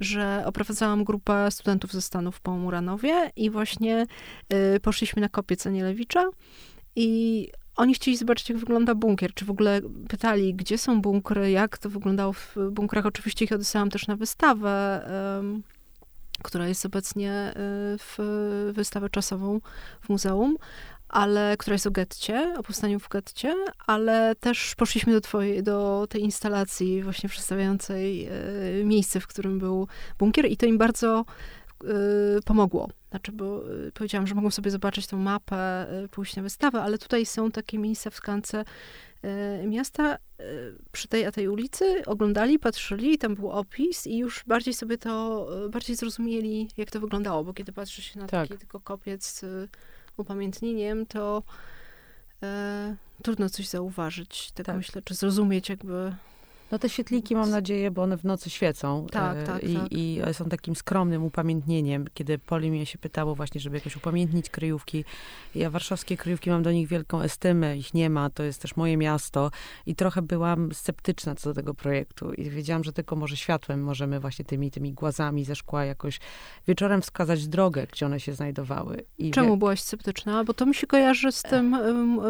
że 0.00 0.42
oprowadzałam 0.46 1.04
grupę 1.04 1.50
studentów 1.50 1.92
ze 1.92 2.02
Stanów 2.02 2.40
po 2.40 2.56
Muranowie 2.56 3.30
i 3.36 3.50
właśnie 3.50 4.06
y, 4.76 4.80
poszliśmy 4.80 5.22
na 5.22 5.28
kopiec 5.28 5.66
Anielewicza 5.66 6.30
i 6.96 7.48
oni 7.76 7.94
chcieli 7.94 8.16
zobaczyć, 8.16 8.48
jak 8.48 8.58
wygląda 8.58 8.94
bunkier, 8.94 9.34
czy 9.34 9.44
w 9.44 9.50
ogóle 9.50 9.80
pytali, 10.08 10.54
gdzie 10.54 10.78
są 10.78 11.00
bunkry, 11.00 11.50
jak 11.50 11.78
to 11.78 11.90
wyglądało 11.90 12.32
w 12.32 12.56
bunkrach. 12.70 13.06
Oczywiście 13.06 13.44
ich 13.44 13.52
odesłałam 13.52 13.90
też 13.90 14.06
na 14.06 14.16
wystawę, 14.16 15.06
um, 15.36 15.62
która 16.42 16.68
jest 16.68 16.86
obecnie 16.86 17.32
e, 17.32 17.54
w 17.98 18.18
wystawę 18.74 19.10
czasową 19.10 19.60
w 20.00 20.08
muzeum, 20.08 20.56
ale 21.08 21.56
która 21.58 21.74
jest 21.74 21.86
o 21.86 21.90
getcie, 21.90 22.54
o 22.58 22.62
powstaniu 22.62 23.00
w 23.00 23.08
getcie, 23.08 23.54
ale 23.86 24.34
też 24.34 24.74
poszliśmy 24.74 25.12
do, 25.12 25.20
twojej, 25.20 25.62
do 25.62 26.06
tej 26.10 26.22
instalacji 26.22 27.02
właśnie 27.02 27.28
przedstawiającej 27.28 28.26
e, 28.26 28.30
miejsce, 28.84 29.20
w 29.20 29.26
którym 29.26 29.58
był 29.58 29.88
bunkier 30.18 30.46
i 30.50 30.56
to 30.56 30.66
im 30.66 30.78
bardzo 30.78 31.24
Y, 31.84 32.42
pomogło. 32.44 32.88
Znaczy, 33.14 33.32
bo 33.32 33.72
y, 33.72 33.92
powiedziałam, 33.92 34.26
że 34.26 34.34
mogą 34.34 34.50
sobie 34.50 34.70
zobaczyć 34.70 35.06
tą 35.06 35.18
mapę, 35.18 35.86
y, 36.04 36.08
pójść 36.08 36.36
na 36.36 36.42
wystawę, 36.42 36.82
ale 36.82 36.98
tutaj 36.98 37.26
są 37.26 37.50
takie 37.50 37.78
miejsca 37.78 38.10
w 38.10 38.14
skance 38.14 38.64
miasta 39.66 40.18
przy 40.92 41.08
tej 41.08 41.26
a 41.26 41.32
tej 41.32 41.48
ulicy, 41.48 42.04
oglądali, 42.06 42.58
patrzyli, 42.58 43.18
tam 43.18 43.34
był 43.34 43.50
opis 43.50 44.06
i 44.06 44.18
już 44.18 44.44
bardziej 44.46 44.74
sobie 44.74 44.98
to, 44.98 45.46
bardziej 45.70 45.96
zrozumieli, 45.96 46.68
jak 46.76 46.90
to 46.90 47.00
wyglądało, 47.00 47.44
bo 47.44 47.54
kiedy 47.54 47.72
patrzy 47.72 48.02
się 48.02 48.18
na 48.18 48.26
tak. 48.26 48.48
taki 48.48 48.58
tylko 48.58 48.80
kopiec 48.80 49.26
z 49.26 49.70
upamiętnieniem, 50.16 51.06
to 51.06 51.42
e, 52.42 52.96
trudno 53.22 53.48
coś 53.48 53.68
zauważyć. 53.68 54.50
Tak, 54.50 54.66
tak 54.66 54.76
myślę, 54.76 55.02
czy 55.02 55.14
zrozumieć 55.14 55.68
jakby 55.68 56.14
no 56.74 56.78
te 56.78 56.88
świetliki 56.88 57.34
mam 57.34 57.50
nadzieję, 57.50 57.90
bo 57.90 58.02
one 58.02 58.16
w 58.16 58.24
nocy 58.24 58.50
świecą. 58.50 59.06
Tak, 59.10 59.42
tak, 59.42 59.64
i, 59.64 59.74
tak. 59.76 59.92
I 59.92 60.20
są 60.32 60.44
takim 60.44 60.76
skromnym 60.76 61.24
upamiętnieniem. 61.24 62.04
Kiedy 62.14 62.38
Poli 62.38 62.70
mnie 62.70 62.86
się 62.86 62.98
pytało 62.98 63.34
właśnie, 63.34 63.60
żeby 63.60 63.76
jakoś 63.76 63.96
upamiętnić 63.96 64.50
kryjówki. 64.50 65.04
Ja 65.54 65.70
warszawskie 65.70 66.16
kryjówki 66.16 66.50
mam 66.50 66.62
do 66.62 66.72
nich 66.72 66.88
wielką 66.88 67.20
estymę, 67.20 67.76
ich 67.76 67.94
nie 67.94 68.10
ma, 68.10 68.30
to 68.30 68.42
jest 68.42 68.62
też 68.62 68.76
moje 68.76 68.96
miasto. 68.96 69.50
I 69.86 69.94
trochę 69.94 70.22
byłam 70.22 70.72
sceptyczna 70.72 71.34
co 71.34 71.50
do 71.50 71.54
tego 71.54 71.74
projektu. 71.74 72.32
I 72.32 72.50
wiedziałam, 72.50 72.84
że 72.84 72.92
tylko 72.92 73.16
może 73.16 73.36
światłem 73.36 73.82
możemy 73.82 74.20
właśnie 74.20 74.44
tymi, 74.44 74.70
tymi 74.70 74.92
głazami 74.92 75.44
ze 75.44 75.54
szkła 75.54 75.84
jakoś 75.84 76.20
wieczorem 76.68 77.02
wskazać 77.02 77.48
drogę, 77.48 77.86
gdzie 77.92 78.06
one 78.06 78.20
się 78.20 78.32
znajdowały. 78.32 79.04
I 79.18 79.30
Czemu 79.30 79.50
wie... 79.50 79.56
byłaś 79.56 79.80
sceptyczna? 79.80 80.44
Bo 80.44 80.54
to 80.54 80.66
mi 80.66 80.74
się 80.74 80.86
kojarzy 80.86 81.32
z 81.32 81.42
tym 81.42 81.76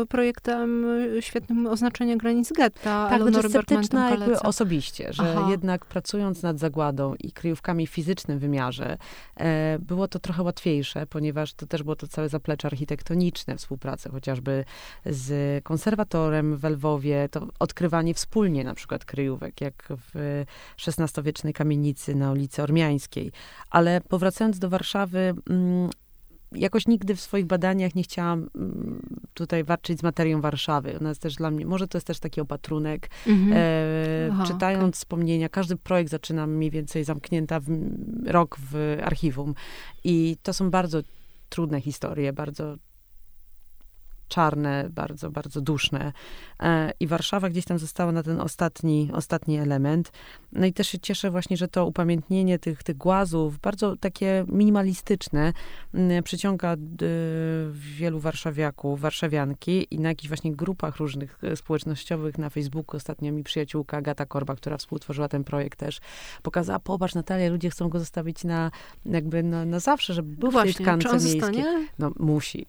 projektem 0.09 0.85
y, 0.85 1.23
świetnym 1.23 1.67
oznaczenia 1.67 2.17
granic 2.17 2.53
getta. 2.53 3.09
Tak, 3.11 3.23
znaczy 3.23 3.49
sceptyczna 3.49 4.11
jakby 4.11 4.34
osobiście, 4.43 5.13
że 5.13 5.35
Aha. 5.37 5.51
jednak 5.51 5.87
pracując 5.87 6.43
nad 6.43 6.59
zagładą 6.59 7.15
i 7.15 7.33
kryjówkami 7.33 7.87
w 7.87 7.91
fizycznym 7.91 8.39
wymiarze, 8.39 8.99
e, 9.37 9.79
było 9.79 10.09
to 10.09 10.19
trochę 10.19 10.43
łatwiejsze, 10.43 11.07
ponieważ 11.07 11.55
to 11.55 11.67
też 11.67 11.83
było 11.83 11.97
to 11.97 12.09
całe 12.09 12.29
zaplecze 12.29 12.69
architektoniczne, 12.69 13.57
współpraca 13.57 14.11
chociażby 14.11 14.65
z 15.07 15.65
konserwatorem 15.65 16.57
w 16.57 16.65
Lwowie, 16.65 17.29
to 17.31 17.47
odkrywanie 17.59 18.15
wspólnie 18.15 18.65
na 18.65 18.75
przykład 18.75 19.05
kryjówek, 19.05 19.61
jak 19.61 19.89
w 20.15 20.45
XVI-wiecznej 20.89 21.53
kamienicy 21.53 22.15
na 22.15 22.33
ulicy 22.33 22.63
Ormiańskiej. 22.63 23.33
Ale 23.71 24.01
powracając 24.01 24.59
do 24.59 24.69
Warszawy, 24.69 25.35
mm, 25.51 25.91
jakoś 26.55 26.87
nigdy 26.87 27.17
w 27.17 27.21
swoich 27.21 27.47
badaniach 27.47 27.95
nie 27.95 28.03
chciałam 28.03 28.51
mm, 28.55 29.03
tutaj 29.35 29.65
walczyć 29.65 30.01
z 30.01 30.03
materią 30.03 30.41
Warszawy. 30.41 30.99
Ona 31.01 31.09
jest 31.09 31.23
też 31.23 31.35
dla 31.35 31.51
mnie, 31.51 31.67
może 31.67 31.89
to 31.89 31.99
jest 31.99 32.07
też 32.07 32.21
taki 32.21 32.41
opatrunek. 32.41 33.11
Mhm. 33.27 33.53
E, 33.53 34.29
Aha, 34.33 34.45
czytając 34.47 34.83
okay. 34.83 34.93
wspomnienia, 34.93 35.49
każdy 35.49 35.77
projekt 35.77 36.11
zaczynam 36.11 36.51
mniej 36.51 36.71
więcej 36.71 37.05
zamknięta 37.05 37.61
w, 37.61 37.67
rok 38.27 38.57
w 38.61 38.99
archiwum. 39.05 39.55
I 40.05 40.37
to 40.43 40.53
są 40.53 40.71
bardzo 40.71 41.01
trudne 41.49 41.81
historie, 41.81 42.33
bardzo 42.33 42.77
czarne, 44.29 44.89
bardzo, 44.91 45.31
bardzo 45.31 45.61
duszne. 45.61 46.13
E, 46.61 46.93
I 47.01 47.07
Warszawa 47.07 47.51
gdzieś 47.51 47.65
tam 47.65 47.79
została 47.79 48.13
na 48.13 48.23
ten 48.23 48.41
ostatni, 48.41 49.11
ostatni 49.13 49.59
element. 49.59 50.13
No 50.53 50.67
i 50.67 50.73
też 50.73 50.89
się 50.89 50.99
cieszę 50.99 51.31
właśnie, 51.31 51.57
że 51.57 51.69
to 51.69 51.87
upamiętnienie 51.87 52.59
tych, 52.59 52.83
tych 52.83 52.97
głazów, 52.97 53.59
bardzo 53.59 53.97
takie 53.97 54.45
minimalistyczne, 54.49 55.53
przyciąga 56.25 56.77
wielu 57.73 58.21
warszawiaków, 58.21 59.01
warszawianki 59.01 59.87
i 59.91 60.01
na 60.01 60.09
jakichś 60.09 60.29
właśnie 60.29 60.53
grupach 60.53 60.97
różnych 60.97 61.39
e, 61.43 61.57
społecznościowych 61.57 62.39
na 62.39 62.51
Facebooku. 62.51 62.97
Ostatnio 62.97 63.33
mi 63.33 63.45
przyjaciółka 63.45 63.97
Agata 63.97 64.27
Korba, 64.27 64.57
która 64.57 64.77
współtworzyła 64.77 65.29
ten 65.29 65.45
projekt 65.45 65.79
też, 65.79 66.01
pokazała, 66.43 66.79
popatrz 66.79 67.15
Natalia, 67.15 67.51
ludzie 67.51 67.71
chcą 67.71 67.89
go 67.89 67.99
zostawić 67.99 68.45
na 68.45 68.71
jakby 69.07 69.43
na, 69.43 69.65
na 69.65 69.81
zawsze, 69.81 70.15
żeby 70.15 70.37
był 70.37 70.51
Właśnie, 70.51 70.73
w 70.73 70.77
tej 70.77 70.87
tkance 70.87 71.27
miejskiej. 71.27 71.65
No 71.99 72.13
musi. 72.19 72.65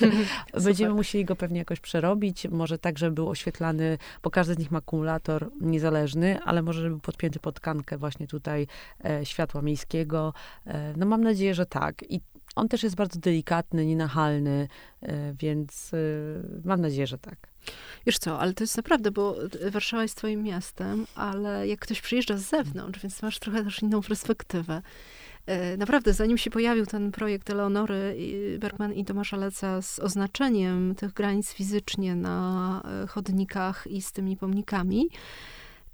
Będziemy 0.64 0.91
musieli 0.94 1.24
go 1.24 1.36
pewnie 1.36 1.58
jakoś 1.58 1.80
przerobić, 1.80 2.48
może 2.48 2.78
tak, 2.78 2.98
żeby 2.98 3.12
był 3.12 3.28
oświetlany, 3.28 3.98
bo 4.22 4.30
każdy 4.30 4.54
z 4.54 4.58
nich 4.58 4.70
ma 4.70 4.78
akumulator 4.78 5.50
niezależny, 5.60 6.38
ale 6.44 6.62
może, 6.62 6.80
żeby 6.80 6.90
był 6.90 7.00
podpięty 7.00 7.38
pod 7.38 7.54
tkankę 7.54 7.98
właśnie 7.98 8.26
tutaj 8.26 8.66
e, 9.04 9.26
światła 9.26 9.62
miejskiego. 9.62 10.34
E, 10.66 10.94
no 10.96 11.06
mam 11.06 11.24
nadzieję, 11.24 11.54
że 11.54 11.66
tak. 11.66 12.02
I 12.08 12.20
on 12.56 12.68
też 12.68 12.82
jest 12.82 12.96
bardzo 12.96 13.20
delikatny, 13.20 13.86
nienachalny, 13.86 14.68
e, 15.02 15.34
więc 15.34 15.90
e, 15.94 15.96
mam 16.64 16.80
nadzieję, 16.80 17.06
że 17.06 17.18
tak. 17.18 17.52
Wiesz 18.06 18.18
co, 18.18 18.38
ale 18.38 18.52
to 18.52 18.64
jest 18.64 18.76
naprawdę, 18.76 19.10
bo 19.10 19.36
Warszawa 19.70 20.02
jest 20.02 20.16
twoim 20.16 20.42
miastem, 20.42 21.06
ale 21.14 21.68
jak 21.68 21.80
ktoś 21.80 22.00
przyjeżdża 22.00 22.36
z 22.36 22.42
zewnątrz, 22.42 23.00
więc 23.02 23.22
masz 23.22 23.38
trochę 23.38 23.64
też 23.64 23.82
inną 23.82 24.02
perspektywę. 24.02 24.82
E, 25.46 25.76
naprawdę, 25.76 26.12
zanim 26.12 26.38
się 26.38 26.50
pojawił 26.50 26.86
ten 26.86 27.12
projekt 27.12 27.50
Eleonory 27.50 28.16
Bergman 28.58 28.92
i 28.92 29.04
Tomasza 29.04 29.36
Leca 29.36 29.82
z 29.82 29.98
oznaczeniem 29.98 30.94
tych 30.94 31.12
granic 31.12 31.52
fizycznie 31.52 32.14
na 32.14 32.82
e, 33.04 33.06
chodnikach 33.06 33.86
i 33.86 34.02
z 34.02 34.12
tymi 34.12 34.36
pomnikami, 34.36 35.08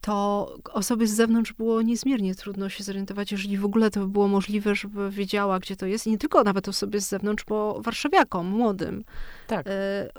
to 0.00 0.54
osobie 0.72 1.06
z 1.06 1.14
zewnątrz 1.14 1.52
było 1.52 1.82
niezmiernie 1.82 2.34
trudno 2.34 2.68
się 2.68 2.84
zorientować, 2.84 3.32
jeżeli 3.32 3.58
w 3.58 3.64
ogóle 3.64 3.90
to 3.90 4.00
by 4.00 4.08
było 4.08 4.28
możliwe, 4.28 4.74
żeby 4.74 5.10
wiedziała, 5.10 5.58
gdzie 5.58 5.76
to 5.76 5.86
jest. 5.86 6.06
I 6.06 6.10
nie 6.10 6.18
tylko 6.18 6.44
nawet 6.44 6.68
osobie 6.68 7.00
z 7.00 7.08
zewnątrz, 7.08 7.44
bo 7.44 7.80
warszawiakom, 7.82 8.46
młodym. 8.46 9.04
Tak. 9.48 9.66
E, 9.66 9.70
e, 9.70 10.10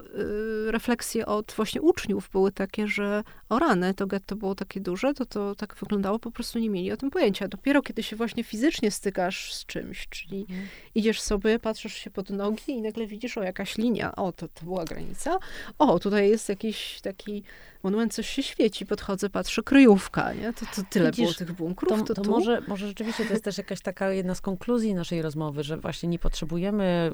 refleksje 0.71 1.25
od 1.25 1.53
właśnie 1.55 1.82
uczniów 1.82 2.30
były 2.30 2.51
takie, 2.51 2.88
że 2.88 3.23
o 3.49 3.59
rany, 3.59 3.93
to 3.93 4.07
getto 4.07 4.36
było 4.36 4.55
takie 4.55 4.80
duże, 4.80 5.13
to 5.13 5.25
to 5.25 5.55
tak 5.55 5.75
wyglądało, 5.75 6.19
po 6.19 6.32
prostu 6.32 6.59
nie 6.59 6.69
mieli 6.69 6.91
o 6.91 6.97
tym 6.97 7.09
pojęcia. 7.09 7.47
Dopiero 7.47 7.82
kiedy 7.82 8.03
się 8.03 8.15
właśnie 8.15 8.43
fizycznie 8.43 8.91
stykasz 8.91 9.53
z 9.53 9.65
czymś, 9.65 10.07
czyli 10.09 10.41
mhm. 10.41 10.67
idziesz 10.95 11.21
sobie, 11.21 11.59
patrzysz 11.59 11.93
się 11.93 12.11
pod 12.11 12.30
nogi 12.30 12.71
i 12.71 12.82
nagle 12.82 13.07
widzisz, 13.07 13.38
o 13.38 13.43
jakaś 13.43 13.77
linia, 13.77 14.15
o 14.15 14.32
to, 14.32 14.47
to 14.47 14.65
była 14.65 14.86
granica, 14.86 15.38
o 15.80 15.99
tutaj 15.99 16.30
jest 16.30 16.49
jakiś 16.49 17.01
taki 17.01 17.43
monument, 17.84 18.13
coś 18.13 18.30
się 18.30 18.43
świeci, 18.43 18.86
podchodzę, 18.86 19.30
patrzę, 19.30 19.63
kryjówka, 19.63 20.34
nie? 20.34 20.53
To, 20.53 20.65
to 20.75 20.82
tyle 20.89 21.11
Widzisz, 21.11 21.25
było 21.25 21.34
tych 21.34 21.51
bunkrów. 21.51 21.99
To, 21.99 22.13
to, 22.13 22.21
to 22.21 22.32
może, 22.32 22.61
może 22.67 22.88
rzeczywiście 22.88 23.25
to 23.25 23.32
jest 23.32 23.43
też 23.43 23.57
jakaś 23.57 23.82
taka 23.82 24.11
jedna 24.11 24.36
z 24.36 24.41
konkluzji 24.41 24.93
naszej 24.93 25.21
rozmowy, 25.21 25.63
że 25.63 25.77
właśnie 25.77 26.09
nie 26.09 26.19
potrzebujemy 26.19 27.11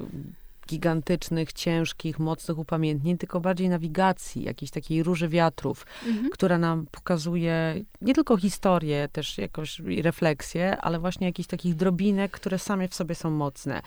gigantycznych, 0.66 1.52
ciężkich, 1.52 2.18
mocnych 2.18 2.58
upamiętnień, 2.58 3.18
tylko 3.18 3.40
bardziej 3.40 3.68
nawigacji, 3.68 4.44
jakiejś 4.44 4.70
takiej 4.70 5.02
róży 5.02 5.28
wiatrów, 5.28 5.86
mhm. 6.06 6.30
która 6.30 6.58
nam 6.58 6.86
pokazuje 6.90 7.84
nie 8.00 8.14
tylko 8.14 8.36
historię, 8.36 9.08
też 9.12 9.38
jakoś 9.38 9.80
refleksję, 10.02 10.76
ale 10.76 10.98
właśnie 10.98 11.26
jakichś 11.26 11.48
takich 11.48 11.74
drobinek, 11.74 12.30
które 12.30 12.58
same 12.58 12.88
w 12.88 12.94
sobie 12.94 13.14
są 13.14 13.30
mocne. 13.30 13.82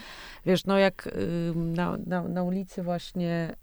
Wiesz, 0.46 0.66
no 0.66 0.78
jak 0.78 1.10
na, 1.56 1.98
na, 2.06 2.22
na 2.22 2.44
ulicy 2.44 2.84
właśnie 2.84 3.56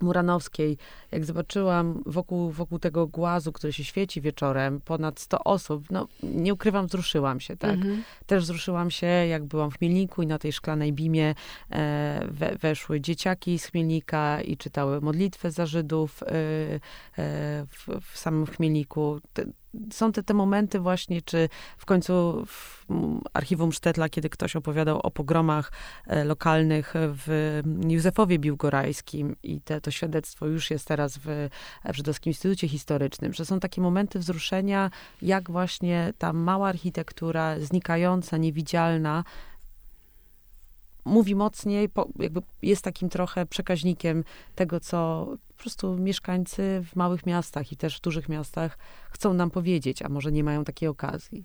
Muranowskiej, 0.00 0.78
jak 1.12 1.24
zobaczyłam 1.24 2.02
wokół, 2.06 2.50
wokół 2.50 2.78
tego 2.78 3.06
głazu, 3.06 3.52
który 3.52 3.72
się 3.72 3.84
świeci 3.84 4.20
wieczorem, 4.20 4.80
ponad 4.80 5.20
100 5.20 5.44
osób, 5.44 5.90
no 5.90 6.08
nie 6.22 6.54
ukrywam, 6.54 6.86
wzruszyłam 6.86 7.40
się, 7.40 7.56
tak. 7.56 7.74
Mhm. 7.74 8.02
Też 8.26 8.44
wzruszyłam 8.44 8.90
się, 8.90 9.06
jak 9.06 9.44
byłam 9.44 9.70
w 9.70 9.78
Chmielniku 9.78 10.22
i 10.22 10.26
na 10.26 10.38
tej 10.38 10.52
szklanej 10.52 10.92
bimie 10.92 11.34
e, 11.70 12.26
we, 12.30 12.56
weszły 12.56 13.00
dzieciaki 13.00 13.58
z 13.58 13.64
Chmielnika 13.64 14.42
i 14.42 14.56
czytały 14.56 15.00
modlitwę 15.00 15.50
za 15.50 15.66
Żydów 15.66 16.22
e, 16.22 16.26
e, 16.26 16.80
w, 17.66 17.88
w 18.12 18.18
samym 18.18 18.46
Chmielniku. 18.46 19.20
Te, 19.32 19.44
są 19.92 20.12
te, 20.12 20.22
te 20.22 20.34
momenty 20.34 20.80
właśnie, 20.80 21.22
czy 21.22 21.48
w 21.78 21.84
końcu 21.84 22.44
w 22.46 22.86
archiwum 23.32 23.72
Sztetla, 23.72 24.08
kiedy 24.08 24.28
ktoś 24.28 24.56
opowiadał 24.56 25.00
o 25.00 25.10
pogromach 25.10 25.72
e, 26.06 26.24
lokalnych 26.24 26.94
w 26.96 27.60
Józefowie 27.88 28.38
Biłgorajskim 28.38 29.36
i 29.42 29.60
te, 29.60 29.80
to 29.80 29.90
świadectwo 29.90 30.46
już 30.46 30.70
jest 30.70 30.88
teraz 30.88 31.18
w, 31.18 31.48
Żydowskim 31.84 32.30
Instytucie 32.30 32.68
Historycznym, 32.68 33.32
że 33.32 33.44
są 33.44 33.60
takie 33.60 33.80
momenty 33.80 34.18
wzruszenia, 34.18 34.90
jak 35.22 35.50
właśnie 35.50 36.12
ta 36.18 36.32
mała 36.32 36.68
architektura, 36.68 37.60
znikająca, 37.60 38.36
niewidzialna, 38.36 39.24
mówi 41.06 41.34
mocniej, 41.34 41.88
po, 41.88 42.08
jakby 42.18 42.42
jest 42.62 42.82
takim 42.82 43.08
trochę 43.08 43.46
przekaźnikiem 43.46 44.24
tego, 44.54 44.80
co 44.80 45.26
po 45.48 45.54
prostu 45.54 45.98
mieszkańcy 45.98 46.84
w 46.92 46.96
małych 46.96 47.26
miastach 47.26 47.72
i 47.72 47.76
też 47.76 47.98
w 47.98 48.00
dużych 48.00 48.28
miastach 48.28 48.78
chcą 49.10 49.34
nam 49.34 49.50
powiedzieć, 49.50 50.02
a 50.02 50.08
może 50.08 50.32
nie 50.32 50.44
mają 50.44 50.64
takiej 50.64 50.88
okazji. 50.88 51.44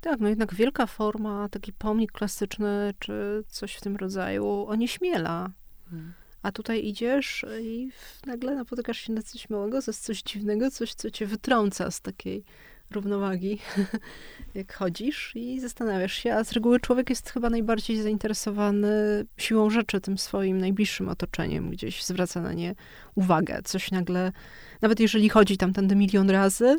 Tak, 0.00 0.20
no 0.20 0.28
jednak 0.28 0.54
wielka 0.54 0.86
forma, 0.86 1.48
taki 1.48 1.72
pomnik 1.72 2.12
klasyczny, 2.12 2.94
czy 2.98 3.44
coś 3.48 3.74
w 3.74 3.80
tym 3.80 3.96
rodzaju, 3.96 4.66
onieśmiela. 4.68 5.50
Hmm. 5.90 6.12
A 6.42 6.52
tutaj 6.52 6.86
idziesz 6.86 7.44
i 7.62 7.90
nagle 8.26 8.54
napotykasz 8.54 8.98
się 8.98 9.12
na 9.12 9.22
coś 9.22 9.50
małego, 9.50 9.82
to 9.82 9.90
jest 9.90 10.04
coś 10.04 10.22
dziwnego, 10.22 10.70
coś, 10.70 10.94
co 10.94 11.10
cię 11.10 11.26
wytrąca 11.26 11.90
z 11.90 12.00
takiej 12.00 12.44
równowagi, 12.90 13.58
jak 14.54 14.74
chodzisz 14.74 15.32
i 15.34 15.60
zastanawiasz 15.60 16.12
się, 16.14 16.34
a 16.34 16.44
z 16.44 16.52
reguły 16.52 16.80
człowiek 16.80 17.10
jest 17.10 17.30
chyba 17.30 17.50
najbardziej 17.50 18.02
zainteresowany 18.02 19.24
siłą 19.36 19.70
rzeczy, 19.70 20.00
tym 20.00 20.18
swoim 20.18 20.58
najbliższym 20.58 21.08
otoczeniem, 21.08 21.70
gdzieś 21.70 22.04
zwraca 22.04 22.40
na 22.40 22.52
nie 22.52 22.74
uwagę. 23.14 23.60
Coś 23.64 23.90
nagle, 23.90 24.32
nawet 24.80 25.00
jeżeli 25.00 25.28
chodzi 25.28 25.56
tam 25.56 25.72
tędy 25.72 25.96
milion 25.96 26.30
razy, 26.30 26.78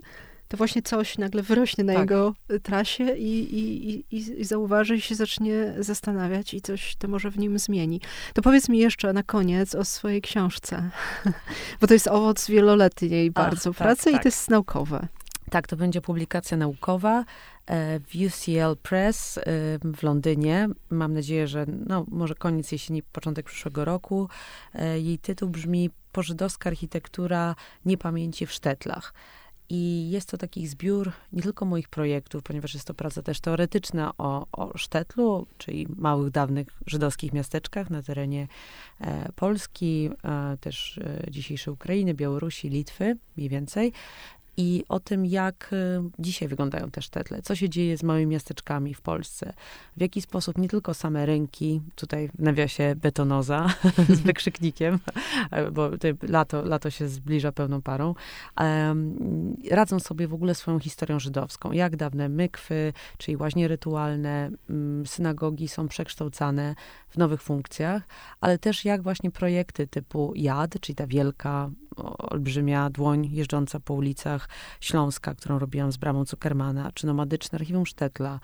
to 0.51 0.57
właśnie 0.57 0.81
coś 0.81 1.17
nagle 1.17 1.41
wyrośnie 1.41 1.83
na 1.83 1.93
tak. 1.93 2.01
jego 2.01 2.33
trasie 2.63 3.17
i, 3.17 3.55
i, 3.59 3.95
i, 4.15 4.41
i 4.41 4.45
zauważy 4.45 4.95
i 4.95 5.01
się 5.01 5.15
zacznie 5.15 5.73
zastanawiać 5.79 6.53
i 6.53 6.61
coś 6.61 6.95
to 6.95 7.07
może 7.07 7.31
w 7.31 7.39
nim 7.39 7.59
zmieni. 7.59 8.01
To 8.33 8.41
powiedz 8.41 8.69
mi 8.69 8.77
jeszcze 8.77 9.13
na 9.13 9.23
koniec 9.23 9.75
o 9.75 9.85
swojej 9.85 10.21
książce, 10.21 10.89
bo 11.81 11.87
to 11.87 11.93
jest 11.93 12.07
owoc 12.07 12.47
wieloletniej 12.47 13.31
bardzo 13.31 13.69
Ach, 13.69 13.77
tak, 13.77 13.87
pracy 13.87 14.03
tak, 14.03 14.13
i 14.13 14.23
to 14.23 14.27
jest 14.27 14.49
naukowe. 14.49 15.07
Tak, 15.51 15.67
to 15.67 15.75
będzie 15.75 16.01
publikacja 16.01 16.57
naukowa 16.57 17.25
e, 17.65 17.99
w 17.99 18.15
UCL 18.15 18.77
Press 18.83 19.37
e, 19.37 19.41
w 19.93 20.03
Londynie. 20.03 20.69
Mam 20.89 21.13
nadzieję, 21.13 21.47
że 21.47 21.65
no, 21.87 22.05
może 22.07 22.35
koniec 22.35 22.71
jesieni, 22.71 23.03
początek 23.03 23.45
przyszłego 23.45 23.85
roku. 23.85 24.29
E, 24.73 24.99
jej 24.99 25.19
tytuł 25.19 25.49
brzmi 25.49 25.89
Pożydowska 26.11 26.69
architektura 26.69 27.55
niepamięci 27.85 28.45
w 28.45 28.51
Sztetlach. 28.51 29.13
I 29.69 30.09
jest 30.11 30.29
to 30.29 30.37
taki 30.37 30.67
zbiór 30.67 31.11
nie 31.33 31.41
tylko 31.41 31.65
moich 31.65 31.89
projektów, 31.89 32.43
ponieważ 32.43 32.73
jest 32.73 32.87
to 32.87 32.93
praca 32.93 33.21
też 33.21 33.39
teoretyczna 33.39 34.11
o, 34.17 34.47
o 34.51 34.77
Sztetlu, 34.77 35.47
czyli 35.57 35.87
małych, 35.97 36.31
dawnych 36.31 36.67
żydowskich 36.87 37.33
miasteczkach 37.33 37.89
na 37.89 38.01
terenie 38.01 38.47
e, 39.01 39.31
Polski, 39.35 40.09
e, 40.23 40.57
też 40.57 40.97
e, 40.97 41.31
dzisiejszej 41.31 41.73
Ukrainy, 41.73 42.13
Białorusi, 42.13 42.69
Litwy, 42.69 43.17
mniej 43.37 43.49
więcej 43.49 43.93
i 44.57 44.83
o 44.89 44.99
tym, 44.99 45.25
jak 45.25 45.69
y, 45.73 46.01
dzisiaj 46.19 46.47
wyglądają 46.47 46.91
te 46.91 47.01
sztetle, 47.01 47.41
co 47.41 47.55
się 47.55 47.69
dzieje 47.69 47.97
z 47.97 48.03
małymi 48.03 48.25
miasteczkami 48.25 48.93
w 48.93 49.01
Polsce, 49.01 49.53
w 49.97 50.01
jaki 50.01 50.21
sposób 50.21 50.57
nie 50.57 50.67
tylko 50.67 50.93
same 50.93 51.25
rynki, 51.25 51.81
tutaj 51.95 52.29
w 52.35 52.41
nawiasie 52.41 52.95
betonoza 52.95 53.67
z 54.17 54.19
wykrzyknikiem, 54.19 54.99
bo 55.71 55.89
lato, 56.21 56.65
lato 56.65 56.89
się 56.89 57.07
zbliża 57.07 57.51
pełną 57.51 57.81
parą, 57.81 58.15
radzą 59.71 59.99
sobie 59.99 60.27
w 60.27 60.33
ogóle 60.33 60.55
swoją 60.55 60.79
historią 60.79 61.19
żydowską. 61.19 61.71
Jak 61.71 61.95
dawne 61.95 62.29
mykwy, 62.29 62.93
czyli 63.17 63.37
łaźnie 63.37 63.67
rytualne, 63.67 64.51
um, 64.69 65.03
synagogi 65.07 65.67
są 65.67 65.87
przekształcane 65.87 66.75
w 67.09 67.17
nowych 67.17 67.41
funkcjach, 67.41 68.03
ale 68.41 68.57
też 68.57 68.85
jak 68.85 69.01
właśnie 69.03 69.31
projekty 69.31 69.87
typu 69.87 70.33
JAD, 70.35 70.79
czyli 70.79 70.95
ta 70.95 71.07
wielka 71.07 71.69
olbrzymia 72.17 72.89
dłoń 72.89 73.29
jeżdżąca 73.31 73.79
po 73.79 73.93
ulicach 73.93 74.40
Śląska, 74.79 75.35
którą 75.35 75.59
robiłam 75.59 75.91
z 75.91 75.97
bramą 75.97 76.25
Zuckermana, 76.25 76.91
czy 76.91 77.07
nomadyczne 77.07 77.59
archiwum 77.59 77.85
Sztetla, 77.85 78.39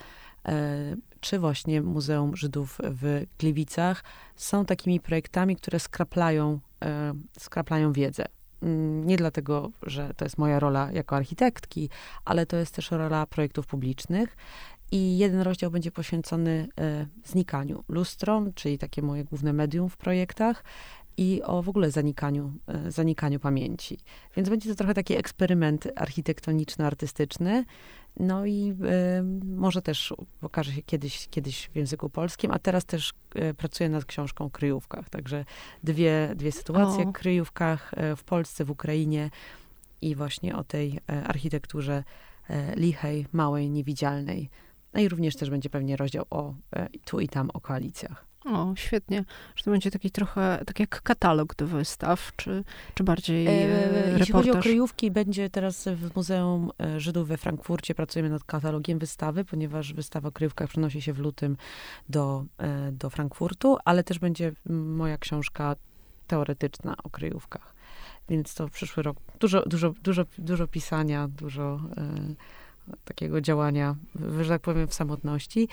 e, 0.45 0.95
czy 1.19 1.39
właśnie 1.39 1.81
Muzeum 1.81 2.35
Żydów 2.35 2.77
w 2.83 3.23
Gliwicach, 3.39 4.03
są 4.35 4.65
takimi 4.65 4.99
projektami, 4.99 5.55
które 5.55 5.79
skraplają, 5.79 6.59
e, 6.83 7.13
skraplają 7.39 7.91
wiedzę. 7.93 8.25
Mm, 8.61 9.07
nie 9.07 9.17
dlatego, 9.17 9.71
że 9.83 10.13
to 10.13 10.25
jest 10.25 10.37
moja 10.37 10.59
rola 10.59 10.91
jako 10.91 11.15
architektki, 11.15 11.89
ale 12.25 12.45
to 12.45 12.57
jest 12.57 12.75
też 12.75 12.91
rola 12.91 13.25
projektów 13.25 13.67
publicznych. 13.67 14.37
I 14.91 15.17
jeden 15.17 15.41
rozdział 15.41 15.71
będzie 15.71 15.91
poświęcony 15.91 16.67
e, 16.79 17.05
znikaniu. 17.25 17.83
Lustrom, 17.89 18.53
czyli 18.53 18.77
takie 18.77 19.01
moje 19.01 19.23
główne 19.23 19.53
medium 19.53 19.89
w 19.89 19.97
projektach, 19.97 20.63
i 21.17 21.41
o 21.43 21.61
w 21.61 21.69
ogóle 21.69 21.91
zanikaniu, 21.91 22.53
e, 22.67 22.91
zanikaniu 22.91 23.39
pamięci. 23.39 23.97
Więc 24.35 24.49
będzie 24.49 24.69
to 24.69 24.75
trochę 24.75 24.93
taki 24.93 25.15
eksperyment 25.15 25.87
architektoniczno-artystyczny. 25.95 27.63
No 28.19 28.45
i 28.45 28.75
y, 29.19 29.45
może 29.45 29.81
też 29.81 30.13
pokaże 30.39 30.71
się 30.71 30.81
kiedyś, 30.81 31.27
kiedyś 31.27 31.69
w 31.73 31.75
języku 31.75 32.09
polskim, 32.09 32.51
a 32.51 32.59
teraz 32.59 32.85
też 32.85 33.13
y, 33.49 33.53
pracuję 33.53 33.89
nad 33.89 34.05
książką 34.05 34.45
o 34.45 34.49
kryjówkach. 34.49 35.09
Także 35.09 35.45
dwie, 35.83 36.33
dwie 36.35 36.51
sytuacje 36.51 37.07
o 37.07 37.11
kryjówkach 37.11 37.91
w 38.17 38.23
Polsce, 38.23 38.65
w 38.65 38.71
Ukrainie 38.71 39.29
i 40.01 40.15
właśnie 40.15 40.55
o 40.55 40.63
tej 40.63 40.99
architekturze 41.07 42.03
lichej, 42.75 43.25
małej, 43.33 43.69
niewidzialnej. 43.69 44.49
No 44.93 45.01
i 45.01 45.09
również 45.09 45.35
też 45.35 45.49
będzie 45.49 45.69
pewnie 45.69 45.95
rozdział 45.95 46.25
o 46.29 46.53
tu 47.05 47.19
i 47.19 47.27
tam 47.27 47.49
o 47.53 47.61
koalicjach. 47.61 48.26
O, 48.53 48.75
świetnie. 48.75 49.25
Że 49.55 49.63
to 49.63 49.71
będzie 49.71 49.91
taki 49.91 50.11
trochę, 50.11 50.63
tak 50.65 50.79
jak 50.79 51.01
katalog 51.01 51.55
do 51.55 51.67
wystaw, 51.67 52.31
czy, 52.35 52.63
czy 52.93 53.03
bardziej 53.03 53.47
e, 53.47 53.51
reportaż? 53.51 54.19
Jeśli 54.19 54.33
chodzi 54.33 54.51
o 54.51 54.59
kryjówki, 54.61 55.11
będzie 55.11 55.49
teraz 55.49 55.87
w 55.87 56.15
Muzeum 56.15 56.71
e, 56.81 56.99
Żydów 56.99 57.27
we 57.27 57.37
Frankfurcie. 57.37 57.95
Pracujemy 57.95 58.29
nad 58.29 58.43
katalogiem 58.43 58.99
wystawy, 58.99 59.45
ponieważ 59.45 59.93
wystawa 59.93 60.29
o 60.29 60.31
kryjówkach 60.31 60.69
przenosi 60.69 61.01
się 61.01 61.13
w 61.13 61.19
lutym 61.19 61.57
do, 62.09 62.45
e, 62.57 62.91
do 62.91 63.09
Frankfurtu, 63.09 63.77
ale 63.85 64.03
też 64.03 64.19
będzie 64.19 64.51
moja 64.69 65.17
książka 65.17 65.75
teoretyczna 66.27 66.95
o 67.03 67.09
kryjówkach. 67.09 67.75
Więc 68.29 68.55
to 68.55 68.67
w 68.67 68.71
przyszły 68.71 69.03
rok 69.03 69.17
dużo, 69.39 69.63
dużo, 69.65 69.93
dużo, 70.03 70.25
dużo 70.37 70.67
pisania, 70.67 71.27
dużo 71.27 71.79
takiego 73.05 73.41
działania, 73.41 73.95
że 74.41 74.49
tak 74.49 74.61
powiem, 74.61 74.87
w 74.87 74.93
samotności. 74.93 75.67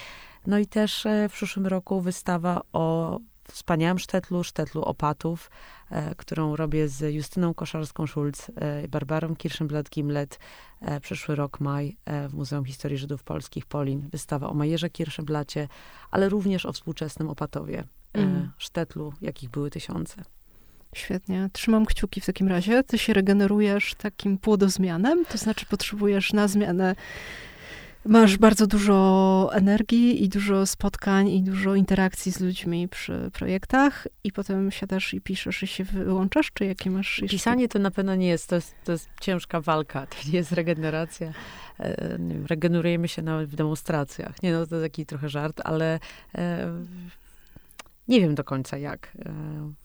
No 0.46 0.58
i 0.58 0.66
też 0.66 1.06
e, 1.06 1.28
w 1.28 1.32
przyszłym 1.32 1.66
roku 1.66 2.00
wystawa 2.00 2.60
o 2.72 3.18
wspaniałym 3.48 3.98
sztetlu, 3.98 4.44
sztetlu 4.44 4.82
opatów, 4.82 5.50
e, 5.90 6.14
którą 6.14 6.56
robię 6.56 6.88
z 6.88 7.14
Justyną 7.14 7.52
Koszarską-Schulz, 7.52 8.50
e, 8.56 8.88
Barbarą 8.88 9.34
Kirschenblatt-Gimlet. 9.34 10.38
E, 10.80 11.00
przyszły 11.00 11.34
rok 11.34 11.60
maj 11.60 11.96
w 12.28 12.34
Muzeum 12.34 12.64
Historii 12.64 12.98
Żydów 12.98 13.24
Polskich 13.24 13.66
Polin. 13.66 14.08
Wystawa 14.12 14.48
o 14.48 14.54
Majerze 14.54 14.90
Kirschenblatcie, 14.90 15.68
ale 16.10 16.28
również 16.28 16.66
o 16.66 16.72
współczesnym 16.72 17.30
opatowie, 17.30 17.84
mm. 18.12 18.52
sztetlu, 18.58 19.12
jakich 19.20 19.50
były 19.50 19.70
tysiące. 19.70 20.22
Świetnie. 20.94 21.48
Trzymam 21.52 21.86
kciuki 21.86 22.20
w 22.20 22.26
takim 22.26 22.48
razie. 22.48 22.82
Ty 22.82 22.98
się 22.98 23.12
regenerujesz 23.12 23.94
takim 23.94 24.38
płodozmianem, 24.38 25.24
to 25.24 25.38
znaczy 25.38 25.66
potrzebujesz 25.66 26.32
na 26.32 26.48
zmianę 26.48 26.94
masz 28.06 28.38
bardzo 28.38 28.66
dużo 28.66 29.50
energii 29.52 30.24
i 30.24 30.28
dużo 30.28 30.66
spotkań 30.66 31.28
i 31.28 31.42
dużo 31.42 31.74
interakcji 31.74 32.32
z 32.32 32.40
ludźmi 32.40 32.88
przy 32.88 33.30
projektach 33.32 34.06
i 34.24 34.32
potem 34.32 34.70
siadasz 34.70 35.14
i 35.14 35.20
piszesz 35.20 35.62
i 35.62 35.66
się 35.66 35.84
wyłączasz, 35.84 36.50
czy 36.54 36.64
jakie 36.64 36.90
masz 36.90 37.18
jeszcze? 37.18 37.36
Pisanie 37.36 37.68
to 37.68 37.78
na 37.78 37.90
pewno 37.90 38.14
nie 38.14 38.28
jest, 38.28 38.48
to 38.48 38.54
jest, 38.54 38.74
to 38.84 38.92
jest 38.92 39.08
ciężka 39.20 39.60
walka, 39.60 40.06
to 40.06 40.16
nie 40.26 40.38
jest 40.38 40.52
regeneracja. 40.52 41.32
E, 41.80 42.18
regenerujemy 42.46 43.08
się 43.08 43.22
nawet 43.22 43.50
w 43.50 43.56
demonstracjach. 43.56 44.42
Nie 44.42 44.52
no, 44.52 44.66
to 44.66 44.80
taki 44.80 45.06
trochę 45.06 45.28
żart, 45.28 45.60
ale 45.64 46.00
e, 46.34 46.70
nie 48.08 48.20
wiem 48.20 48.34
do 48.34 48.44
końca 48.44 48.78
jak. 48.78 49.16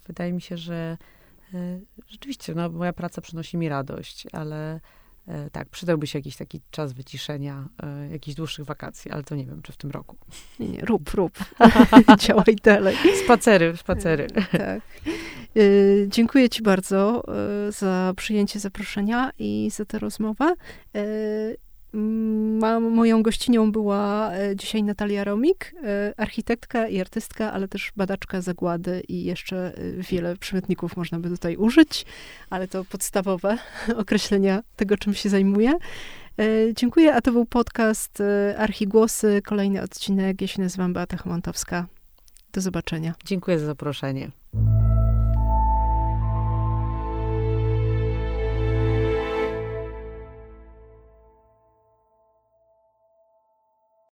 Wydaje 0.07 0.33
mi 0.33 0.41
się, 0.41 0.57
że 0.57 0.97
rzeczywiście 2.07 2.55
no, 2.55 2.69
moja 2.69 2.93
praca 2.93 3.21
przynosi 3.21 3.57
mi 3.57 3.69
radość, 3.69 4.27
ale 4.31 4.79
tak, 5.51 5.69
przydałby 5.69 6.07
się 6.07 6.19
jakiś 6.19 6.35
taki 6.35 6.61
czas 6.71 6.93
wyciszenia, 6.93 7.69
jakichś 8.11 8.35
dłuższych 8.35 8.65
wakacji, 8.65 9.11
ale 9.11 9.23
to 9.23 9.35
nie 9.35 9.45
wiem, 9.45 9.61
czy 9.61 9.71
w 9.71 9.77
tym 9.77 9.91
roku. 9.91 10.17
Nie, 10.59 10.69
nie 10.69 10.81
rób, 10.81 11.09
rób. 11.09 11.39
Działaj 12.19 12.55
dalej. 12.63 12.95
Spacery, 13.23 13.77
spacery. 13.77 14.27
tak. 14.51 14.81
Dziękuję 16.07 16.49
Ci 16.49 16.63
bardzo 16.63 17.23
za 17.69 18.13
przyjęcie 18.17 18.59
zaproszenia 18.59 19.31
i 19.39 19.69
za 19.71 19.85
tę 19.85 19.99
rozmowę. 19.99 20.53
Moją 22.91 23.23
gościnią 23.23 23.71
była 23.71 24.31
dzisiaj 24.55 24.83
Natalia 24.83 25.23
Romik, 25.23 25.75
architektka 26.17 26.87
i 26.87 27.01
artystka, 27.01 27.53
ale 27.53 27.67
też 27.67 27.91
badaczka 27.95 28.41
zagłady 28.41 29.03
i 29.07 29.23
jeszcze 29.23 29.73
wiele 30.11 30.37
przymiotników 30.37 30.97
można 30.97 31.19
by 31.19 31.29
tutaj 31.29 31.55
użyć, 31.55 32.05
ale 32.49 32.67
to 32.67 32.85
podstawowe 32.85 33.57
określenia 34.01 34.63
tego, 34.75 34.97
czym 34.97 35.13
się 35.13 35.29
zajmuje. 35.29 35.73
Dziękuję, 36.75 37.15
a 37.15 37.21
to 37.21 37.31
był 37.31 37.45
podcast 37.45 38.23
Archigłosy, 38.57 39.41
kolejny 39.45 39.81
odcinek. 39.81 40.41
Ja 40.41 40.47
się 40.47 40.61
nazywam 40.61 40.93
Beata 40.93 41.17
Chomantowska. 41.17 41.87
Do 42.53 42.61
zobaczenia. 42.61 43.13
Dziękuję 43.25 43.59
za 43.59 43.65
zaproszenie. 43.65 44.31